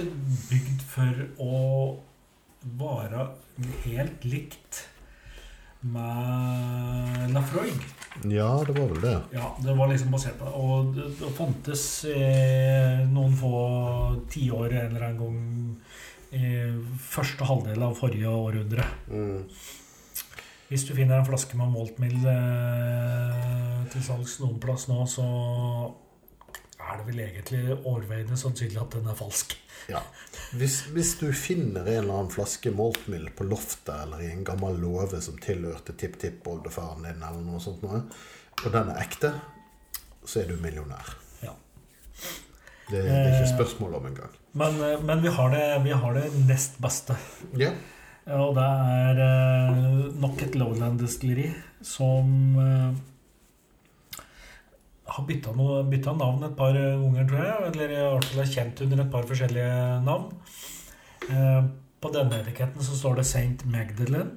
bygd 0.50 0.84
for 0.92 1.24
å 1.40 1.62
være 2.80 3.28
helt 3.86 4.26
likt 4.28 4.84
med 5.88 7.32
Lafroig. 7.36 7.78
Ja, 8.26 8.64
det 8.66 8.74
var 8.74 8.88
vel 8.92 9.02
det. 9.02 9.16
Ja, 9.36 9.56
det 9.64 9.76
var 9.78 9.92
liksom 9.92 10.12
basert 10.12 10.40
på 10.40 10.46
det. 10.48 10.54
Og 10.58 10.94
det, 10.96 11.10
det 11.20 11.34
fantes 11.38 11.84
eh, 12.10 13.04
noen 13.12 13.36
få 13.38 13.58
tiår 14.32 14.74
en 14.74 14.88
eller 14.90 15.08
annen 15.08 15.20
gang 15.22 16.38
i 16.38 16.48
første 17.00 17.46
halvdel 17.48 17.86
av 17.88 17.96
forrige 18.00 18.32
århundre. 18.32 18.88
Mm. 19.08 19.46
Hvis 20.68 20.84
du 20.84 20.92
finner 20.98 21.22
en 21.22 21.28
flaske 21.30 21.56
med 21.60 21.72
maltmiddel 21.72 22.26
eh, 22.34 23.86
til 23.94 24.04
salgs 24.04 24.40
noen 24.42 24.58
plass 24.60 24.90
nå, 24.90 25.06
så 25.08 25.28
er 26.88 26.98
det 27.02 27.06
vel 27.10 27.20
egentlig 27.24 27.62
overveiende 27.78 28.38
sannsynlig 28.40 28.80
at 28.82 28.96
den 28.98 29.08
er 29.12 29.18
falsk. 29.20 29.54
Ja. 29.92 30.02
Hvis, 30.58 30.82
hvis 30.96 31.14
du 31.20 31.28
finner 31.36 31.86
en 31.88 32.02
eller 32.02 32.14
annen 32.18 32.32
flaske 32.34 32.72
maltmiddel 32.76 33.30
på 33.38 33.46
loftet 33.48 33.94
eller 33.94 34.24
i 34.26 34.32
en 34.32 34.44
gammel 34.48 34.80
låve 34.82 35.20
som 35.24 35.38
tilhørte 35.44 35.96
tipp-tipp-oldefaren 36.00 37.06
din, 37.08 37.22
eller 37.24 37.44
noe 37.46 37.62
sånt 37.64 37.84
noe, 37.86 38.02
og 38.64 38.74
den 38.74 38.92
er 38.94 39.04
ekte, 39.04 39.32
så 40.28 40.42
er 40.42 40.50
du 40.52 40.58
millionær. 40.64 41.14
Ja. 41.44 41.54
Det, 42.90 43.04
det 43.04 43.04
er 43.12 43.30
ikke 43.34 43.46
Eh. 43.46 43.54
spørsmål 43.56 43.96
om 44.00 44.10
engang. 44.10 44.34
Men, 44.58 44.82
eh, 44.82 45.04
men 45.04 45.22
vi, 45.24 45.30
har 45.38 45.50
det, 45.54 45.66
vi 45.84 45.92
har 45.92 46.14
det 46.18 46.26
nest 46.48 46.80
beste. 46.84 47.16
Ja. 47.60 47.72
Og 48.36 48.56
det 48.58 48.64
er 48.64 49.22
eh, 49.24 50.08
nok 50.20 50.42
et 50.44 50.56
Lowland-destilleri 50.60 51.52
som 51.86 52.58
har 55.08 55.26
bytta, 55.28 55.54
noe, 55.56 55.84
bytta 55.88 56.14
navn 56.20 56.44
et 56.48 56.56
par 56.58 56.74
ganger, 56.76 57.28
tror 57.30 57.44
jeg. 57.44 57.58
Eller 57.72 57.88
i 57.94 58.00
hvert 58.02 58.30
fall 58.32 58.44
er 58.44 58.54
kjent 58.54 58.82
under 58.86 59.04
et 59.04 59.12
par 59.14 59.28
forskjellige 59.30 59.78
navn. 60.06 60.28
Eh, 61.28 61.62
på 61.98 62.08
denne 62.14 62.42
etiketten 62.44 62.82
så 62.86 62.94
står 62.98 63.14
det 63.20 63.26
St. 63.28 63.60
Magdalene. 63.72 64.32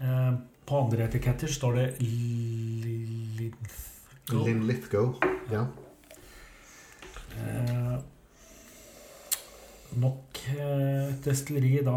Eh, 0.00 0.32
på 0.66 0.72
andre 0.82 1.06
etiketter 1.06 1.48
står 1.52 1.72
det 1.78 1.86
Linlithgow. 2.02 3.52
Linn 4.44 4.66
Lithgow. 4.66 5.14
Ja. 5.52 5.62
Eh, 7.36 7.96
nok 10.00 10.40
eh, 10.56 11.12
et 11.12 11.20
destilleri 11.24 11.84
da 11.86 11.96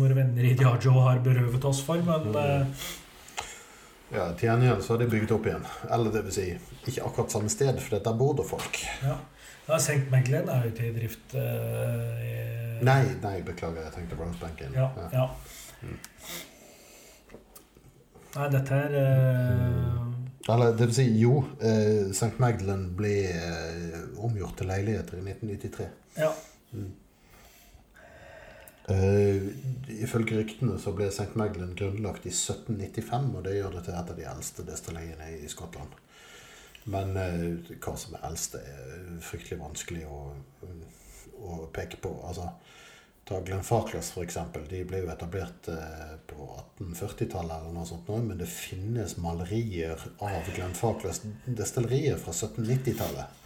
våre 0.00 0.14
venner 0.16 0.44
i 0.44 0.56
Diagio 0.58 0.92
har 1.04 1.22
berøvet 1.24 1.64
oss 1.68 1.80
for, 1.86 2.02
men 2.04 2.34
eh, 2.34 2.64
ja. 4.12 4.26
Til 4.38 4.48
gjengjeld 4.48 4.84
så 4.84 4.94
har 4.94 5.02
de 5.02 5.10
bygd 5.12 5.34
opp 5.36 5.48
igjen. 5.48 5.66
Eller 5.94 6.14
det 6.14 6.24
vil 6.26 6.36
si, 6.36 6.46
ikke 6.84 7.06
akkurat 7.06 7.34
samme 7.34 7.52
sted, 7.52 7.80
for 7.84 7.98
der 7.98 8.18
bor 8.18 8.36
det 8.38 8.46
folk. 8.48 8.80
ja. 9.04 9.16
ja 9.68 9.78
St. 9.78 10.04
Meglen 10.12 10.48
er 10.48 10.64
jo 10.64 10.72
ikke 10.72 10.88
i 10.88 10.94
drift 10.96 11.34
uh, 11.36 12.20
i, 12.24 12.36
Nei, 12.86 13.02
nei, 13.20 13.40
beklager, 13.42 13.82
jeg 13.88 13.96
tenkte 13.96 14.16
Rosebanken. 14.20 14.76
Ja, 14.76 14.86
ja. 15.12 15.24
Nei, 18.36 18.46
dette 18.54 18.78
er 18.86 18.94
uh... 19.02 20.04
Eller 20.48 20.72
det 20.78 20.86
vil 20.86 20.94
si, 20.96 21.04
jo, 21.20 21.42
eh, 21.60 22.08
St. 22.14 22.38
Magdalen 22.40 22.86
ble 22.96 23.12
omgjort 24.24 24.56
til 24.56 24.70
leiligheter 24.70 25.18
i 25.18 25.24
1993. 25.26 25.88
Ja. 26.22 26.30
Eh, 28.88 29.42
ifølge 30.00 30.38
ryktene 30.38 30.78
så 30.80 30.94
ble 30.96 31.10
St. 31.12 31.34
Meglen 31.36 31.74
grunnlagt 31.76 32.24
i 32.24 32.32
1795, 32.32 33.34
og 33.36 33.44
det 33.44 33.58
gjør 33.58 33.74
det 33.76 33.84
til 33.84 33.96
et 33.98 34.12
av 34.14 34.16
de 34.16 34.28
eldste 34.30 34.64
destilleriene 34.64 35.32
i 35.36 35.48
Skottland. 35.52 35.92
Men 36.88 37.12
uh, 37.20 37.74
hva 37.84 37.92
som 38.00 38.14
er 38.16 38.24
eldst, 38.30 38.56
er 38.56 39.18
fryktelig 39.20 39.58
vanskelig 39.60 40.06
å, 40.08 40.20
å 41.44 41.58
peke 41.74 41.98
på. 42.00 42.14
Altså, 42.24 42.46
ta 43.28 43.42
for 43.42 44.22
eksempel. 44.24 44.64
De 44.70 44.80
ble 44.88 45.02
jo 45.02 45.10
etablert 45.12 45.68
uh, 45.68 46.14
på 46.30 46.46
1840-tallet 46.80 47.58
eller 47.58 47.74
noe 47.76 47.84
sånt, 47.90 48.08
nå, 48.08 48.22
men 48.24 48.40
det 48.40 48.48
finnes 48.48 49.18
malerier 49.20 50.00
av 50.24 50.48
Glenfarclas 50.54 51.20
destillerier 51.44 52.16
fra 52.16 52.32
1790-tallet. 52.32 53.37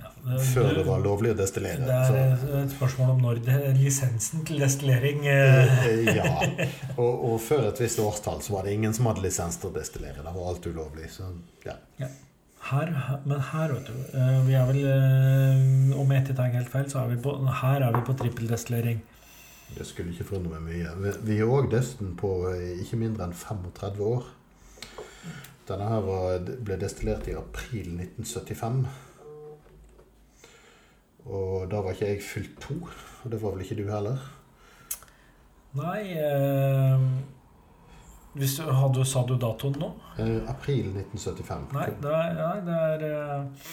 Ja. 0.00 0.38
Før 0.50 0.70
det 0.76 0.84
var 0.86 1.02
lovlig 1.04 1.32
å 1.34 1.36
destillere. 1.38 1.84
Det 1.86 2.22
er 2.22 2.62
et 2.62 2.72
spørsmål 2.74 3.12
om 3.14 3.20
når 3.24 3.42
det, 3.46 3.58
lisensen 3.78 4.44
til 4.48 4.60
destillering 4.62 5.22
eh, 5.28 5.84
Eh, 5.90 6.10
ja. 6.16 6.32
Og, 6.96 7.24
og 7.30 7.36
før 7.44 7.68
et 7.70 7.80
visst 7.84 8.00
årstall 8.02 8.42
så 8.44 8.56
var 8.56 8.66
det 8.66 8.74
ingen 8.76 8.96
som 8.96 9.08
hadde 9.10 9.24
lisens 9.24 9.60
til 9.60 9.70
å 9.70 9.76
destillere. 9.76 10.20
Det 10.24 10.34
var 10.34 10.50
alt 10.52 10.66
ulovlig. 10.70 11.10
Så 11.12 11.28
ja. 11.66 11.76
her, 12.70 12.92
Men 13.24 13.40
her, 13.52 13.76
vet 13.76 13.88
du 13.88 14.18
eh, 14.18 14.40
Vi 14.48 14.56
er 14.58 14.66
vel 14.68 14.82
Om 16.00 16.12
jeg 16.12 16.24
ikke 16.24 16.36
tar 16.36 16.52
helt 16.56 16.72
feil, 16.72 16.90
så 16.92 17.04
er 17.04 17.14
vi 17.14 17.20
på 17.24 17.36
Her 17.62 17.86
er 17.88 17.96
vi 17.96 18.04
på 18.08 18.16
trippeldestillering. 18.20 19.00
Det 19.70 19.86
skulle 19.86 20.10
ikke 20.10 20.26
forundre 20.26 20.58
meg 20.58 20.66
mye. 20.66 21.14
Vi- 21.28 21.38
er 21.38 21.46
òg 21.46 21.70
desten 21.70 22.16
på 22.18 22.32
ikke 22.82 22.98
mindre 22.98 23.28
enn 23.28 23.36
35 23.38 24.02
år. 24.02 24.24
Denne 25.68 25.86
her 25.86 26.02
var, 26.02 26.40
ble 26.66 26.76
destillert 26.80 27.28
i 27.30 27.36
april 27.38 27.92
1975. 27.94 28.80
Og 31.30 31.66
da 31.70 31.80
var 31.84 31.94
ikke 31.94 32.08
jeg 32.10 32.22
fylt 32.26 32.56
to. 32.62 32.76
Og 33.24 33.30
det 33.32 33.38
var 33.42 33.54
vel 33.54 33.62
ikke 33.64 33.78
du 33.78 33.84
heller? 33.90 34.22
Nei 35.78 36.00
eh, 36.18 37.04
hvis 38.34 38.56
du, 38.58 38.64
hadde, 38.74 39.04
Sa 39.06 39.22
du 39.26 39.36
datoen 39.38 39.76
nå? 39.78 39.90
Eh, 40.18 40.40
april 40.50 40.88
1975. 40.96 41.68
Nei, 41.76 41.86
det 42.02 42.14
er, 42.14 42.34
nei, 42.38 42.56
det 42.66 42.80
er 42.88 43.04
eh, 43.06 43.70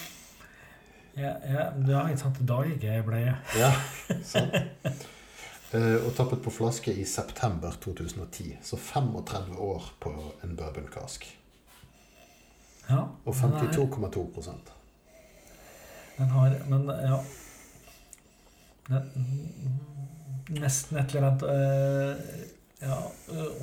ja, 1.18 1.32
ja, 1.50 2.02
ikke 2.06 2.20
sant. 2.22 2.38
Da 2.46 2.60
gikk 2.66 2.84
jeg 2.86 3.06
ble 3.06 3.24
Ja, 3.58 3.72
sant. 4.26 4.54
Eh, 5.74 5.96
og 6.06 6.12
tappet 6.16 6.40
på 6.44 6.52
flaske 6.54 6.94
i 6.94 7.02
september 7.04 7.74
2010. 7.82 8.54
Så 8.64 8.78
35 8.80 9.58
år 9.60 9.90
på 10.00 10.14
en 10.46 10.54
bourbon 10.56 10.86
cask. 10.94 11.26
Ja. 12.88 13.02
Og 13.26 13.34
er- 13.34 13.74
52,2% 13.74 14.70
Den 16.18 16.30
har 16.32 16.54
Men 16.70 16.88
ja 16.88 17.18
Nesten 20.48 20.96
et 20.98 21.12
eller 21.14 21.26
annet 21.28 21.42
eh, 21.52 22.12
Ja, 22.88 22.96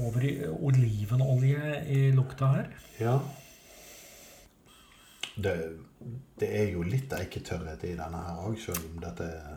over 0.05 0.23
i 0.27 0.33
olivenolje 0.51 1.79
i 1.89 1.99
lukta 2.13 2.49
her. 2.51 2.65
Ja. 2.99 3.15
Det, 5.35 5.53
det 6.39 6.49
er 6.61 6.69
jo 6.75 6.83
litt 6.87 7.11
eiketørrhet 7.15 7.81
i 7.89 7.95
denne 7.97 8.19
her 8.27 8.41
òg, 8.47 8.55
selv 8.61 8.83
om 8.87 8.99
dette 9.03 9.25
er 9.27 9.55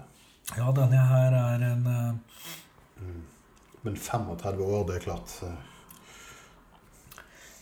Ja, 0.59 0.71
denne 0.75 1.03
her 1.11 1.37
er 1.39 1.65
en 1.69 1.85
eh, 1.93 3.11
Men 3.85 3.97
35 3.99 4.65
år, 4.65 4.87
det 4.89 4.97
er 5.01 5.05
klart. 5.05 5.35
eh, 5.47 5.59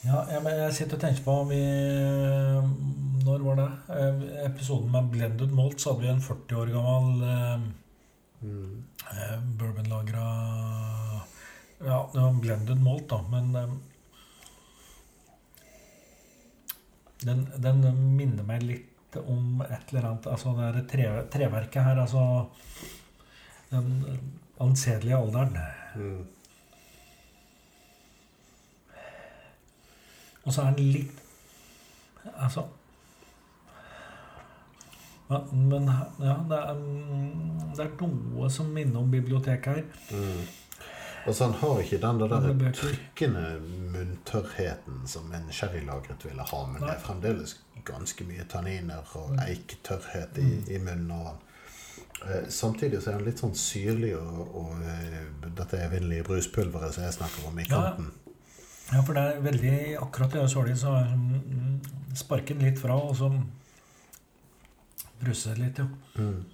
Ja, 0.07 0.21
jeg, 0.31 0.45
jeg 0.63 0.75
sitter 0.79 0.97
og 0.97 1.03
tenker 1.03 1.25
på 1.27 1.35
vi, 1.51 1.61
Når 3.27 3.43
var 3.49 3.59
det? 3.59 3.71
Episoden 4.47 4.93
med 4.95 5.11
Blended 5.13 5.53
Malt, 5.57 5.81
så 5.83 5.93
hadde 5.97 6.07
vi 6.07 6.13
en 6.15 6.23
40 6.23 6.61
år 6.63 6.73
gammel 6.77 7.73
Mm. 8.47 8.85
eh, 9.11 9.39
bourbonlagra 9.59 10.27
Ja, 11.79 12.11
det 12.13 12.21
var 12.21 12.41
blended 12.41 12.83
malt, 12.83 13.09
da, 13.11 13.19
men 13.31 13.57
eh, 13.57 13.73
den, 17.27 17.43
den 17.59 17.83
minner 18.17 18.47
meg 18.47 18.63
litt 18.63 19.19
om 19.19 19.65
et 19.65 19.91
eller 19.91 20.11
annet 20.13 20.31
Altså 20.31 20.55
det 20.55 20.69
er 20.69 20.89
tre, 20.93 21.09
treverket 21.33 21.83
her, 21.89 22.01
altså 22.05 22.23
Den 23.73 24.21
ansedelige 24.63 25.19
alderen. 25.19 25.57
Mm. 25.97 26.27
Og 30.45 30.53
så 30.55 30.63
er 30.63 30.77
den 30.77 30.93
litt 30.95 31.23
Altså 32.37 32.69
ja, 35.29 35.41
Men 35.53 35.89
ja, 36.23 36.37
det 36.49 36.59
er, 36.61 36.85
det 37.77 37.85
er 37.87 38.07
noe 38.07 38.51
som 38.51 38.69
minner 38.75 39.01
om 39.01 39.11
biblioteket 39.11 39.67
her. 39.67 39.85
Mm. 40.13 40.45
Altså, 41.27 41.45
han 41.49 41.57
har 41.59 41.81
ikke 41.83 41.99
den 41.99 42.21
der, 42.23 42.73
trykkende 42.79 43.47
munntørrheten 43.93 45.01
som 45.11 45.33
en 45.35 45.49
sherrylagret 45.53 46.23
ville 46.25 46.43
ha, 46.47 46.61
men 46.71 46.83
det 46.85 46.93
er 46.93 47.01
fremdeles 47.03 47.57
ganske 47.87 48.25
mye 48.27 48.45
tanniner 48.51 49.03
og 49.19 49.33
Mm. 49.33 49.41
eiketørrhet 49.49 50.39
i, 50.39 50.75
i 50.75 50.79
munnen. 50.79 51.11
Han. 51.11 51.43
Eh, 52.31 52.47
samtidig 52.49 53.03
så 53.03 53.11
er 53.11 53.19
han 53.19 53.25
litt 53.27 53.39
sånn 53.43 53.55
syrlig, 53.59 54.15
og, 54.17 54.55
og 54.57 54.87
eh, 54.87 55.51
dette 55.59 55.83
evinnelige 55.85 56.25
bruspulveret 56.25 56.95
som 56.95 57.05
jeg 57.05 57.13
snakker 57.19 57.49
om 57.51 57.59
i 57.59 57.67
Ja, 57.67 57.75
ja. 57.75 57.83
kanten. 57.83 58.13
Ja, 58.93 59.03
for 59.03 59.13
det 59.19 59.23
er 59.27 59.41
veldig 59.43 59.79
Akkurat 59.99 60.35
i 60.35 60.39
det 60.39 60.51
sålet 60.51 60.79
så 60.79 60.93
mm, 61.11 61.81
sparker 62.15 62.55
den 62.55 62.69
litt 62.71 62.79
fra, 62.79 62.95
og 62.95 63.17
så 63.19 63.33
bruser 65.21 65.55
det 65.57 65.65
litt, 65.65 65.79
jo. 65.83 65.89
Mm. 66.21 66.45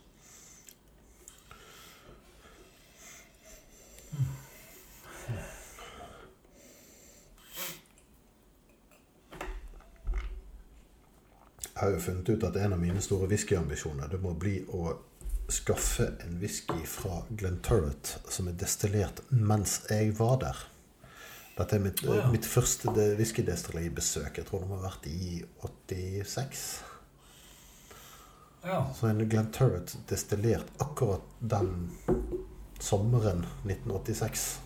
Jeg 11.73 11.81
har 11.89 11.95
jo 11.97 12.03
funnet 12.05 12.29
ut 12.29 12.45
at 12.47 12.57
en 12.61 12.75
av 12.77 12.81
mine 12.83 13.01
store 13.03 13.27
whiskyambisjoner 13.31 14.11
det 14.13 14.21
må 14.23 14.35
bli 14.39 14.59
å 14.77 14.93
skaffe 15.53 16.07
en 16.25 16.37
whisky 16.41 16.85
fra 16.89 17.23
Glenturret 17.31 18.13
som 18.31 18.49
er 18.49 18.57
destillert 18.61 19.23
mens 19.31 19.81
jeg 19.91 20.13
var 20.19 20.39
der. 20.45 20.61
Dette 21.57 21.77
er 21.77 21.83
mitt, 21.85 22.01
oh, 22.07 22.15
ja. 22.17 22.29
mitt 22.33 22.47
første 22.49 22.93
de- 22.97 23.11
whiskydestilleribesøk. 23.19 24.39
Jeg 24.39 24.49
tror 24.49 24.63
det 24.63 24.71
må 24.71 24.79
ha 24.79 24.87
vært 24.87 25.09
i 25.11 25.43
86. 25.67 26.63
Ja. 28.63 28.87
Så 28.95 29.07
en 29.11 29.29
Glenturret 29.29 29.97
destillert 30.09 30.69
akkurat 30.83 31.25
den 31.39 31.91
sommeren 32.83 33.45
1986. 33.67 34.61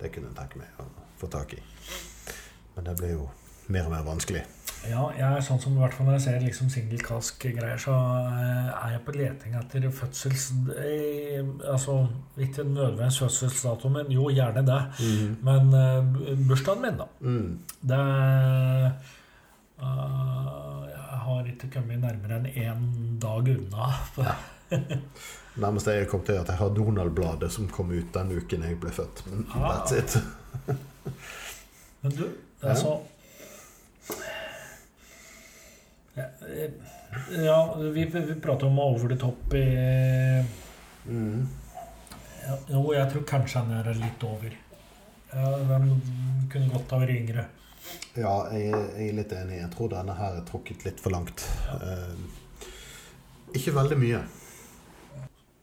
Det 0.00 0.12
kunne 0.14 0.30
jeg 0.32 0.38
tenke 0.38 0.60
meg 0.60 0.82
å 0.82 0.86
få 1.20 1.30
tak 1.32 1.54
i. 1.56 1.62
Men 2.76 2.90
det 2.90 2.96
ble 2.98 3.14
jo 3.14 3.28
mer 3.72 3.86
og 3.88 3.94
mer 3.94 4.04
vanskelig. 4.06 4.42
ja, 4.86 5.02
jeg 5.16 5.26
er 5.26 5.42
sånn 5.42 5.58
som 5.58 5.74
i 5.74 5.80
hvert 5.80 5.94
fall 5.96 6.06
når 6.06 6.18
jeg 6.18 6.24
ser 6.26 6.42
liksom 6.44 6.68
single 6.70 6.98
cask-greier, 7.02 7.78
så 7.80 7.94
eh, 8.30 8.68
er 8.70 8.92
jeg 8.94 9.00
på 9.06 9.14
leting 9.16 9.56
etter 9.58 9.86
fødsels... 9.90 10.44
eh, 10.76 11.40
Altså 11.72 11.96
ikke 12.38 12.62
nødvendigvis 12.68 13.18
fødselsdato, 13.24 13.90
men 13.90 14.12
jo, 14.14 14.28
gjerne 14.30 14.62
det. 14.68 14.80
Men 15.48 15.74
eh, 15.74 16.36
bursdagen 16.46 16.84
min, 16.84 17.00
da. 17.00 17.08
Mm. 17.20 17.58
Det 17.82 18.02
uh, 19.82 20.84
Jeg 20.92 21.05
har 21.26 21.48
ikke 21.50 21.68
kommet 21.74 22.00
nærmere 22.02 22.38
enn 22.40 22.46
én 22.54 22.86
dag 23.22 23.48
unna. 23.52 23.90
Nærmest 25.56 25.86
jeg 25.88 26.08
kom 26.10 26.22
til 26.26 26.36
at 26.40 26.48
jeg 26.52 26.58
har 26.60 26.72
Donald-bladet 26.76 27.48
som 27.54 27.68
kom 27.72 27.90
ut 27.94 28.08
den 28.14 28.32
uken 28.36 28.64
jeg 28.66 28.78
ble 28.82 28.90
født. 28.92 29.22
Men 29.30 29.46
Ah. 29.54 29.68
that's 29.70 29.92
it. 29.98 30.16
Men 32.02 32.12
du, 32.18 32.24
altså 32.62 32.96
Ja. 36.16 36.24
ja, 37.44 37.74
vi, 37.92 38.04
vi 38.04 38.34
prater 38.40 38.66
om 38.66 38.78
over 38.78 39.08
the 39.08 39.16
top 39.20 39.54
i 39.54 40.44
Mm. 41.06 41.46
ja, 42.42 42.54
Jo, 42.68 42.80
jeg 42.92 43.10
tror 43.12 43.22
kanskje 43.28 43.60
han 43.62 43.70
er 43.78 43.92
litt 43.94 44.24
over. 44.26 44.50
Ja, 45.32 45.50
Den 45.68 45.92
kunne 46.50 46.70
godt 46.72 46.90
ha 46.90 46.98
vært 46.98 47.12
yngre. 47.14 47.44
Ja, 48.16 48.34
jeg, 48.52 48.72
jeg 48.72 49.08
er 49.10 49.16
litt 49.18 49.32
enig. 49.36 49.60
Jeg 49.60 49.70
tror 49.74 49.90
denne 49.92 50.16
her 50.16 50.38
er 50.38 50.44
trukket 50.48 50.86
litt 50.86 51.00
for 51.02 51.12
langt. 51.14 51.44
Eh, 51.76 52.16
ikke 53.56 53.74
veldig 53.76 53.98
mye. 54.00 54.20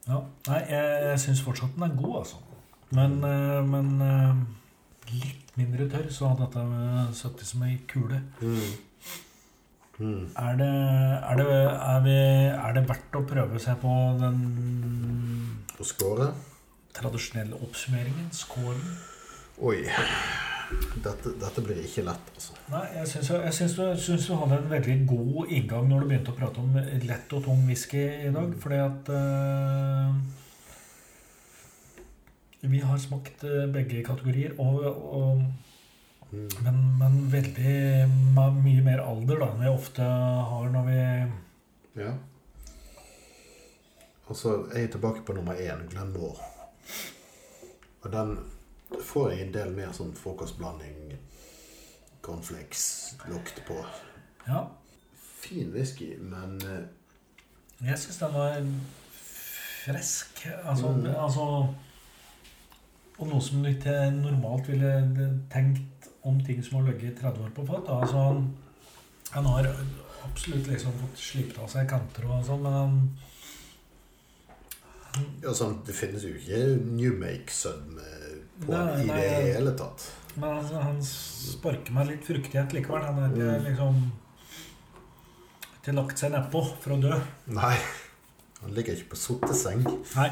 Ja. 0.07 0.19
Nei, 0.49 0.59
jeg, 0.69 0.89
jeg 1.07 1.21
syns 1.23 1.43
fortsatt 1.45 1.77
den 1.77 1.87
er 1.87 1.95
god, 1.97 2.17
altså. 2.23 2.41
Men, 2.93 3.17
eh, 3.25 3.59
men 3.65 3.93
eh, 4.05 4.41
litt 5.15 5.53
mindre 5.57 5.87
tørr, 5.89 6.09
så 6.13 6.31
hadde 6.31 6.49
dette 6.49 7.05
sittet 7.17 7.49
som 7.49 7.63
ei 7.65 7.77
kule. 7.89 8.21
Mm. 8.41 8.73
Mm. 10.03 10.23
Er 10.41 10.55
det, 10.57 10.67
er, 10.67 11.35
det, 11.37 11.45
er, 11.53 11.99
vi, 12.05 12.15
er 12.49 12.73
det 12.75 12.87
verdt 12.89 13.17
å 13.19 13.25
prøve 13.29 13.59
seg 13.61 13.77
på 13.83 13.91
den 14.17 14.39
På 15.77 15.85
scoret? 15.85 16.49
tradisjonelle 16.93 17.57
oppsummeringen? 17.61 18.27
Scoren? 18.33 18.81
Oi. 19.61 19.79
Dette, 21.03 21.33
dette 21.41 21.63
blir 21.65 21.81
ikke 21.83 22.05
lett, 22.07 22.29
altså. 22.35 22.53
Nei, 22.71 22.83
jeg 22.95 23.09
syns, 23.11 23.29
jeg 23.33 23.53
syns, 23.57 23.73
du, 23.75 23.83
syns 23.99 24.27
du 24.29 24.35
hadde 24.39 24.59
en 24.61 24.69
veldig 24.71 24.95
god 25.09 25.51
inngang 25.57 25.89
når 25.89 25.99
du 25.99 26.07
begynte 26.11 26.31
å 26.31 26.37
prate 26.37 26.63
om 26.63 26.77
lett 27.09 27.35
og 27.35 27.43
tung 27.47 27.65
whisky 27.67 28.03
i 28.27 28.31
dag. 28.33 28.55
Fordi 28.63 28.79
at 28.83 29.11
uh, 29.11 30.15
Vi 32.63 32.79
har 32.79 32.97
smakt 33.03 33.43
eh, 33.43 33.65
begge 33.67 34.03
kategorier, 34.07 34.55
og, 34.63 34.85
og, 34.87 35.43
Mm. 36.33 36.47
men, 36.65 36.77
men 36.97 37.17
veldig 37.29 37.73
mye 38.33 38.81
mer 38.81 39.01
alder 39.05 39.37
da, 39.37 39.47
enn 39.53 39.59
vi 39.61 39.69
ofte 39.69 40.01
har 40.01 40.71
når 40.73 40.87
vi 40.87 41.01
Ja. 42.01 42.13
Og 44.25 44.37
så 44.39 44.53
er 44.71 44.79
jeg 44.79 44.91
tilbake 44.95 45.21
på 45.27 45.35
nummer 45.37 45.53
én, 45.53 45.83
Glenmore. 45.91 46.41
Og 48.01 48.11
den 48.11 48.31
får 49.01 49.31
jeg 49.31 49.41
en 49.47 49.51
del 49.53 49.71
mer 49.75 49.91
sånn 49.93 50.13
frokostblanding, 50.15 51.17
cornflakes-lukt 52.21 53.63
på. 53.67 53.85
Ja, 54.47 54.67
Fin 55.43 55.73
whisky, 55.73 56.13
men 56.23 56.53
eh, 56.63 56.85
jeg 57.89 57.97
syns 57.99 58.19
den 58.21 58.33
var 58.33 58.53
frisk. 59.83 60.45
Altså, 60.63 60.87
Mm. 60.93 61.15
altså 61.15 61.47
Og 63.19 63.27
noe 63.27 63.41
som 63.41 63.61
du 63.63 63.69
ikke 63.69 64.09
normalt 64.11 64.67
ville 64.67 65.27
tenkt 65.51 66.07
om 66.23 66.39
ting 66.43 66.63
som 66.63 66.79
har 66.79 66.91
ligget 66.93 67.19
30 67.19 67.43
år 67.43 67.49
på 67.53 67.65
fat. 67.67 67.87
Altså, 67.89 68.15
han- 68.17 68.57
han 69.31 69.45
har 69.45 69.67
absolutt 70.23 70.67
liksom 70.67 70.91
fått 70.93 71.17
slipt 71.17 71.59
av 71.59 71.67
seg 71.69 71.87
kanter 71.89 72.25
og 72.25 72.43
sånn, 72.45 72.61
men 72.63 72.73
han 72.73 73.17
ja, 75.43 75.51
sånn, 75.53 75.83
det 75.85 75.93
finnes 75.93 76.23
jo 76.23 76.29
ikke 76.33 76.81
New 76.85 77.13
Make-sødme 77.19 78.07
på 78.61 78.71
Nei, 78.71 79.01
i 79.03 79.07
det 79.07 79.55
hele 79.57 79.71
tatt. 79.77 80.05
Men 80.35 80.49
han, 80.57 80.65
han 80.87 81.01
sparker 81.05 81.93
meg 81.93 82.07
litt 82.09 82.25
fruktighet 82.25 82.73
likevel. 82.73 83.03
Han 83.05 83.19
har 83.21 83.29
ikke 83.33 83.49
Mm. 83.53 83.65
liksom 83.69 83.99
ikke 85.83 85.93
lagt 85.97 86.17
seg 86.21 86.31
nedpå 86.31 86.61
for 86.79 86.93
å 86.95 87.01
dø. 87.03 87.17
Nei. 87.53 87.75
Han 88.61 88.71
ligger 88.73 88.95
ikke 88.95 89.09
på 89.13 89.19
sotteseng. 89.19 89.83
Nei. 90.15 90.29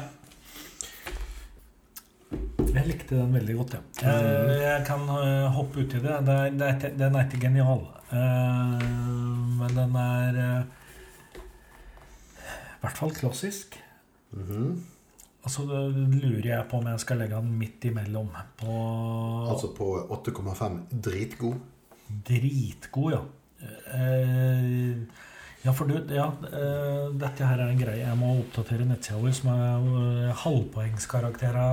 Jeg 2.72 2.86
likte 2.88 3.18
den 3.18 3.34
veldig 3.36 3.54
godt, 3.58 3.74
ja. 3.76 3.80
Jeg, 4.00 4.60
jeg 4.62 4.84
kan 4.88 5.02
eh, 5.12 5.48
hoppe 5.52 5.82
uti 5.84 5.98
det. 6.00 6.14
det, 6.24 6.36
er, 6.46 6.54
det 6.56 6.66
er, 6.68 6.76
ikke- 6.78 6.94
den 7.02 7.16
er 7.18 7.26
ikke 7.28 7.40
genial. 7.42 7.82
Eh, 8.08 8.86
men 9.58 9.74
den 9.76 9.98
er 10.00 10.38
eh, 10.46 10.62
i 11.36 12.80
hvert 12.86 12.96
fall 12.98 13.12
klassisk. 13.14 13.76
Mhm. 14.32 14.80
Altså, 15.42 15.64
det 15.66 16.22
lurer 16.22 16.48
jeg 16.52 16.66
på 16.70 16.78
om 16.78 16.86
jeg 16.86 17.02
skal 17.02 17.18
legge 17.18 17.38
den 17.42 17.58
midt 17.58 17.84
imellom. 17.90 18.30
På 18.60 18.72
Altså 19.50 19.72
på 19.74 19.88
8,5 20.14 20.78
dritgod. 21.02 21.56
Dritgod, 22.28 23.12
ja. 23.16 23.22
Eh, 23.94 25.02
ja, 25.62 25.72
for 25.72 25.90
du, 25.90 25.96
ja, 26.14 26.28
eh, 26.46 27.08
dette 27.18 27.46
her 27.46 27.58
er 27.58 27.72
en 27.72 27.80
greie. 27.80 28.04
Jeg 28.04 28.18
må 28.18 28.36
oppdatere 28.40 28.86
nettsida 28.86 29.18
vår, 29.22 29.34
som 29.38 29.50
er 29.54 30.32
halvpoengskaraktera 30.44 31.66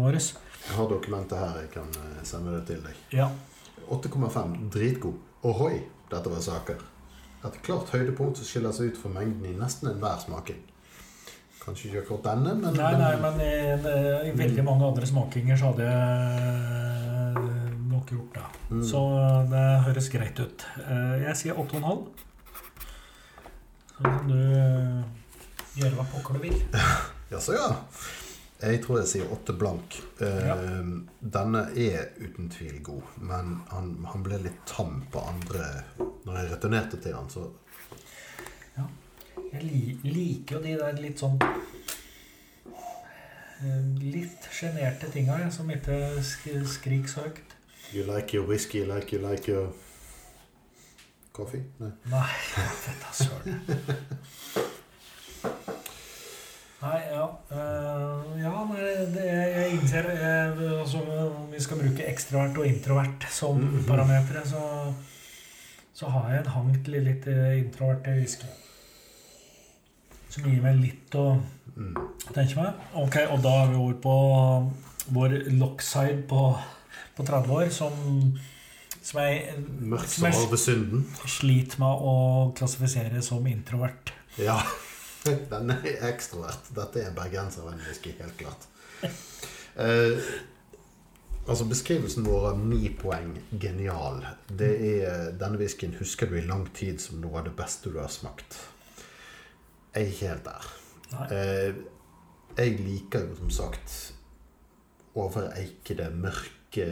våre. 0.00 0.20
Jeg 0.20 0.76
har 0.76 0.88
dokumentet 0.88 1.38
her. 1.40 1.60
Jeg 1.64 1.70
kan 1.76 1.88
eh, 2.02 2.24
sende 2.28 2.56
det 2.56 2.64
til 2.68 2.82
deg. 2.84 3.04
Ja. 3.12 3.28
8,5 3.88 4.56
dritgod. 4.72 5.20
Ohoi, 5.48 5.78
dette 6.10 6.32
var 6.32 6.40
saker. 6.44 6.80
Et 7.46 7.60
klart 7.62 7.92
høydepunkt 7.94 8.40
som 8.40 8.48
skiller 8.48 8.74
seg 8.74 8.92
ut 8.92 8.98
fra 9.00 9.12
mengden 9.14 9.46
i 9.52 9.54
nesten 9.56 9.92
enhver 9.92 10.18
smaking. 10.24 10.64
Kanskje 11.68 11.88
ikke 11.90 12.00
akkurat 12.06 12.24
denne, 12.30 12.54
men 12.62 12.76
Nei, 12.80 12.92
nei, 12.96 13.14
men 13.20 13.40
i, 13.44 13.54
i 14.30 14.34
veldig 14.38 14.64
mange 14.64 14.86
andre 14.88 15.06
smakinger 15.10 15.58
så 15.60 15.72
hadde 15.72 15.88
jeg 15.88 17.42
nok 17.90 18.12
gjort 18.14 18.38
det. 18.38 18.46
Mm. 18.70 18.82
Så 18.88 19.02
det 19.50 19.64
høres 19.88 20.08
greit 20.12 20.40
ut. 20.40 20.64
Eh, 20.86 21.14
Jeg 21.26 21.36
sier 21.42 21.58
8,5. 21.60 22.06
Så 23.98 24.04
kan 24.06 24.28
du 24.30 24.38
eh, 24.38 25.02
gjøre 25.80 25.94
hva 25.98 26.06
pokker 26.14 26.38
du 26.38 26.46
vil. 26.46 26.56
Jaså, 27.34 27.56
ja. 27.58 27.68
Jeg 28.58 28.80
tror 28.82 28.98
jeg 29.02 29.10
sier 29.12 29.32
8 29.36 29.54
blank. 29.60 30.00
Eh, 30.24 30.40
Ja. 30.48 30.56
Denne 31.20 31.66
er 31.76 32.08
uten 32.22 32.48
tvil 32.54 32.80
god, 32.86 33.12
men 33.20 33.58
han, 33.74 33.92
han 34.08 34.24
ble 34.26 34.38
litt 34.48 34.64
tam 34.70 35.02
på 35.12 35.20
andre 35.28 35.66
Når 35.98 36.36
jeg 36.40 36.50
returnerte 36.54 36.96
til 37.02 37.14
han, 37.18 37.28
så 37.32 37.44
Jeg 39.52 39.62
liker 40.04 40.56
jo 40.56 40.60
de 40.62 40.74
der 40.78 40.98
litt 41.00 41.18
sånn 41.22 41.38
eh, 43.64 43.84
Litt 44.02 44.48
sjenerte 44.54 45.08
tinga 45.12 45.38
som 45.54 45.70
ikke 45.72 45.96
sk 46.22 46.52
skriker 46.76 47.08
så 47.10 47.20
høyt. 47.26 47.54
You 47.92 48.04
like 48.04 48.34
your 48.36 48.46
whisky 48.46 48.82
like 48.84 49.12
you 49.16 49.22
like 49.24 49.48
your 49.50 49.70
coffee? 51.32 51.62
Nei. 51.80 51.92
Nei, 52.12 52.28
da 53.02 53.12
søren. 53.16 53.62
Nei, 56.78 56.98
ja 57.10 57.24
eh, 57.50 58.42
Ja, 58.44 58.52
det, 59.14 59.24
jeg 59.26 59.72
innser 59.78 60.06
eh, 60.12 60.60
altså, 60.82 61.00
Om 61.26 61.48
vi 61.50 61.60
skal 61.64 61.80
bruke 61.82 62.04
ekstrovert 62.06 62.60
og 62.60 62.66
introvert 62.68 63.26
som 63.34 63.58
Mhm. 63.58 63.84
parametere, 63.88 64.44
så, 64.46 64.62
så 65.94 66.06
har 66.14 66.30
jeg 66.36 66.44
en 66.44 66.52
hang 66.54 66.70
til 66.84 67.00
litt 67.02 67.26
eh, 67.26 67.58
introvert 67.64 68.06
whisky. 68.14 68.46
Som 70.28 70.48
gir 70.48 70.60
meg 70.64 70.80
litt 70.82 71.14
å 71.16 71.38
tenke 72.34 72.58
meg. 72.58 72.84
Ok, 72.98 73.16
og 73.32 73.40
da 73.44 73.54
er 73.62 73.72
vi 73.72 73.80
over 73.80 73.98
på 74.02 74.14
vår 75.14 75.36
lockside 75.56 76.22
på, 76.28 76.42
på 77.16 77.26
30 77.26 77.54
år, 77.56 77.68
som, 77.72 77.94
som 79.00 79.22
jeg, 79.24 79.54
som 80.12 80.28
jeg 80.28 81.32
sliter 81.38 81.80
med 81.80 82.04
å 82.12 82.16
klassifisere 82.58 83.22
som 83.24 83.46
introvert. 83.48 84.12
Ja. 84.40 84.60
Den 85.50 85.72
er 85.74 86.04
ekstrovert. 86.08 86.70
Dette 86.76 87.02
er 87.02 87.16
bergenservennwhisky, 87.16 88.14
helt 88.20 88.36
klart. 88.38 88.68
Eh, 89.78 90.28
altså 91.46 91.66
Beskrivelsen 91.68 92.26
vår 92.26 92.50
av 92.52 92.62
ni 92.62 92.92
poeng 92.98 93.34
genial. 93.60 94.22
Det 94.48 94.70
er 94.92 95.30
Denne 95.38 95.60
whiskyen 95.60 95.96
husker 95.98 96.30
du 96.30 96.38
i 96.38 96.46
lang 96.46 96.66
tid 96.76 97.02
som 97.02 97.20
noe 97.22 97.40
av 97.40 97.48
det 97.48 97.54
beste 97.58 97.92
du 97.92 98.00
har 98.00 98.12
smakt. 98.12 98.58
Jeg 99.98 100.04
er 100.06 100.10
ikke 100.12 100.28
helt 100.28 100.44
der. 100.44 100.66
Eh, 101.34 101.74
jeg 102.58 102.74
liker 102.78 103.24
jo 103.26 103.34
som 103.34 103.50
sagt 103.50 103.94
overeikede, 105.18 106.06
mørke, 106.14 106.84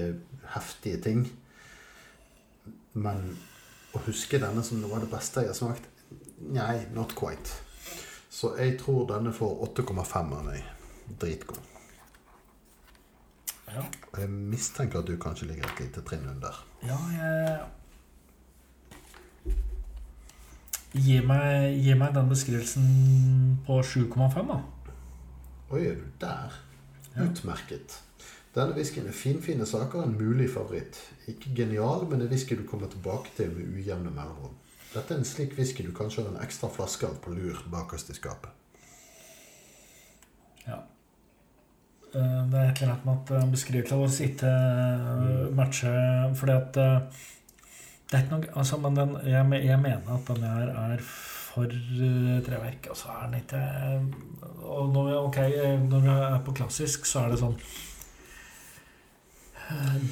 heftige 0.56 0.98
ting. 1.04 1.20
Men 2.98 3.28
å 3.94 4.02
huske 4.08 4.40
denne 4.42 4.64
som 4.66 4.82
noe 4.82 4.98
av 4.98 5.04
det 5.04 5.12
beste 5.12 5.44
jeg 5.44 5.52
har 5.52 5.58
smakt 5.58 5.86
Nei, 6.50 6.82
not 6.92 7.14
quite. 7.16 7.54
Så 8.28 8.56
jeg 8.58 8.74
tror 8.80 9.06
denne 9.08 9.30
får 9.32 9.54
8,5 9.70 10.34
av 10.36 10.42
meg. 10.44 10.66
Dritgod. 11.22 11.62
Ja, 13.70 13.86
jeg 14.18 14.34
mistenker 14.34 15.00
at 15.00 15.06
du 15.06 15.14
kanskje 15.22 15.46
ligger 15.52 15.70
et 15.70 15.86
lite 15.86 16.02
trinn 16.02 16.26
under. 16.34 16.58
ja 16.82 16.98
jeg 17.14 17.58
Gi 20.96 21.18
meg, 21.20 21.76
gi 21.84 21.94
meg 21.98 22.14
den 22.16 22.28
beskrivelsen 22.30 22.86
på 23.66 23.80
7,5, 23.84 24.46
da. 24.48 24.60
Oi, 25.74 25.82
er 25.90 25.96
du 25.98 26.06
der? 26.22 26.54
Ja. 27.16 27.26
Utmerket. 27.26 27.98
Denne 28.56 28.72
whiskyen 28.76 29.08
er 29.10 29.16
finfine 29.16 29.66
saker, 29.68 30.06
en 30.06 30.14
mulig 30.16 30.48
favoritt. 30.54 30.96
Ikke 31.28 31.52
genial, 31.58 32.06
men 32.08 32.22
en 32.24 32.30
whisky 32.32 32.56
du 32.56 32.64
kommer 32.68 32.88
tilbake 32.88 33.34
til 33.36 33.50
med 33.52 33.74
ujevne 33.76 34.12
mellomrom. 34.14 34.54
Dette 34.94 35.12
er 35.12 35.20
en 35.20 35.28
slik 35.28 35.56
whisky 35.58 35.84
du 35.84 35.92
kanskje 35.92 36.22
har 36.24 36.30
en 36.32 36.40
ekstra 36.40 36.70
flaske 36.72 37.08
av 37.08 37.18
på 37.20 37.34
lur 37.36 37.58
bakerst 37.72 38.14
i 38.14 38.16
skapet. 38.16 38.48
Ja. 40.64 40.78
Eh, 42.14 42.42
Det 42.48 42.58
er 42.62 42.70
et 42.70 42.80
eller 42.80 42.94
annet 42.94 43.04
med 43.04 43.18
at 43.18 43.34
eh, 43.36 43.50
beskrivelsen 43.52 44.00
vår 44.00 44.14
ikke 44.24 44.52
eh, 44.56 45.54
matcher 45.54 46.34
Fordi 46.34 46.52
at 46.52 46.78
Det 48.06 48.14
er 48.14 48.22
ikke 48.22 48.36
noe 48.36 48.52
altså, 48.60 48.76
Men 48.78 48.98
den, 48.98 49.16
jeg, 49.26 49.62
jeg 49.66 49.80
mener 49.82 50.12
at 50.14 50.28
den 50.30 50.44
her 50.46 50.68
er 50.84 51.02
for 51.06 51.72
eh, 51.72 52.38
treverk. 52.46 52.90
Og 52.92 53.00
så 53.00 53.10
er 53.16 53.26
den 53.26 53.40
ikke 53.40 53.62
Og 54.62 54.94
når 54.94 55.08
vi, 55.08 55.18
ok, 55.24 55.42
eh, 55.46 55.76
når 55.82 56.06
vi 56.06 56.16
er 56.28 56.40
på 56.46 56.56
klassisk, 56.60 57.06
så 57.08 57.24
er 57.24 57.34
det 57.34 57.42
sånn 57.42 57.60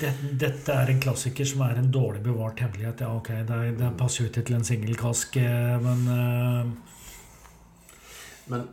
det, 0.00 0.08
dette 0.40 0.74
er 0.74 0.90
en 0.90 1.00
klassiker 1.00 1.46
som 1.46 1.60
er 1.62 1.78
en 1.78 1.90
dårlig 1.94 2.24
bevart 2.24 2.58
hemmelighet. 2.64 3.04
Ja, 3.04 3.12
ok, 3.14 3.28
det, 3.46 3.58
det 3.78 3.90
passer 3.98 4.24
jo 4.24 4.30
ikke 4.32 4.42
til 4.48 4.56
en 4.58 4.66
singelkask, 4.66 5.36
eh, 5.38 5.76
men 5.84 6.08
uh... 6.10 6.94
Men 8.50 8.66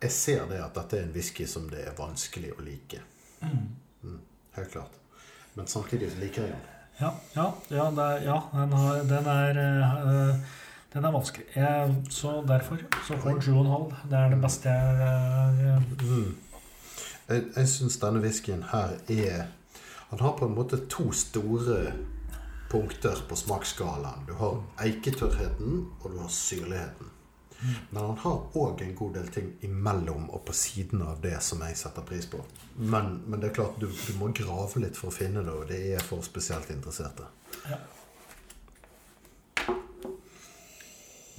jeg 0.00 0.12
ser 0.16 0.46
det 0.48 0.62
at 0.64 0.76
dette 0.78 0.96
er 0.96 1.08
en 1.08 1.12
whisky 1.12 1.44
som 1.50 1.66
det 1.68 1.82
er 1.84 1.96
vanskelig 1.98 2.54
å 2.54 2.62
like. 2.64 3.02
Mm, 3.42 4.20
helt 4.56 4.70
klart. 4.72 4.94
Men 5.58 5.68
samtidig 5.68 6.14
liker 6.22 6.46
jeg 6.46 6.54
den. 6.54 6.79
Ja, 7.00 7.10
ja, 7.34 7.46
ja, 7.70 7.84
er, 7.90 8.22
ja 8.22 8.36
den, 8.52 8.72
har, 8.72 8.96
den, 9.08 9.26
er, 9.26 9.58
eh, 9.58 10.34
den 10.92 11.04
er 11.04 11.12
vanskelig. 11.14 11.46
Jeg, 11.54 11.94
så 12.10 12.42
derfor 12.48 12.76
så 13.06 13.16
får 13.16 13.30
den 13.30 13.40
7,5. 13.40 13.94
Det 14.10 14.18
er 14.18 14.34
det 14.34 14.40
beste 14.42 14.68
jeg 14.68 15.62
eh, 15.70 16.18
Jeg, 17.28 17.44
jeg 17.56 17.68
syns 17.68 17.96
denne 18.02 18.20
whiskyen 18.20 18.66
her 18.72 18.98
er 19.08 19.46
Han 20.10 20.20
har 20.20 20.36
på 20.36 20.46
en 20.46 20.54
måte 20.54 20.80
to 20.90 21.12
store 21.12 21.92
punkter 22.70 23.16
på 23.28 23.36
smaksskalaen. 23.36 24.26
Du 24.28 24.34
har 24.34 24.58
eiketørrheten, 24.84 25.86
og 26.00 26.10
du 26.10 26.18
har 26.18 26.28
syrligheten. 26.28 27.09
Men 27.90 28.02
han 28.02 28.18
har 28.22 28.56
òg 28.56 28.82
en 28.82 28.94
god 28.96 29.14
del 29.18 29.28
ting 29.34 29.52
imellom 29.66 30.30
og 30.30 30.44
på 30.48 30.54
siden 30.56 31.02
av 31.04 31.20
det 31.20 31.36
som 31.44 31.60
jeg 31.66 31.76
setter 31.76 32.06
pris 32.06 32.26
på. 32.30 32.40
Men, 32.76 33.18
men 33.26 33.40
det 33.40 33.50
er 33.50 33.56
klart, 33.60 33.80
du, 33.80 33.88
du 33.90 34.12
må 34.18 34.30
grave 34.36 34.80
litt 34.84 34.96
for 34.96 35.12
å 35.12 35.14
finne 35.14 35.44
det, 35.44 35.52
og 35.52 35.68
det 35.68 35.80
er 35.94 36.04
for 36.04 36.24
spesielt 36.24 36.70
interesserte. 36.72 37.28
Ja. 37.68 37.80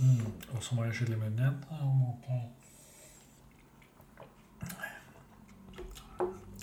Mm, 0.02 0.26
og 0.56 0.64
så 0.66 0.76
må 0.76 0.86
jeg 0.88 0.98
skylle 0.98 1.18
munnen 1.22 1.42
igjen. 1.42 1.58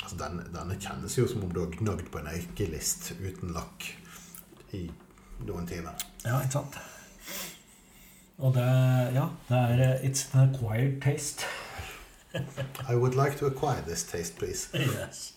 Altså, 0.03 0.17
denne, 0.19 0.47
denne 0.55 0.79
kjennes 0.81 1.19
jo 1.19 1.27
som 1.31 1.45
om 1.47 1.53
du 1.55 1.61
har 1.63 1.75
gnagd 1.75 2.11
på 2.11 2.23
en 2.23 2.31
eikelist 2.33 3.13
uten 3.19 3.55
lakk 3.55 3.91
i 4.75 4.87
noen 5.47 5.67
timer. 5.71 5.99
Ja, 6.25 6.41
ikke 6.43 6.61
sant? 6.61 6.79
Og 8.39 8.55
det 8.55 8.67
Ja, 9.15 9.27
det 9.49 9.57
er 9.59 9.81
eh, 9.95 10.05
It's 10.11 10.29
an 10.35 10.55
acquired 10.55 11.01
taste. 11.03 11.45
I 12.91 12.95
would 12.95 13.15
like 13.15 13.39
to 13.39 13.47
acquire 13.47 13.83
this 13.87 14.05
taste, 14.05 14.37
please. 14.39 14.69
Yes. 14.75 15.35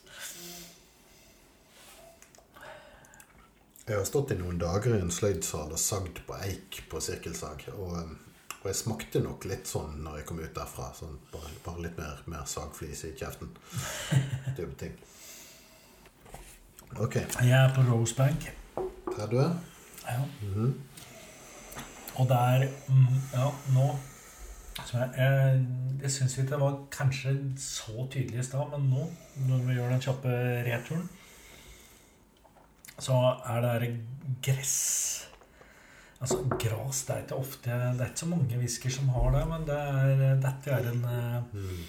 Jeg 3.87 3.97
har 3.97 4.05
stått 4.05 4.31
i 4.31 4.37
noen 4.37 4.59
dager 4.61 4.93
i 4.95 4.99
en 5.01 5.11
sløydsal 5.11 5.71
og 5.73 5.79
sagd 5.81 6.21
på 6.27 6.35
eik 6.45 6.83
på 6.91 6.99
sirkelsag. 7.01 7.65
Og, 7.73 7.95
um, 7.97 8.13
og 8.61 8.67
jeg 8.69 8.77
smakte 8.77 9.19
nok 9.23 9.47
litt 9.49 9.67
sånn 9.67 9.97
når 10.05 10.19
jeg 10.21 10.27
kom 10.29 10.43
ut 10.43 10.53
derfra. 10.55 10.91
Sånn, 10.95 11.17
bare, 11.33 11.49
bare 11.65 11.87
litt 11.87 11.97
mer, 11.97 12.21
mer 12.29 12.45
sagflis 12.47 13.01
i 13.09 13.15
kjeften. 13.17 13.49
Type 14.57 14.75
ting. 14.83 14.93
Ok. 17.01 17.17
Jeg 17.23 17.57
er 17.57 17.73
på 17.75 17.87
Rosebank. 17.89 18.51
30. 19.15 19.49
Ja. 20.05 20.21
Mhm. 20.45 20.71
Og 22.19 22.27
der 22.29 22.67
mm, 22.87 23.19
Ja, 23.33 23.51
nå 23.75 23.91
jeg, 24.81 25.07
jeg, 25.17 25.65
jeg 26.01 26.11
syns 26.11 26.37
ikke 26.37 26.53
det 26.53 26.59
var 26.61 26.77
kanskje 26.91 27.33
så 27.59 28.05
tydelig 28.09 28.39
i 28.39 28.45
stad, 28.47 28.71
men 28.71 28.87
nå, 28.89 29.07
når 29.49 29.65
vi 29.67 29.75
gjør 29.75 29.91
den 29.91 30.03
kjappe 30.03 30.35
returen, 30.65 31.03
så 33.01 33.17
er 33.45 33.59
det 33.61 33.67
derre 33.67 33.91
gress 34.45 34.77
Altså, 36.21 36.37
gras 36.61 36.99
det 37.07 37.13
er 37.15 37.23
ikke 37.23 37.37
ofte 37.41 37.77
Det 37.97 38.03
er 38.03 38.11
ikke 38.11 38.21
så 38.21 38.27
mange 38.29 38.57
whisky 38.61 38.91
som 38.93 39.07
har 39.09 39.31
det, 39.33 39.41
men 39.49 39.63
det 39.65 39.77
er, 39.77 40.19
dette 40.43 40.75
er 40.77 40.91
en 40.91 41.07
Mm. 41.51 41.81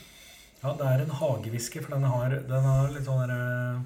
Ja, 0.62 0.70
det 0.78 0.86
er 0.86 1.00
en 1.02 1.16
hagewhisky, 1.18 1.80
for 1.82 1.96
den 1.96 2.04
har, 2.06 2.36
den 2.46 2.66
har 2.68 2.92
litt 2.94 3.06
sånn 3.06 3.24
derre 3.24 3.80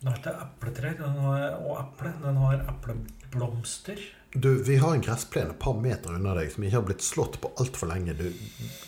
Den 0.00 0.08
har 0.10 0.18
ikke 0.18 0.32
epletrær 0.44 1.02
og 1.06 1.74
eple. 1.78 2.10
Den 2.22 2.40
har 2.42 2.64
epleblomster. 2.72 4.02
Du, 4.32 4.62
vi 4.62 4.76
har 4.76 4.94
en 4.94 5.00
gressplen 5.00 5.50
et 5.50 5.58
par 5.58 5.78
meter 5.80 6.12
unna 6.12 6.34
deg 6.36 6.50
som 6.52 6.64
ikke 6.64 6.76
har 6.76 6.84
blitt 6.84 7.04
slått 7.04 7.38
på 7.40 7.48
altfor 7.62 7.88
lenge. 7.88 8.12
Du, 8.18 8.26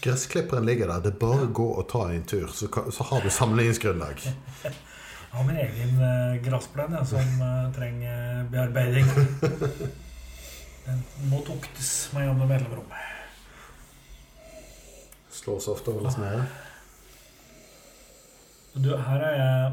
gressklipperen 0.05 0.67
ligger 0.69 0.91
der. 0.93 1.01
Det 1.07 1.15
er 1.15 1.21
bare 1.23 1.47
å 1.47 1.53
gå 1.57 1.69
og 1.81 1.87
ta 1.89 2.11
en 2.13 2.27
tur, 2.29 2.51
så, 2.53 2.69
så 2.69 3.07
har 3.09 3.25
du 3.25 3.31
sammenligningsgrunnlag. 3.33 4.21
Jeg 4.21 4.75
har 5.33 5.47
min 5.49 5.61
egen 5.63 6.03
eh, 6.05 6.35
gressplen 6.45 6.93
ja, 6.99 7.05
som 7.09 7.45
eh, 7.47 7.71
trenger 7.77 8.51
bearbeiding. 8.53 9.09
Den 10.85 11.01
må 11.31 11.41
tuktes 11.47 11.93
med 12.13 12.27
jevne 12.27 12.49
mellomrom. 12.51 12.93
Slås 15.33 15.71
ofte 15.73 15.95
og 15.95 16.03
holdes 16.03 16.19
nede. 16.21 16.43
Du, 18.75 18.93
her 18.93 19.25
er 19.25 19.39
jeg 19.39 19.71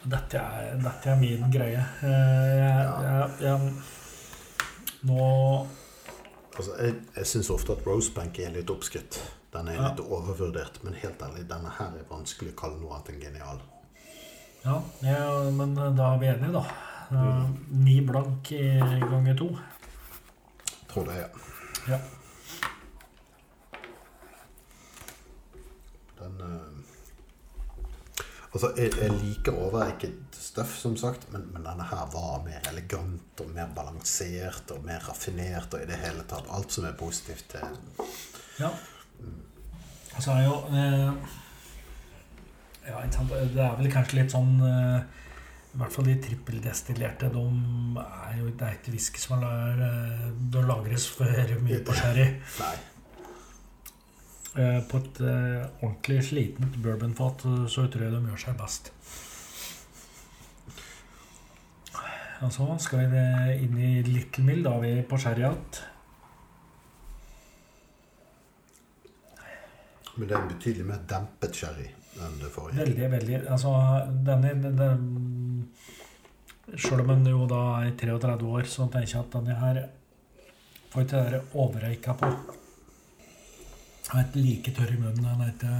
Dette 0.00 0.40
er, 0.40 0.76
dette 0.80 1.10
er 1.12 1.18
min 1.20 1.48
greie. 1.52 1.80
Eh, 2.04 2.52
jeg, 2.56 2.84
jeg, 3.04 3.32
jeg, 3.44 3.72
nå 5.08 5.66
Altså, 6.56 6.72
jeg 6.82 6.94
jeg 7.16 7.26
syns 7.30 7.48
ofte 7.54 7.72
at 7.72 7.86
Rosebank 7.86 8.38
er 8.42 8.50
litt 8.52 8.70
oppskrytt. 8.70 9.20
Den 9.52 9.68
er 9.68 9.74
Ja. 9.78 9.88
litt 9.88 10.00
overvurdert. 10.02 10.80
Men 10.84 10.94
helt 10.94 11.22
ærlig, 11.22 11.44
denne 11.48 11.70
her 11.78 11.86
er 11.96 12.04
vanskelig 12.10 12.52
å 12.52 12.56
kalle 12.58 12.80
noe 12.80 12.94
annet 12.94 13.08
enn 13.14 13.20
genial. 13.20 13.60
Ja, 14.64 14.82
ja, 15.02 15.50
men 15.50 15.78
eh, 15.78 15.92
da 15.96 16.14
er 16.14 16.18
vi 16.18 16.26
enige, 16.26 16.52
da. 16.52 16.64
Eh, 17.12 17.48
Ni 17.70 18.00
blank 18.00 18.50
i 18.52 18.78
ganger 19.00 19.36
to. 19.38 19.48
Tror 20.88 21.04
det, 21.06 21.16
ja. 21.16 21.28
Ja. 21.94 21.98
Den 26.18 26.40
eh, 26.40 26.69
Altså, 28.50 28.72
jeg, 28.74 28.90
jeg 28.98 29.14
liker 29.14 29.54
overeiket 29.54 30.34
støff, 30.34 30.72
som 30.80 30.96
sagt, 30.98 31.28
men, 31.30 31.44
men 31.54 31.62
denne 31.62 31.84
her 31.86 32.08
var 32.10 32.40
mer 32.42 32.64
elegant 32.72 33.42
og 33.44 33.52
mer 33.54 33.70
balansert 33.76 34.72
og 34.74 34.82
mer 34.86 35.04
raffinert 35.06 35.76
og 35.76 35.84
i 35.84 35.86
det 35.86 36.00
hele 36.02 36.24
tatt 36.30 36.50
alt 36.50 36.74
som 36.74 36.88
er 36.88 36.96
positivt 36.98 37.46
til 37.54 38.08
ja. 38.58 38.72
Så 40.18 40.34
er 40.34 40.42
jo 40.48 40.58
eh, 40.74 41.38
Ja. 42.90 43.04
Det 43.06 43.62
er 43.62 43.78
vel 43.78 43.90
kanskje 43.92 44.18
litt 44.18 44.34
sånn 44.34 44.56
eh, 44.66 44.98
I 45.70 45.78
hvert 45.78 45.94
fall 45.94 46.08
de 46.10 46.16
trippeldestillerte, 46.24 47.30
de 47.30 47.44
er 48.02 48.40
jo 48.40 48.50
Det 48.50 48.66
er 48.66 48.78
ikke 48.80 48.96
whisky 48.96 49.22
som 49.22 49.44
er 49.46 49.84
eh, 49.86 50.62
lagres 50.66 51.06
for 51.14 51.54
mye 51.62 51.84
på 51.86 51.94
sherry. 51.96 52.26
Nei. 52.58 52.74
Eh, 54.58 54.80
På 54.90 54.98
et 54.98 55.20
eh, 55.22 55.66
ordentlig 55.84 56.24
slitent 56.26 56.78
bourbonfat 56.82 57.44
så 57.70 57.86
tror 57.86 58.06
jeg 58.06 58.14
de 58.16 58.22
gjør 58.32 58.42
seg 58.44 58.56
best. 58.58 58.90
Og 62.40 62.52
så 62.54 62.66
skal 62.80 63.10
vi 63.12 63.22
inn 63.66 63.78
i 63.78 63.92
Little 64.06 64.44
Mill. 64.46 64.62
Da 64.64 64.74
er 64.78 64.84
vi 64.86 65.06
på 65.06 65.18
sherry 65.20 65.44
igjen. 65.44 65.60
Men 70.16 70.28
det 70.28 70.34
er 70.34 70.40
en 70.40 70.50
betydelig 70.50 70.86
mer 70.88 71.02
dempet 71.08 71.56
sherry 71.60 71.86
enn 72.20 72.38
det 72.40 72.50
forrige. 72.52 72.80
Veldig, 72.80 73.10
veldig 73.12 73.36
Altså, 73.54 73.74
denne 74.26 74.54
den, 74.64 75.04
Sjøl 76.76 77.02
om 77.02 77.12
en 77.14 77.26
jo 77.26 77.46
da 77.50 77.60
er 77.82 77.94
33 77.98 78.46
år, 78.46 78.66
så 78.70 78.86
tenker 78.86 79.14
jeg 79.14 79.20
at 79.20 79.32
denne 79.34 79.56
her 79.58 79.80
får 80.92 81.06
ikke 81.06 81.22
det 81.22 81.22
der 81.32 81.56
overreika 81.58 82.14
på. 82.18 82.28
Er 84.10 84.24
ikke 84.24 84.42
like 84.42 84.72
tørr 84.74 84.94
i 84.94 84.98
munnen. 84.98 85.24
Han 85.24 85.44
er 85.44 85.52
ikke 85.52 85.74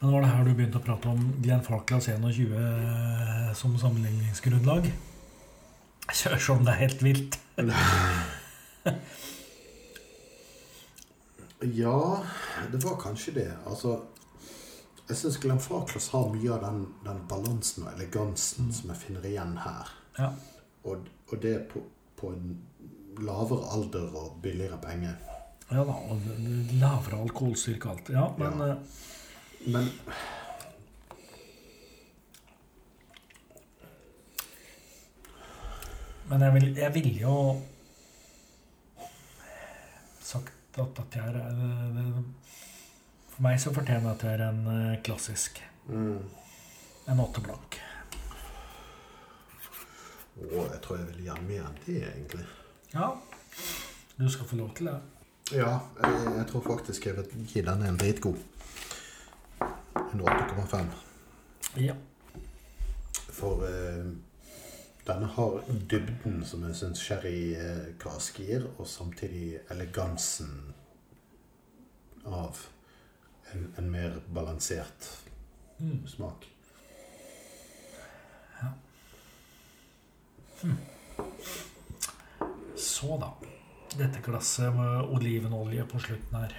Men 0.00 0.12
var 0.12 0.20
det 0.20 0.30
her 0.34 0.44
du 0.44 0.52
begynte 0.52 0.80
å 0.80 0.84
prate 0.84 1.08
om 1.08 1.20
Glenn 1.40 1.62
Falklands 1.64 2.10
21 2.12 3.54
som 3.56 3.76
sammenligningsgrunnlag? 3.80 4.90
Kjør 6.12 6.42
som 6.44 6.66
det 6.66 6.74
er 6.74 6.82
helt 6.82 7.04
vilt. 7.06 7.38
Ja, 11.72 12.22
det 12.72 12.84
var 12.84 12.98
kanskje 13.00 13.32
det. 13.38 13.52
Altså, 13.64 13.94
jeg 15.08 15.16
syns 15.16 15.38
Glenn 15.40 15.60
Farklas 15.60 16.10
har 16.12 16.28
mye 16.34 16.50
av 16.52 16.60
den, 16.60 16.82
den 17.06 17.22
balansen 17.30 17.86
og 17.86 17.94
elegansen 17.94 18.68
som 18.72 18.92
jeg 18.92 19.00
finner 19.00 19.24
igjen 19.24 19.56
her. 19.62 19.92
Ja. 20.18 20.28
Og, 20.84 21.06
og 21.30 21.40
det 21.40 21.54
på, 21.70 21.80
på 22.20 22.34
en 22.34 22.58
lavere 23.20 23.70
alder 23.76 24.16
og 24.16 24.38
billigere 24.42 24.78
penger. 24.82 25.14
Ja 25.70 25.84
da, 25.84 25.92
og 26.10 26.20
lavere 26.80 27.20
alkoholstyrke 27.22 27.88
og 27.88 27.98
alt. 27.98 28.08
Ja, 28.10 28.28
men 28.38 28.58
Ja. 28.58 28.72
eh, 28.72 28.76
Men 29.66 29.88
Men 36.28 36.40
jeg 36.40 36.54
vil, 36.54 36.70
jeg 36.80 36.94
vil 36.94 37.10
jo 37.20 37.34
sagt 40.24 40.52
at 40.80 40.94
dette 40.96 41.18
er 41.20 41.32
det- 41.32 41.94
det- 41.96 42.24
For 43.34 43.42
meg 43.42 43.58
så 43.60 43.72
fortjener 43.74 44.10
at 44.14 44.22
jeg 44.22 44.40
er 44.40 44.48
en 44.48 44.66
eh, 44.66 45.02
klassisk. 45.02 45.60
mm, 45.88 46.18
En 47.08 47.18
åtte 47.20 47.40
blank. 47.42 47.80
å, 50.40 50.72
jeg 50.72 50.80
tror 50.82 50.96
jeg 50.98 51.06
vil 51.06 51.24
gjøre 51.24 51.42
mer 51.42 51.62
enn 51.62 51.78
det, 51.86 52.02
egentlig. 52.14 52.44
Ja, 52.94 53.08
du 54.16 54.28
skal 54.30 54.46
få 54.46 54.56
lov 54.56 54.74
til 54.74 54.86
det. 54.86 55.00
Ja, 55.52 55.78
jeg, 56.02 56.20
jeg 56.36 56.46
tror 56.50 56.62
faktisk 56.62 57.06
jeg 57.06 57.16
vil 57.16 57.46
gi 57.50 57.62
den 57.66 57.82
en 57.82 57.98
dritgod. 58.00 58.38
En 60.12 60.20
8,5. 60.20 60.84
Ja. 61.82 61.96
For 63.34 63.64
eh, 63.66 64.06
denne 65.08 65.26
har 65.34 65.58
dybden 65.90 66.44
som 66.46 66.62
jeg 66.68 66.78
syns 66.78 67.02
sherrykask 67.02 68.38
gir, 68.40 68.68
og 68.78 68.86
samtidig 68.88 69.58
elegansen 69.74 70.54
av 72.24 72.62
en, 73.52 73.68
en 73.78 73.90
mer 73.90 74.20
balansert 74.34 75.12
Mm. 75.78 76.06
smak. 76.06 76.44
Så 82.76 83.18
da. 83.20 83.32
Dette 83.94 84.18
glasset 84.24 84.74
med 84.74 85.10
olivenolje 85.14 85.84
på 85.86 86.00
slutten 86.02 86.38
her. 86.40 86.54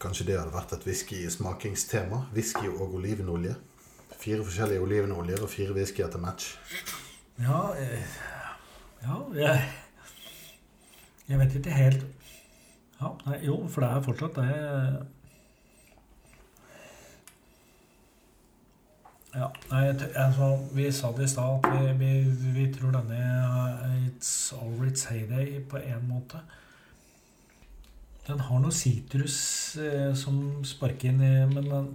Kanskje 0.00 0.26
det 0.28 0.38
hadde 0.38 0.54
vært 0.54 0.72
et 0.76 0.86
whisky-smakingstema. 0.88 2.24
Whisky 2.34 2.68
og 2.72 2.96
olivenolje. 2.98 3.54
Fire 4.16 4.44
forskjellige 4.44 4.80
olivenoljer 4.80 5.44
og 5.44 5.50
fire 5.52 5.76
whiskyer 5.76 6.08
til 6.12 6.22
match. 6.24 6.54
Ja, 7.40 7.60
eh, 7.76 8.16
ja 9.04 9.20
jeg, 9.36 9.62
jeg 11.28 11.40
vet 11.40 11.56
ikke 11.58 11.74
helt 11.74 12.04
ja, 13.00 13.10
nei, 13.26 13.40
Jo, 13.42 13.56
for 13.68 13.82
det 13.82 13.90
er 13.90 14.04
fortsatt 14.04 14.38
det 14.38 14.52
Ja, 19.34 19.48
jeg 19.70 19.96
altså, 20.14 20.58
Vi 20.74 20.90
sa 20.92 21.10
det 21.16 21.24
i 21.24 21.28
stad 21.32 21.64
at 21.64 21.72
vi, 21.72 21.92
vi, 21.98 22.10
vi 22.54 22.66
tror 22.74 22.92
denne 22.94 23.18
er 23.18 23.96
It's 24.04 24.54
over 24.54 24.86
its 24.86 25.08
heyday 25.10 25.58
på 25.70 25.76
en 25.76 26.04
måte. 26.08 26.38
Den 28.28 28.40
har 28.40 28.60
noe 28.62 28.72
sitrus 28.72 29.36
eh, 29.76 30.12
som 30.16 30.62
sparker 30.64 31.10
inn 31.10 31.20
i 31.20 31.32
Men 31.50 31.70
den 31.70 31.88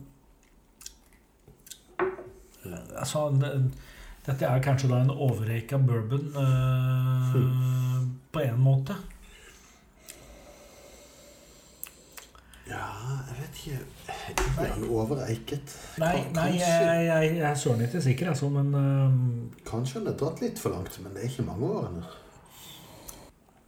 Altså 3.00 3.30
den, 3.32 3.72
Dette 4.26 4.46
er 4.46 4.62
kanskje 4.62 4.90
da 4.92 5.00
en 5.02 5.14
overreika 5.16 5.80
bourbon 5.82 6.36
eh, 6.38 7.38
på 8.34 8.44
en 8.44 8.60
måte. 8.62 8.98
Ja, 12.70 12.86
jeg 13.30 13.36
vet 13.40 13.60
ikke 13.60 14.38
Er 14.62 14.74
den 14.76 14.86
overeiket? 14.94 15.76
Nei, 16.02 16.16
nei 16.36 16.50
jeg, 16.60 17.06
jeg, 17.08 17.36
jeg 17.40 17.46
er 17.50 17.58
søren 17.58 17.82
ikke 17.86 18.02
sikker, 18.06 18.30
altså, 18.34 18.50
men 18.54 18.74
uh, 18.78 19.62
Kanskje 19.66 20.00
han 20.00 20.12
har 20.12 20.18
dratt 20.20 20.44
litt 20.44 20.62
for 20.62 20.76
langt, 20.76 21.00
men 21.02 21.16
det 21.16 21.24
er 21.24 21.32
ikke 21.32 21.48
mange 21.50 21.70
årene. 21.80 22.04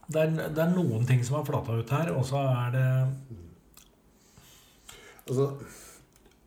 det, 0.06 0.22
er, 0.22 0.34
det 0.54 0.64
er 0.64 0.74
noen 0.76 1.06
ting 1.08 1.24
som 1.26 1.40
har 1.40 1.48
flata 1.48 1.78
ut 1.78 1.94
her, 1.96 2.12
og 2.14 2.26
så 2.28 2.44
er 2.52 2.76
det 2.76 2.88
Altså, 5.22 5.52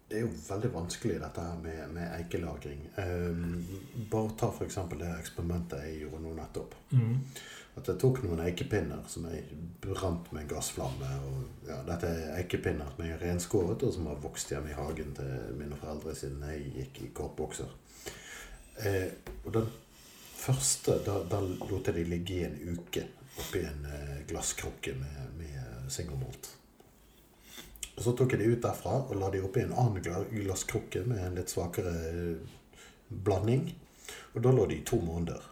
det 0.09 0.17
er 0.17 0.25
jo 0.25 0.31
veldig 0.49 0.69
vanskelig 0.73 1.19
dette 1.21 1.43
her 1.43 1.59
med, 1.63 1.77
med 1.95 2.09
eikelagring. 2.17 2.81
Um, 2.99 3.61
bare 4.11 4.35
ta 4.37 4.49
eksempel 4.65 4.99
det 4.99 5.13
eksperimentet 5.19 5.85
jeg 5.87 6.01
gjorde 6.03 6.19
nå 6.25 6.33
nettopp. 6.35 6.75
mm, 6.91 7.15
At 7.75 7.89
jeg 7.91 7.99
tok 7.99 8.21
noen 8.23 8.39
eikepinner 8.45 9.03
som 9.11 9.25
jeg 9.27 9.43
brant 9.83 10.29
med 10.31 10.45
en 10.45 10.51
gassflamme. 10.53 11.09
Og, 11.27 11.41
ja, 11.67 11.81
dette 11.87 12.07
er 12.07 12.37
eikepinner 12.39 12.93
som 12.93 13.03
jeg 13.03 13.15
har 13.17 13.25
renskåret, 13.25 13.83
og 13.83 13.95
som 13.95 14.07
har 14.07 14.21
vokst 14.23 14.53
hjemme 14.53 14.71
i 14.71 14.77
hagen 14.77 15.11
til 15.17 15.57
mine 15.59 15.79
foreldre 15.81 16.15
siden 16.15 16.45
jeg 16.47 16.71
gikk 16.77 17.01
i 17.03 17.11
kortbokser. 17.17 17.73
Eh, 18.85 19.09
og 19.43 19.51
den 19.57 19.67
første, 20.35 20.99
da, 21.05 21.19
da 21.27 21.41
lot 21.43 21.91
jeg 21.91 21.97
de 21.99 22.09
ligge 22.09 22.39
i 22.39 22.45
en 22.47 22.59
uke 22.75 23.05
oppi 23.39 23.63
en 23.67 23.87
eh, 23.91 24.21
glasskrukke 24.29 24.95
med, 24.99 25.33
med 25.39 25.91
single 25.91 26.19
malt. 26.19 26.51
Og 27.95 28.03
så 28.03 28.11
tok 28.15 28.35
jeg 28.35 28.43
de 28.43 28.51
ut 28.55 28.63
derfra 28.63 28.97
og 29.03 29.15
la 29.19 29.31
de 29.31 29.41
oppi 29.43 29.63
en 29.63 29.75
annen 29.75 30.03
glasskrukke 30.31 31.05
med 31.07 31.21
en 31.23 31.37
litt 31.39 31.51
svakere 31.51 31.95
eh, 32.11 32.79
blanding. 33.09 33.69
Og 34.35 34.43
da 34.43 34.51
lå 34.51 34.67
de 34.69 34.79
i 34.79 34.87
to 34.87 34.99
måneder. 35.03 35.43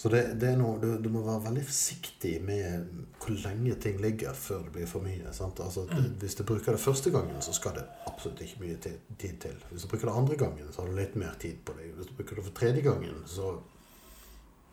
Så 0.00 0.08
det, 0.08 0.20
det 0.40 0.54
noe, 0.56 0.78
du, 0.80 0.94
du 0.96 1.10
må 1.12 1.20
være 1.20 1.42
veldig 1.44 1.62
forsiktig 1.68 2.38
med 2.40 2.86
hvor 3.20 3.34
lenge 3.42 3.74
ting 3.84 3.98
ligger 4.00 4.32
før 4.32 4.62
det 4.64 4.70
blir 4.72 4.86
for 4.88 5.04
mye. 5.04 5.28
Sant? 5.36 5.58
Altså, 5.60 5.82
det, 5.90 6.06
hvis 6.22 6.38
du 6.38 6.44
bruker 6.48 6.72
det 6.72 6.80
første 6.80 7.10
gangen, 7.12 7.36
så 7.44 7.52
skal 7.52 7.74
det 7.76 7.82
absolutt 8.08 8.40
ikke 8.40 8.62
mye 8.62 8.78
tid 8.80 9.34
til. 9.42 9.58
Hvis 9.68 9.84
du 9.84 9.90
bruker 9.90 10.08
det 10.08 10.14
andre 10.22 10.38
gangen, 10.40 10.70
så 10.72 10.80
har 10.80 10.88
du 10.88 10.96
litt 10.96 11.18
mer 11.20 11.34
tid 11.42 11.58
på 11.68 11.74
deg. 11.76 11.90
Hvis 11.98 12.08
du 12.08 12.14
bruker 12.16 12.40
det 12.40 12.44
for 12.46 12.56
tredje 12.56 12.84
gangen, 12.86 13.18
så 13.28 13.50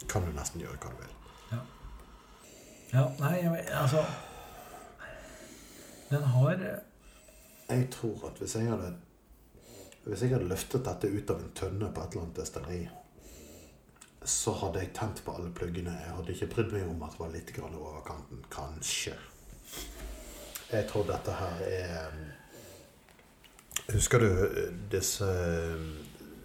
kan 0.08 0.24
du 0.24 0.32
nesten 0.32 0.64
gjøre 0.64 0.80
hva 0.80 0.94
du 0.94 1.02
vil. 1.02 1.18
Ja, 2.94 3.04
nei, 3.20 3.34
jeg 3.42 3.66
altså 3.82 4.06
Den 6.08 6.24
har 6.24 6.62
Jeg 7.68 7.90
tror 7.92 8.30
at 8.30 8.40
hvis 8.40 8.56
jeg 8.56 8.70
hadde 8.72 8.94
Hvis 10.06 10.24
jeg 10.24 10.32
hadde 10.32 10.48
løftet 10.48 10.88
dette 10.88 11.12
ut 11.12 11.36
av 11.36 11.44
en 11.44 11.52
tønne 11.52 11.92
på 11.92 12.06
et 12.06 12.16
eller 12.16 12.24
annet 12.24 12.40
destilleri, 12.40 12.80
så 14.26 14.54
hadde 14.62 14.80
jeg 14.80 14.94
tent 14.98 15.22
på 15.26 15.36
alle 15.38 15.52
pluggene. 15.56 15.94
Jeg 16.04 16.16
hadde 16.16 16.34
ikke 16.34 16.50
brydd 16.56 16.74
meg 16.74 16.88
om 16.90 17.04
at 17.06 17.14
det 17.16 17.22
var 17.22 17.34
litt 17.36 17.54
grann 17.56 17.76
over 17.78 18.02
kanten. 18.08 18.44
Kanskje. 18.52 19.14
Jeg 20.72 20.88
tror 20.90 21.06
dette 21.08 21.32
her 21.32 21.62
er 21.68 22.18
Husker 23.88 24.20
du 24.20 24.28
eh, 24.28 24.74
disse 24.92 25.24
eh, 25.24 25.84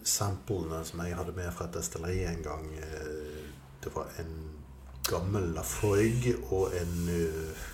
samplene 0.06 0.84
som 0.86 1.00
jeg 1.02 1.16
hadde 1.18 1.34
med 1.34 1.50
fra 1.54 1.66
et 1.66 1.74
destilleri 1.74 2.20
en 2.28 2.42
gang? 2.44 2.68
Eh, 2.78 3.38
Det 3.82 3.90
var 3.94 4.06
en 4.22 4.34
gammel 5.08 5.48
Lafroig 5.56 6.28
og 6.54 6.70
en 6.78 7.08
eh, 7.10 7.64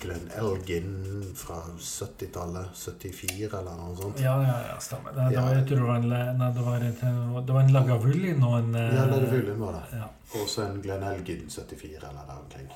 Glenn 0.00 0.28
Elgin 0.36 0.88
fra 1.36 1.54
70-tallet. 1.78 2.66
74 2.74 3.48
eller 3.58 3.76
noe 3.80 3.96
sånt. 3.96 4.20
Ja, 4.20 4.34
ja, 4.44 4.56
ja 4.68 4.76
stemmer. 4.80 5.12
Det, 5.16 5.28
det, 5.30 5.34
Ja. 5.34 5.64
det 5.64 5.80
var 5.80 5.96
en, 5.96 6.08
nei, 6.38 6.50
det 6.54 6.64
var, 6.66 6.84
et, 6.84 7.00
det 7.46 7.54
var 7.56 7.60
en 7.62 7.72
Lagavulin 7.72 8.42
og 8.44 8.58
en 8.58 8.74
Ja, 8.74 9.06
Lagavulin 9.08 9.60
var 9.60 9.72
det. 9.78 9.98
Ja. 10.02 10.08
Og 10.40 10.48
så 10.48 10.62
en 10.68 10.82
Glenn 10.84 11.02
Elgin 11.02 11.46
74 11.50 11.96
eller 12.10 12.26
der 12.28 12.42
omkring. 12.42 12.68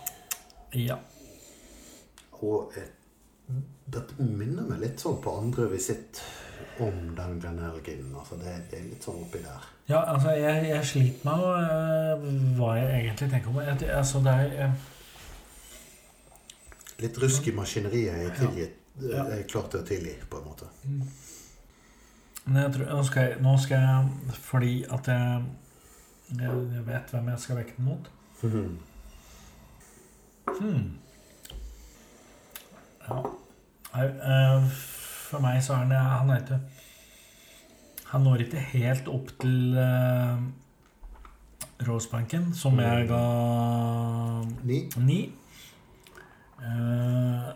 ja. 0.73 0.97
Og 2.43 2.73
et, 2.77 2.95
dette 3.93 4.17
minner 4.25 4.65
meg 4.67 4.81
litt 4.83 4.99
sånn 5.03 5.21
på 5.23 5.31
andre 5.39 5.69
visitt 5.71 6.19
om 6.83 7.13
den 7.15 7.37
Glenn 7.43 7.61
Elgin. 7.69 8.09
Altså 8.19 8.35
det, 8.41 8.57
det 8.71 8.81
er 8.81 8.89
litt 8.89 9.05
sånn 9.07 9.21
oppi 9.23 9.39
der. 9.45 9.69
Ja, 9.91 10.01
altså, 10.15 10.33
jeg, 10.39 10.65
jeg 10.71 10.85
sliter 10.89 11.29
med 11.29 11.45
å, 11.45 11.53
eh, 11.61 12.25
hva 12.59 12.73
jeg 12.81 12.89
egentlig 13.05 13.29
tenker 13.31 13.53
om. 13.53 13.61
Jeg- 13.63 13.91
Altså, 13.95 14.23
det 14.25 14.33
er 14.33 14.57
eh, 14.65 14.75
Litt 17.03 17.19
rusk 17.23 17.47
i 17.51 17.55
maskineriet 17.57 18.15
er, 18.15 18.33
tilgitt, 18.39 18.79
er 19.11 19.43
klar 19.51 19.69
til 19.73 19.83
å 19.83 19.87
tilgi, 19.87 20.15
på 20.31 20.39
en 20.39 20.47
måte. 20.47 20.69
Men 22.45 22.63
jeg 22.65 22.73
tror, 22.77 22.89
nå, 22.91 23.03
skal 23.07 23.29
jeg, 23.29 23.37
nå 23.43 23.53
skal 23.63 23.85
jeg 23.87 24.39
Fordi 24.43 24.73
at 24.91 25.09
jeg, 25.13 25.45
jeg, 26.41 26.83
vet 26.89 27.13
hvem 27.15 27.29
jeg 27.31 27.43
skal 27.45 27.61
vekke 27.61 27.77
den 27.77 27.87
mot. 27.87 28.11
Hmm. 28.43 28.81
Ja. 33.03 33.21
Eh, 34.03 34.67
For 35.29 35.43
meg 35.43 35.63
så 35.63 35.77
er 35.77 35.85
han 35.85 35.93
Han 35.93 36.31
er 36.31 36.43
ikke 36.43 36.59
Han 38.13 38.27
når 38.27 38.45
ikke 38.47 38.65
helt 38.73 39.07
opp 39.09 39.31
til 39.41 39.79
uh, 39.79 40.43
Rosebanken, 41.87 42.51
som 42.55 42.79
jeg 42.81 43.07
ga 43.09 43.23
Ni. 44.63 44.83
ni. 44.99 45.21
Eh, 46.63 47.49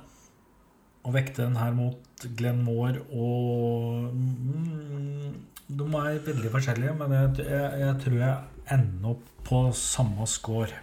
og 1.07 1.15
vekte 1.15 1.45
den 1.45 1.59
her 1.61 1.75
mot 1.77 2.27
Glenn 2.39 2.65
Moore 2.67 3.05
og 3.15 4.09
mm, 4.11 5.37
De 5.69 5.87
er 6.01 6.19
veldig 6.27 6.51
forskjellige, 6.51 6.95
men 6.99 7.15
jeg, 7.15 7.47
jeg, 7.47 7.71
jeg 7.83 7.95
tror 8.03 8.19
jeg 8.23 8.75
ender 8.75 9.13
opp 9.13 9.31
på 9.47 9.61
samme 9.79 10.27
score. 10.31 10.83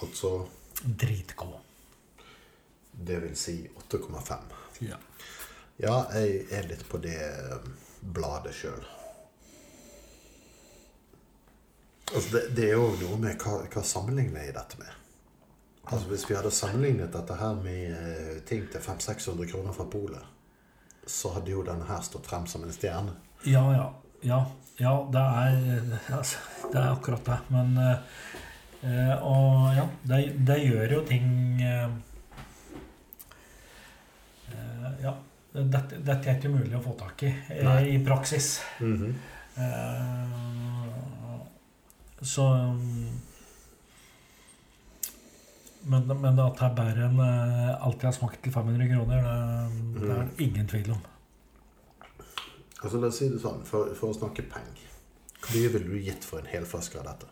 Altså, 0.00 0.30
Dritgod. 0.80 1.58
det 2.92 3.18
vil 3.24 3.36
si 3.36 3.56
8,5. 3.90 4.54
Ja. 4.86 4.96
Ja, 5.80 5.96
jeg 6.14 6.44
er 6.52 6.66
litt 6.68 6.82
på 6.88 7.00
det 7.00 7.16
eh, 7.16 7.68
bladet 8.00 8.54
sjøl. 8.54 8.82
Altså 12.10 12.30
det, 12.34 12.42
det 12.56 12.66
er 12.68 12.74
jo 12.76 12.90
noe 13.00 13.18
med 13.22 13.38
hva, 13.40 13.60
hva 13.70 13.84
sammenligner 13.86 14.44
jeg 14.44 14.56
dette 14.56 14.80
med. 14.80 14.99
Altså 15.90 16.08
Hvis 16.08 16.30
vi 16.30 16.36
hadde 16.38 16.50
sammenlignet 16.54 17.12
dette 17.12 17.34
her 17.34 17.56
med 17.58 17.94
eh, 17.94 18.36
ting 18.46 18.68
til 18.70 18.80
500-600 18.80 19.48
kroner 19.50 19.74
fra 19.74 19.86
polet, 19.90 20.22
så 21.06 21.32
hadde 21.34 21.50
jo 21.50 21.64
denne 21.66 21.88
her 21.88 22.04
stått 22.06 22.28
frem 22.30 22.46
som 22.46 22.62
en 22.62 22.74
stjerne. 22.74 23.16
Ja, 23.48 23.64
ja. 23.74 23.88
Ja, 24.22 24.38
ja 24.78 24.92
det, 25.12 25.24
er, 25.24 25.96
altså, 26.14 26.38
det 26.68 26.78
er 26.78 26.92
akkurat 26.92 27.24
det. 27.26 27.38
Men 27.48 27.72
eh, 27.82 27.96
eh, 28.86 29.16
Og 29.24 29.74
ja, 29.74 29.88
det, 30.12 30.20
det 30.46 30.58
gjør 30.66 30.94
jo 30.98 31.02
ting 31.08 31.26
eh, 31.64 31.88
eh, 34.52 34.94
Ja. 35.02 35.16
Dette, 35.50 35.96
dette 35.98 36.28
er 36.30 36.36
ikke 36.38 36.52
mulig 36.52 36.76
å 36.78 36.82
få 36.84 36.92
tak 36.94 37.24
i 37.26 37.30
eh, 37.50 37.64
Nei. 37.66 37.80
i 37.96 37.98
praksis. 38.06 38.60
Mhm. 38.78 39.14
Eh, 39.58 40.36
så 42.22 42.44
mm, 42.54 43.16
Men, 45.88 46.04
men 46.10 46.40
at 46.42 46.58
det 46.58 46.66
er 46.66 46.74
bedre 46.76 47.06
enn 47.08 47.20
alt 47.22 47.86
alltid 47.86 48.10
har 48.10 48.16
smakt 48.16 48.42
til 48.44 48.52
500 48.52 48.90
kroner, 48.90 49.24
det, 49.24 50.02
det 50.02 50.10
er 50.12 50.26
det 50.26 50.44
ingen 50.44 50.68
tvil 50.68 50.90
om. 50.92 51.00
Altså, 52.80 52.96
la 53.00 53.08
oss 53.08 53.20
si 53.20 53.28
det 53.28 53.40
sånn, 53.40 53.62
for, 53.68 53.92
for 53.96 54.12
å 54.12 54.16
snakke 54.16 54.44
penger. 54.48 54.86
Hvor 55.40 55.56
mye 55.56 55.72
ville 55.72 55.88
du 55.88 56.04
gitt 56.04 56.26
for 56.26 56.40
en 56.40 56.50
hel 56.52 56.66
flaske 56.68 57.00
av 57.00 57.08
dette? 57.08 57.28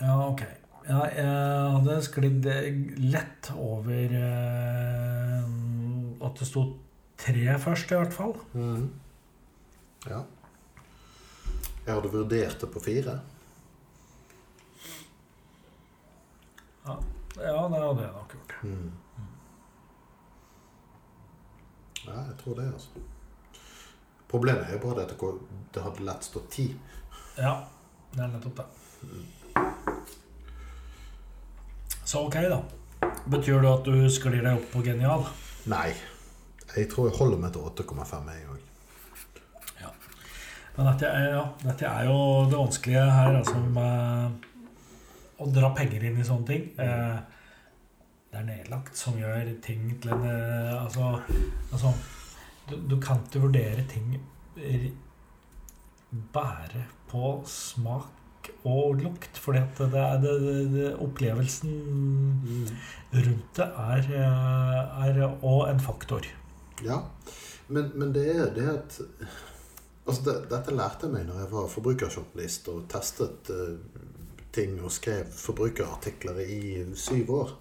Ja, 0.00 0.16
ok. 0.26 0.44
Ja, 0.88 1.00
jeg 1.12 1.74
hadde 1.76 1.96
sklidd 2.02 2.46
lett 3.12 3.50
over 3.52 4.14
eh, 4.16 5.50
at 6.24 6.40
det 6.40 6.48
sto 6.48 6.64
tre 7.20 7.56
først, 7.60 7.92
i 7.92 7.98
hvert 8.00 8.16
fall. 8.16 8.32
Mm. 8.56 8.88
Ja. 10.08 10.22
Jeg 11.84 11.92
hadde 11.92 12.12
vurdert 12.12 12.64
det 12.64 12.70
på 12.72 12.82
fire. 12.84 13.18
Ja, 16.86 16.96
ja 17.36 17.68
det 17.68 17.80
hadde 17.82 18.02
jeg 18.04 18.12
nok 18.16 18.34
gjort. 18.34 18.54
Mm. 18.62 18.90
Ja, 22.06 22.16
jeg 22.28 22.36
tror 22.42 22.54
det, 22.58 22.66
altså. 22.72 22.88
Problemet 24.30 24.68
er 24.68 24.72
jo 24.76 24.82
bare 24.84 25.02
at 25.02 25.10
det 25.10 25.16
at 25.28 25.74
det 25.74 25.82
hadde 25.82 26.06
lett 26.06 26.24
stått 26.24 26.50
ti. 26.54 26.66
Ja, 27.36 27.54
det 28.14 28.24
er 28.24 28.32
nettopp 28.34 28.56
det. 28.62 28.66
Så 32.04 32.24
ok, 32.26 32.36
da. 32.50 32.60
Betyr 33.30 33.60
det 33.62 33.72
at 33.72 33.84
du 33.86 34.10
sklir 34.10 34.40
deg 34.42 34.56
opp 34.56 34.70
på 34.72 34.82
genial? 34.86 35.26
Nei. 35.70 35.90
Jeg 36.76 36.86
tror 36.90 37.08
jeg 37.10 37.18
holder 37.18 37.38
meg 37.42 37.52
til 37.54 37.66
8,5 37.66 38.30
jeg 38.30 38.48
òg. 38.50 38.66
Men 40.76 40.86
dette 40.86 41.08
er, 41.12 41.26
ja, 41.34 41.42
dette 41.60 41.84
er 41.84 42.06
jo 42.08 42.18
det 42.48 42.56
vanskelige 42.56 43.02
her, 43.04 43.34
altså 43.40 43.58
med 43.74 44.46
å 45.40 45.50
dra 45.50 45.72
penger 45.76 46.04
inn 46.06 46.20
i 46.20 46.26
sånne 46.26 46.48
ting. 46.48 46.66
Eh, 46.80 47.18
det 48.30 48.38
er 48.38 48.46
nedlagt 48.46 48.98
som 48.98 49.18
gjør 49.18 49.48
ting 49.64 49.88
til 50.02 50.12
en 50.14 50.26
eh, 50.28 50.74
Altså, 50.78 51.16
altså 51.72 51.94
du, 52.70 52.76
du 52.92 52.96
kan 53.02 53.22
ikke 53.26 53.42
vurdere 53.48 53.82
ting 53.90 54.14
bare 56.34 56.84
på 57.10 57.40
smak 57.46 58.50
og 58.66 59.02
lukt, 59.02 59.38
fordi 59.38 59.60
at 59.62 59.80
det 59.92 60.00
er 60.00 60.18
det, 60.22 60.34
det, 60.72 60.88
opplevelsen 61.02 61.74
rundt 63.12 63.56
det 63.56 63.68
er, 63.68 64.10
eh, 64.22 65.06
er 65.06 65.22
og 65.26 65.68
en 65.68 65.80
faktor. 65.80 66.26
Ja, 66.84 67.02
men, 67.68 67.92
men 67.94 68.12
det 68.16 68.26
er 68.36 68.52
det 68.56 68.68
at 68.74 69.00
Altså, 70.10 70.22
det, 70.26 70.32
dette 70.50 70.72
lærte 70.74 71.06
jeg 71.06 71.12
meg 71.12 71.26
når 71.28 71.42
jeg 71.42 71.48
var 71.52 71.66
forbrukerjournalist 71.70 72.68
og 72.72 72.86
testet 72.90 73.50
eh, 73.52 73.76
ting 74.54 74.78
og 74.82 74.92
skrev 74.94 75.28
forbrukerartikler 75.34 76.40
i 76.44 76.62
syv 76.98 77.30
år. 77.34 77.54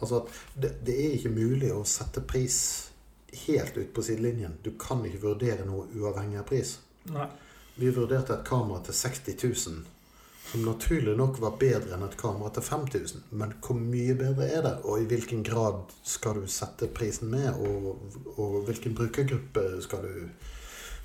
Altså 0.00 0.24
det, 0.54 0.74
det 0.86 0.96
er 0.96 1.16
ikke 1.18 1.34
mulig 1.34 1.72
å 1.74 1.84
sette 1.88 2.22
pris 2.24 2.58
helt 3.46 3.76
ut 3.76 3.94
på 3.94 4.02
sidelinjen. 4.02 4.58
Du 4.62 4.72
kan 4.80 5.04
ikke 5.06 5.24
vurdere 5.28 5.66
noe 5.68 5.86
uavhengig 5.96 6.40
av 6.40 6.48
pris. 6.48 6.78
Nei. 7.12 7.28
Vi 7.80 7.90
vurderte 7.94 8.34
et 8.34 8.46
kamera 8.48 8.82
til 8.84 8.96
60 8.96 9.36
000, 9.44 9.82
som 10.50 10.64
naturlig 10.66 11.14
nok 11.16 11.38
var 11.40 11.58
bedre 11.60 11.94
enn 11.96 12.04
et 12.04 12.16
kamera 12.20 12.50
til 12.52 12.66
5000. 12.66 13.26
Men 13.30 13.54
hvor 13.64 13.78
mye 13.78 14.16
bedre 14.18 14.48
er 14.48 14.64
det, 14.66 14.74
og 14.84 15.00
i 15.00 15.08
hvilken 15.08 15.44
grad 15.46 15.94
skal 16.04 16.40
du 16.40 16.48
sette 16.50 16.90
prisen 16.96 17.30
med, 17.32 17.54
og, 17.54 18.16
og 18.36 18.58
hvilken 18.66 18.96
brukergruppe 18.98 19.68
skal 19.86 20.04
du 20.08 20.48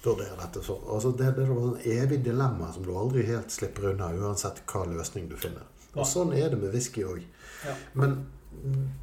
vurdere 0.06 0.38
dette 0.40 0.62
for? 0.66 0.86
Altså 0.94 1.12
det, 1.18 1.32
det 1.38 1.46
er 1.46 1.54
et 1.72 1.90
evig 1.98 2.22
dilemma 2.26 2.72
som 2.74 2.86
du 2.86 2.94
aldri 2.96 3.26
helt 3.28 3.52
slipper 3.54 3.92
unna, 3.92 4.12
uansett 4.14 4.64
hva 4.70 4.86
løsning 4.90 5.30
du 5.32 5.36
finner. 5.40 5.66
Ja. 5.92 6.02
Og 6.02 6.10
sånn 6.10 6.34
er 6.36 6.52
det 6.52 6.60
med 6.62 6.74
whisky 6.76 7.06
òg. 7.08 7.24
Ja. 7.66 7.76
Men 7.98 8.18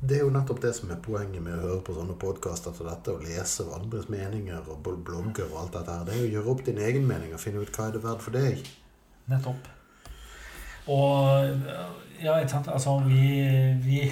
det 0.01 0.17
er 0.17 0.25
jo 0.25 0.33
nettopp 0.33 0.63
det 0.63 0.73
som 0.77 0.91
er 0.91 1.01
poenget 1.03 1.43
med 1.45 1.55
å 1.59 1.63
høre 1.63 1.83
på 1.85 1.95
sånne 1.97 2.17
podkaster 2.21 2.75
som 2.77 2.89
dette, 2.89 3.13
og 3.13 3.25
lese 3.27 3.67
andres 3.77 4.09
meninger 4.13 4.71
og 4.73 4.89
blogger 5.07 5.51
og 5.51 5.59
alt 5.63 5.77
dette 5.77 5.97
her. 5.99 6.07
Det 6.09 6.17
er 6.17 6.25
å 6.25 6.33
gjøre 6.37 6.55
opp 6.55 6.65
din 6.67 6.81
egen 6.83 7.07
mening 7.09 7.35
og 7.35 7.43
finne 7.43 7.63
ut 7.63 7.77
hva 7.77 7.89
er 7.89 7.97
det 7.97 8.03
verdt 8.05 8.25
for 8.25 8.37
deg. 8.37 8.65
Nettopp. 9.31 9.69
Og 10.91 11.63
ja, 12.23 12.39
ikke 12.39 12.55
sant. 12.57 12.71
Altså, 12.73 12.97
vi, 13.07 13.23
vi 13.85 14.03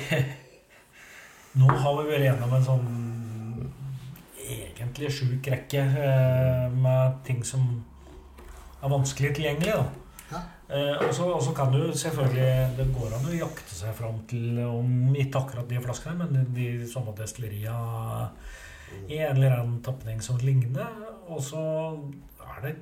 Nå 1.59 1.67
har 1.67 1.97
vi 1.99 2.11
vært 2.13 2.29
gjennom 2.29 2.53
en 2.55 2.67
sånn 2.67 2.91
egentlig 4.57 5.13
sjuk 5.15 5.49
rekke 5.53 5.83
eh, 6.05 6.67
med 6.75 7.21
ting 7.27 7.43
som 7.47 7.67
er 8.81 8.93
vanskelig 8.93 9.35
tilgjengelig. 9.37 9.77
da. 9.77 9.89
Eh, 10.71 11.01
og 11.03 11.43
så 11.43 11.53
kan 11.57 11.73
du 11.75 11.91
selvfølgelig 11.99 12.77
Det 12.77 12.85
går 12.95 13.17
an 13.17 13.25
å 13.27 13.35
jakte 13.35 13.75
seg 13.75 13.95
fram 13.99 14.21
til 14.31 14.61
om 14.63 15.17
ikke 15.19 15.41
akkurat 15.43 15.69
de 15.69 15.81
flaskene, 15.83 16.29
men 16.29 16.53
de 16.55 16.87
samme 16.87 17.15
destilleria 17.19 17.75
i 19.11 19.19
en 19.19 19.37
eller 19.37 19.57
annen 19.57 19.81
tapning 19.83 20.23
som 20.23 20.39
ligner. 20.43 20.87
Og 21.31 21.43
så 21.43 21.63
er 22.47 22.63
det 22.65 22.77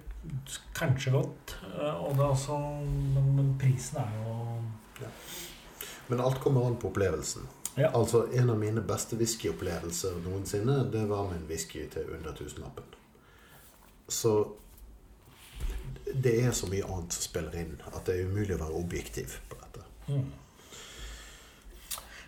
kanskje 0.77 1.15
godt. 1.17 1.57
eh, 1.79 1.95
Og 2.05 2.17
det 2.17 2.25
er 2.25 2.35
også, 2.35 2.59
men, 3.15 3.33
men 3.37 3.55
prisen 3.61 4.03
er 4.05 4.13
jo 4.21 4.37
Men 6.09 6.21
alt 6.25 6.41
kommer 6.41 6.67
an 6.67 6.77
på 6.81 6.89
opplevelsen. 6.89 7.45
Ja. 7.79 7.91
Altså, 7.95 8.27
En 8.33 8.51
av 8.51 8.59
mine 8.59 8.81
beste 8.81 9.17
whiskyopplevelser 9.17 10.19
noensinne, 10.25 10.81
det 10.93 11.05
var 11.09 11.29
med 11.31 11.43
en 11.43 11.49
whisky 11.49 11.87
til 11.93 12.11
under 12.17 12.33
tusenlappen. 12.33 12.85
Så 14.09 14.35
det 16.15 16.45
er 16.45 16.53
så 16.57 16.67
mye 16.67 16.85
annet 16.85 17.13
som 17.13 17.23
spiller 17.23 17.57
inn 17.61 17.81
at 17.93 18.05
det 18.07 18.17
er 18.17 18.29
umulig 18.29 18.57
å 18.57 18.63
være 18.65 18.83
objektiv 18.83 19.41
på 19.49 19.57
dette. 19.63 19.89
mm. 20.09 20.29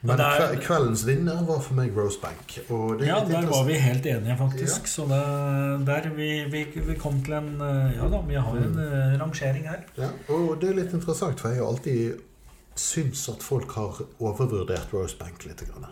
Men 0.03 0.17
det 0.17 0.27
er- 0.27 0.61
kveldens 0.65 1.03
vinner 1.07 1.43
var 1.45 1.61
for 1.61 1.75
meg 1.75 1.91
det 1.95 3.07
er 3.07 3.07
Ja, 3.07 3.25
der 3.25 3.47
var 3.47 3.65
vi 3.67 3.75
helt 3.75 4.07
enige, 4.07 4.37
faktisk. 4.39 4.87
Så 4.87 5.03
det, 5.03 5.87
der 5.87 6.09
vi, 6.17 6.45
vi, 6.45 6.65
vi 6.75 6.95
kom 6.95 7.23
til 7.23 7.35
en 7.35 7.61
eh, 7.61 7.97
Ja 7.97 8.09
da, 8.09 8.21
vi 8.21 8.35
har 8.35 8.57
en 8.57 8.73
mm. 8.73 9.21
rangering 9.21 9.69
her. 9.69 9.85
Ja, 9.99 10.09
og 10.29 10.61
det 10.61 10.71
er 10.71 10.75
litt 10.75 10.95
interessant, 10.95 11.41
for 11.41 11.49
jeg 11.49 11.59
har 11.59 11.67
alltid 11.67 12.21
syns 12.81 13.27
at 13.33 13.45
folk 13.45 13.73
har 13.77 14.01
overvurdert 14.19 14.93
Rosebank 14.95 15.45
litt. 15.49 15.63
Grann. 15.69 15.87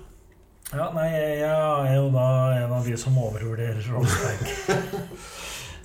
Ja, 0.72 0.90
nei, 0.92 1.06
jeg 1.12 1.44
er 1.48 1.94
jo 1.96 2.08
da 2.12 2.26
en 2.58 2.74
av 2.80 2.84
de 2.88 2.96
som 3.00 3.16
overvurderer 3.20 3.84
Rosebank. 3.92 4.50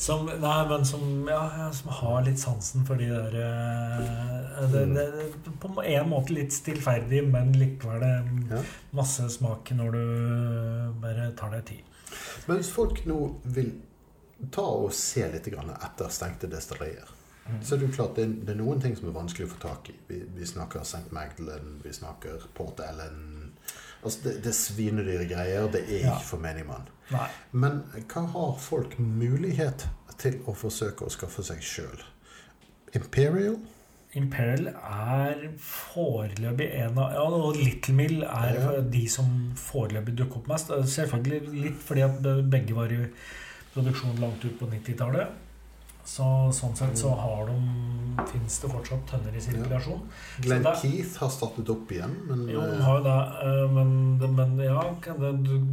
Som, 0.04 0.26
nei, 0.28 0.56
men 0.68 0.82
som, 0.84 1.04
ja, 1.30 1.70
som 1.72 1.92
har 1.96 2.26
litt 2.26 2.40
sansen 2.42 2.84
for 2.84 3.00
de 3.00 3.06
der 3.08 3.36
eh, 3.40 4.58
det, 4.74 4.82
det, 4.92 5.06
det, 5.14 5.54
På 5.62 5.70
en 5.80 6.10
måte 6.12 6.34
litt 6.36 6.52
stillferdig, 6.52 7.22
men 7.32 7.54
likevel 7.56 8.02
det 8.04 8.10
Ja. 8.50 8.60
masse 9.00 9.30
smak 9.32 9.72
når 9.78 9.96
du 9.96 10.02
bare 11.00 11.30
tar 11.40 11.54
deg 11.56 11.64
tid. 11.70 11.94
Men 12.50 12.60
hvis 12.60 12.74
folk 12.74 13.00
nå 13.08 13.20
vil 13.56 13.72
ta 14.52 14.66
og 14.66 14.92
se 14.98 15.24
litt 15.32 15.48
grann 15.54 15.72
etter 15.78 16.12
stengte 16.12 16.52
destillerier, 16.52 17.13
så 17.62 17.76
det 17.76 17.76
er 17.76 17.78
det 17.82 17.88
jo 17.90 17.96
klart 17.96 18.16
det 18.16 18.26
det 18.48 18.54
er 18.54 18.60
noen 18.62 18.80
ting 18.82 18.96
som 18.96 19.10
er 19.10 19.16
vanskelig 19.18 19.46
å 19.50 19.54
få 19.54 19.60
tak 19.60 19.90
i. 19.90 19.96
Vi, 20.08 20.22
vi 20.38 20.46
snakker 20.48 20.82
St. 20.82 21.12
Magdalen, 21.12 21.82
vi 21.84 21.92
snakker 21.94 22.46
Port 22.56 22.80
Ellen 22.80 23.52
Altså, 24.04 24.20
det, 24.24 24.32
det 24.44 24.50
er 24.52 24.56
svinedyre 24.58 25.26
greier. 25.30 25.68
Det 25.72 25.82
er 25.88 26.02
Ja. 26.04 26.14
ikke 26.18 26.26
for 26.28 26.38
menigmann. 26.44 26.88
Men 27.52 27.84
hva 28.12 28.24
har 28.34 28.58
folk 28.60 28.98
mulighet 29.00 29.86
til 30.18 30.42
å 30.46 30.54
forsøke 30.56 31.06
å 31.08 31.10
skaffe 31.14 31.44
seg 31.44 31.62
sjøl? 31.64 32.02
Imperial? 32.96 33.56
Imperial 34.20 34.68
er 34.76 35.48
foreløpig 35.58 36.68
en 36.84 37.00
av 37.02 37.14
Ja, 37.16 37.24
og 37.24 37.56
Little 37.56 37.96
Mill 37.96 38.24
er 38.24 38.60
Ja. 38.60 38.82
de 38.82 39.08
som 39.10 39.54
foreløpig 39.56 40.16
dukker 40.18 40.38
opp 40.42 40.48
mest. 40.52 40.68
Selvfølgelig 40.68 41.62
litt 41.64 41.80
fordi 41.82 42.02
at 42.02 42.22
begge 42.50 42.76
var 42.76 42.92
i 42.92 43.08
produksjon 43.74 44.20
langt 44.20 44.44
ut 44.46 44.60
på 44.60 44.68
90-tallet. 44.68 45.28
Så 46.06 46.26
sånn 46.52 46.74
sett 46.76 46.98
så 47.00 47.14
har 47.16 47.46
de 47.48 47.56
Fins 48.30 48.60
det 48.62 48.70
fortsatt 48.70 49.06
tønner 49.10 49.34
i 49.34 49.42
sirkulasjon? 49.42 50.02
Glenn 50.44 50.62
Så 50.64 50.70
det- 50.70 50.82
Keith 50.82 51.16
har 51.18 51.30
startet 51.34 51.70
opp 51.74 51.92
igjen, 51.92 52.12
men 52.28 52.44
Jo, 52.48 52.62
de 52.62 52.76
eh, 52.76 52.82
har 52.84 52.98
jo 52.98 53.04
det. 53.04 53.22
eh, 53.48 53.72
Men, 53.74 54.36
men 54.36 54.58
ja, 54.60 54.84
det 55.02 55.32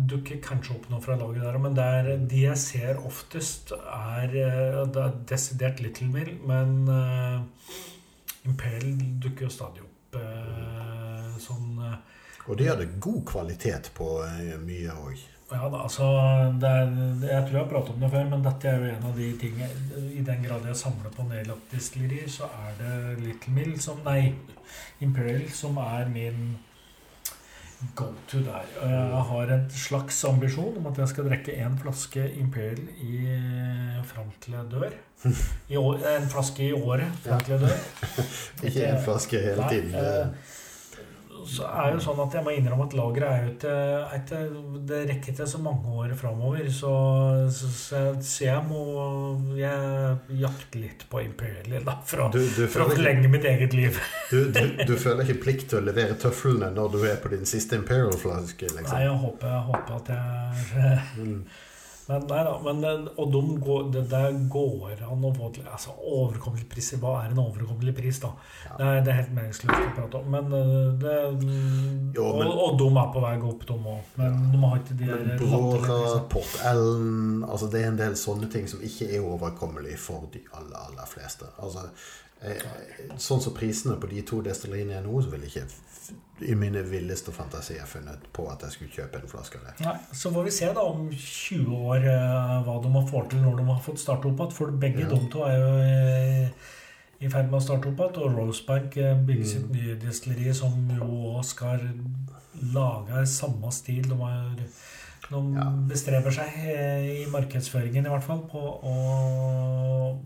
dukker 0.08 0.40
kanskje 0.40 0.76
opp 0.76 0.88
noe 0.88 1.00
fra 1.02 1.16
laget 1.16 1.42
der. 1.42 1.58
Men 1.58 1.74
det 1.74 1.84
er, 1.84 2.16
de 2.16 2.40
jeg 2.46 2.56
ser 2.56 2.94
oftest, 3.04 3.72
er 3.72 4.24
eh, 4.24 4.86
Det 4.86 4.96
er 5.04 5.18
desidert 5.26 5.80
Little 5.80 6.08
Mill, 6.08 6.38
men 6.46 6.88
uh, 6.88 7.42
Imperial 8.46 8.96
dukker 9.20 9.42
jo 9.42 9.50
stadig 9.52 9.82
opp 9.84 10.16
uh, 10.16 11.36
sånn 11.38 11.76
uh, 11.78 11.96
Og 12.48 12.56
de 12.56 12.64
hadde 12.70 12.86
god 12.98 13.20
kvalitet 13.26 13.90
på 13.94 14.06
mye 14.64 14.96
òg. 14.96 15.18
Ja 15.50 15.66
da, 15.68 15.80
altså 15.82 16.06
det 16.62 16.68
er, 16.70 16.90
Jeg 17.26 17.42
tror 17.46 17.56
jeg 17.56 17.62
har 17.64 17.70
pratet 17.72 17.94
om 17.96 18.00
det 18.04 18.10
før, 18.12 18.26
men 18.30 18.44
dette 18.44 18.68
er 18.70 18.76
jo 18.84 18.90
en 18.92 19.06
av 19.08 19.16
de 19.18 19.30
tingene 19.40 20.02
I 20.14 20.22
den 20.26 20.44
grad 20.46 20.66
jeg 20.70 20.78
samler 20.78 21.10
på 21.16 21.24
nedlagt 21.26 21.72
distillerier, 21.74 22.28
så 22.30 22.46
er 22.68 22.76
det 22.78 23.24
Little 23.24 23.54
Mill 23.56 23.72
som 23.82 23.98
Nei, 24.06 24.32
Imperial 25.02 25.48
som 25.50 25.80
er 25.82 26.06
min 26.12 26.52
go-to 27.96 28.42
der. 28.44 28.66
Jeg 28.84 29.20
har 29.30 29.52
en 29.54 29.62
slags 29.72 30.18
ambisjon 30.28 30.74
om 30.76 30.86
at 30.90 30.98
jeg 31.00 31.08
skal 31.14 31.28
drikke 31.30 31.54
én 31.64 31.78
flaske 31.80 32.26
Imperial 32.36 32.82
i, 33.00 33.14
fram 34.10 34.28
til 34.44 34.52
jeg 34.58 34.68
dør. 34.74 34.92
I 35.72 35.78
år, 35.80 36.02
en 36.12 36.28
flaske 36.28 36.66
i 36.68 36.74
året 36.76 37.08
fram 37.24 37.40
til 37.46 37.56
jeg 37.56 37.62
dør. 37.64 37.78
Ikke 38.68 38.84
en 38.90 39.00
flaske 39.06 39.40
hele 39.46 39.64
Nei, 39.64 39.70
tiden. 39.72 39.94
eh, 39.94 40.02
det- 40.04 40.58
så 41.48 41.66
er 41.68 41.94
jo 41.94 42.00
sånn 42.02 42.20
at 42.24 42.34
jeg 42.36 42.44
må 42.46 42.52
innrømme 42.56 42.86
at 42.88 42.96
lageret 42.98 43.30
er 43.30 43.44
jo 43.46 44.00
ikke, 44.18 44.40
Det 44.90 45.00
rekker 45.10 45.32
ikke 45.34 45.46
så 45.48 45.60
mange 45.62 45.94
år 46.02 46.14
framover. 46.18 46.66
Så, 46.74 46.92
så, 47.54 47.70
så, 48.20 48.44
jeg 48.44 48.64
må 48.68 48.82
jeg 49.58 50.16
jakte 50.40 50.82
litt 50.82 51.06
på 51.10 51.22
Imperial 51.24 51.84
da, 51.86 51.96
for 52.06 52.26
å, 52.26 52.28
Du, 52.34 52.40
du, 52.42 52.64
for 52.70 52.84
å 52.84 52.90
forlenge 52.92 53.30
mitt 53.32 53.46
eget 53.48 53.76
liv. 53.76 53.98
du, 54.30 54.50
du, 54.52 54.94
føler 55.00 55.24
ikke 55.26 55.42
plikt 55.46 55.70
til 55.72 55.80
å 55.80 55.86
levere 55.88 56.18
tøflene 56.20 56.70
når 56.76 56.94
du 56.94 57.00
er 57.08 57.18
på 57.22 57.32
din 57.32 57.46
siste 57.48 57.78
Imperial-flaske? 57.80 58.70
Nei, 58.70 58.80
Liksom. 58.80 59.02
jeg 59.04 59.18
håper, 59.24 59.56
jeg 59.56 59.66
håper 59.70 59.98
at 60.00 60.14
jeg 60.14 61.00
Mm. 61.20 61.42
Men 62.10 62.24
nei 62.26 62.40
da, 62.46 62.52
men, 62.64 62.80
det- 62.82 63.12
og 63.22 63.28
de 63.32 63.40
går, 63.62 63.84
det 63.94 64.00
det, 64.10 64.22
går 64.50 65.02
an 65.06 65.24
å 65.28 65.30
få 65.36 65.50
til 65.54 65.68
altså, 65.70 65.92
overkommelig 66.10 66.66
pris. 66.72 66.88
hva 66.98 67.12
er 67.24 67.30
en 67.30 67.38
overkommelig 67.44 67.94
pris, 67.94 68.18
da? 68.24 68.32
Ja. 68.66 68.72
Det, 68.80 68.86
er, 68.88 69.00
det 69.06 69.12
er 69.12 69.18
helt 69.20 69.34
meningsløst 69.36 69.84
å 69.86 69.92
prate 70.00 70.18
om. 70.20 70.30
Men 70.34 70.52
øh, 70.52 70.88
det 71.04 71.16
Jo, 72.16 72.24
og, 72.26 72.38
men- 72.40 72.54
og 72.66 72.78
de 72.80 72.88
er 72.90 73.12
på 73.14 73.22
vei 73.24 73.34
opp, 73.52 73.66
de 73.68 73.76
òg. 73.94 74.14
Men 74.18 74.40
de 74.52 74.62
har 74.64 74.80
ikke 74.80 74.96
de 74.98 75.10
Men 75.12 75.28
der 75.28 75.44
Brora. 75.44 76.00
Port 76.34 76.56
Ellen 76.72 77.44
altså 77.46 77.70
Det 77.70 77.84
er 77.84 77.88
en 77.92 78.00
del 78.00 78.16
sånne 78.18 78.50
ting 78.52 78.66
som 78.68 78.82
ikke 78.82 79.06
er 79.14 79.22
overkommelig 79.22 79.98
for 79.98 80.26
de 80.32 80.42
aller, 80.58 80.76
aller 80.88 81.06
fleste. 81.06 81.46
Altså, 81.62 81.86
jeg, 82.42 82.58
sånn 83.20 83.40
som 83.44 83.52
prisene 83.54 83.98
på 84.00 84.08
de 84.10 84.22
to 84.26 84.40
destilleriene 84.42 84.98
er 84.98 85.02
nå, 85.06 85.20
så 85.22 85.30
vil 85.30 85.42
jeg 85.46 85.52
ikke 85.52 85.66
i 86.40 86.54
mine 86.56 86.80
villeste 86.88 87.32
fantasier 87.36 87.84
funnet 87.86 88.22
på 88.32 88.46
at 88.50 88.62
jeg 88.64 88.70
skulle 88.72 88.90
kjøpe 88.94 89.20
en 89.20 89.28
flaske 89.28 89.58
av 89.60 89.64
det. 89.66 89.74
Nei, 89.84 89.96
så 90.16 90.30
får 90.32 90.44
vi 90.44 90.50
se 90.56 90.70
da 90.72 90.80
om 90.88 91.10
20 91.10 91.76
år 91.90 92.06
eh, 92.08 92.62
hva 92.64 92.76
de 92.82 92.92
har 92.94 93.06
fått 93.10 93.30
til 93.34 93.42
når 93.44 93.56
de 93.60 93.66
har 93.68 93.80
fått 93.84 93.98
starte 94.00 94.28
opp 94.30 94.40
igjen. 94.40 94.52
For 94.56 94.70
begge 94.72 95.00
Ja. 95.04 95.08
de 95.08 95.28
to 95.28 95.42
er 95.44 95.56
jo 95.60 96.48
i 97.20 97.28
ferd 97.28 97.50
med 97.50 97.60
å 97.60 97.62
starte 97.62 97.88
opp 97.92 98.00
igjen. 98.00 98.22
Og 98.24 98.38
Rosebank 98.38 98.96
eh, 98.96 99.14
bygger 99.14 99.44
Mm. 99.44 99.52
sitt 99.52 99.70
nye 99.74 99.94
destilleri, 100.00 100.54
som 100.54 100.72
jo 100.96 101.42
skal 101.42 101.80
lage 102.72 103.26
samme 103.28 103.70
stil. 103.72 104.02
De, 104.08 104.16
har, 104.16 104.56
de 104.56 105.56
Ja. 105.60 105.68
bestreber 105.92 106.32
seg 106.32 106.48
eh, 106.56 107.22
i 107.22 107.26
markedsføringen 107.30 108.06
i 108.06 108.08
hvert 108.08 108.24
fall 108.24 108.40
på 108.48 108.64
å 108.82 110.20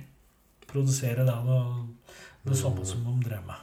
produsere 0.71 1.25
det, 1.27 1.35
det, 1.49 1.61
det 2.51 2.57
samme 2.57 2.81
Mm. 2.83 2.87
som 2.87 3.05
de 3.05 3.29
drev 3.29 3.47
med. 3.47 3.57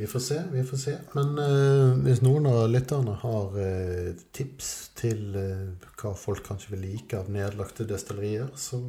Ja. 0.00 0.06
Vi 0.06 0.06
får 0.06 0.20
se, 0.20 0.42
vi 0.52 0.64
får 0.64 0.76
se. 0.76 0.92
Men 1.12 1.38
uh, 1.38 1.98
hvis 2.00 2.22
noen 2.24 2.46
av 2.48 2.62
lytterne 2.72 3.18
har 3.20 3.50
uh, 3.52 4.14
tips 4.32 4.70
til 4.96 5.34
uh, 5.36 5.90
hva 6.00 6.14
folk 6.16 6.40
kanskje 6.46 6.72
vil 6.72 6.86
like 6.86 7.18
av 7.18 7.28
nedlagte 7.28 7.84
destillerier, 7.84 8.48
så 8.56 8.80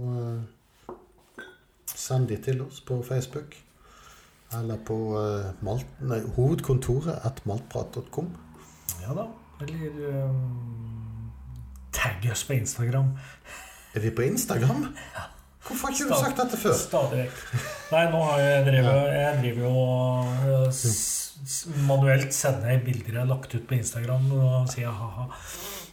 send 1.92 2.32
de 2.32 2.38
til 2.40 2.64
oss 2.64 2.80
på 2.88 3.02
Facebook. 3.04 3.58
Eller 4.56 4.80
på 4.88 4.96
malt, 5.64 5.92
nei, 6.00 6.22
hovedkontoret 6.38 7.28
at 7.28 7.44
maltprat.com. 7.48 8.32
Ja 9.04 9.16
da. 9.16 9.28
Eller 9.64 10.00
um, 10.32 11.30
tagg 11.92 12.24
oss 12.32 12.46
på 12.48 12.56
Instagram. 12.56 13.12
Er 13.96 14.08
vi 14.08 14.16
på 14.16 14.24
Instagram? 14.32 14.88
Hvorfor 15.68 15.88
har 15.88 15.94
ikke 15.96 16.08
du 16.10 16.16
sagt 16.24 16.38
dette 16.42 16.58
før? 16.58 16.74
Stadig 16.78 17.20
vekk. 17.22 17.42
Nei, 17.92 18.04
nå 18.12 18.22
har 18.26 18.40
jeg 18.42 18.66
drevet 18.66 19.12
Jeg 19.14 19.40
driver 19.42 19.62
jo 19.68 19.74
og 20.56 20.74
s- 20.74 21.68
manuelt 21.88 22.34
sender 22.34 22.80
bilder 22.86 23.12
jeg 23.14 23.20
har 23.20 23.30
lagt 23.30 23.54
ut 23.56 23.68
på 23.70 23.76
Instagram 23.78 24.28
og 24.38 24.70
sier 24.70 24.90
ha-ha. 24.94 25.28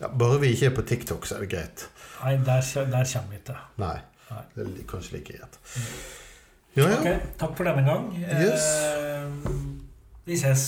Ja, 0.01 0.09
bare 0.09 0.39
vi 0.41 0.53
ikke 0.55 0.67
er 0.71 0.75
på 0.77 0.83
TikTok, 0.89 1.27
så 1.27 1.37
er 1.37 1.41
det 1.47 1.51
greit. 1.55 1.87
Nei, 2.25 2.37
der, 2.47 2.61
der 2.93 3.05
kommer 3.13 3.31
vi 3.33 3.41
ikke. 3.43 3.57
Nei. 3.81 3.97
Det 4.55 4.65
er 4.67 4.83
kanskje 4.91 5.13
like 5.19 5.33
greit. 5.39 5.59
Ja, 6.77 6.85
ja. 6.89 6.99
Ok, 7.01 7.23
takk 7.41 7.57
for 7.57 7.65
denne 7.65 7.83
gang. 7.87 8.11
Yes. 8.21 8.67
Eh, 8.85 9.51
vi 10.29 10.37
ses. 10.37 10.67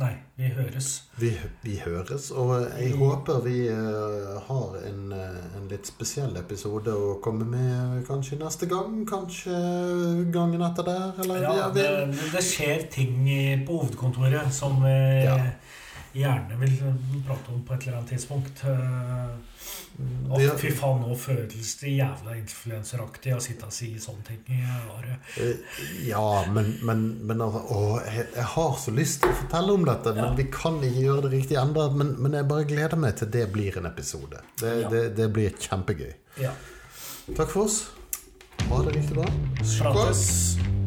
Nei, 0.00 0.12
vi 0.40 0.48
høres. 0.56 0.86
Vi, 1.20 1.30
vi 1.60 1.74
høres, 1.84 2.30
og 2.32 2.54
jeg 2.80 2.94
håper 2.96 3.42
vi 3.44 3.56
eh, 3.68 4.30
har 4.46 4.78
en, 4.88 5.02
eh, 5.12 5.42
en 5.58 5.66
litt 5.68 5.90
spesiell 5.90 6.32
episode 6.40 6.94
å 6.96 7.18
komme 7.20 7.44
med 7.44 7.98
kanskje 8.08 8.38
neste 8.40 8.70
gang. 8.70 9.02
Kanskje 9.08 9.52
gangen 10.32 10.64
etter 10.64 10.88
der, 10.88 11.12
eller 11.20 11.44
Ja, 11.44 11.52
ja, 11.58 11.68
det, 11.76 11.86
det 12.32 12.44
skjer 12.46 12.86
ting 12.94 13.20
på 13.66 13.82
hovedkontoret 13.82 14.48
som 14.56 14.80
vi 14.80 14.96
Ja. 15.26 15.36
Gjerne 16.14 16.56
vil 16.60 16.74
prate 17.26 17.52
om 17.54 17.62
på 17.64 17.74
et 17.74 17.86
eller 17.86 17.98
annet 18.00 18.10
tidspunkt. 18.14 18.62
Eh, 18.64 19.32
Å, 20.32 20.38
vi, 20.40 20.46
fy 20.58 20.70
faen, 20.74 21.02
nå 21.04 21.14
føles 21.20 21.74
det 21.82 21.90
jævla 21.92 22.34
influenseraktig 22.38 23.34
å 23.36 23.40
sitte 23.44 23.68
og 23.68 23.74
si 23.76 23.90
sånne 24.00 24.24
ting. 24.24 24.62
Are. 24.96 25.18
eh, 25.40 25.78
ja, 26.08 26.24
men, 26.52 26.72
men, 26.82 27.04
men 27.28 27.44
altså, 27.44 27.60
å, 27.76 27.80
jeg, 28.06 28.26
jeg 28.34 28.48
har 28.54 28.74
så 28.80 28.94
lyst 28.96 29.20
til 29.22 29.30
å 29.30 29.38
fortelle 29.44 29.76
om 29.78 29.84
dette, 29.86 30.14
Ja. 30.16 30.26
men 30.26 30.36
vi 30.40 30.48
kan 30.52 30.80
ikke 30.82 31.04
gjøre 31.06 31.26
det 31.28 31.32
riktig 31.36 31.60
ennå. 31.60 31.86
Men, 31.96 32.14
men 32.24 32.38
jeg 32.40 32.48
bare 32.50 32.68
gleder 32.72 32.96
meg 33.04 33.16
til 33.20 33.30
det 33.38 33.46
blir 33.54 33.78
en 33.82 33.86
episode. 33.92 34.40
Det, 34.60 34.74
Ja. 34.82 34.88
det, 34.92 35.04
det 35.20 35.30
blir 35.32 35.50
kjempegøy. 35.60 36.12
Ja. 36.40 36.52
Takk 37.36 37.50
for 37.52 37.68
oss. 37.68 37.82
Ha 38.68 38.82
det 38.88 38.96
riktig 38.98 39.18
bra. 39.20 39.28
Skål! 39.62 40.81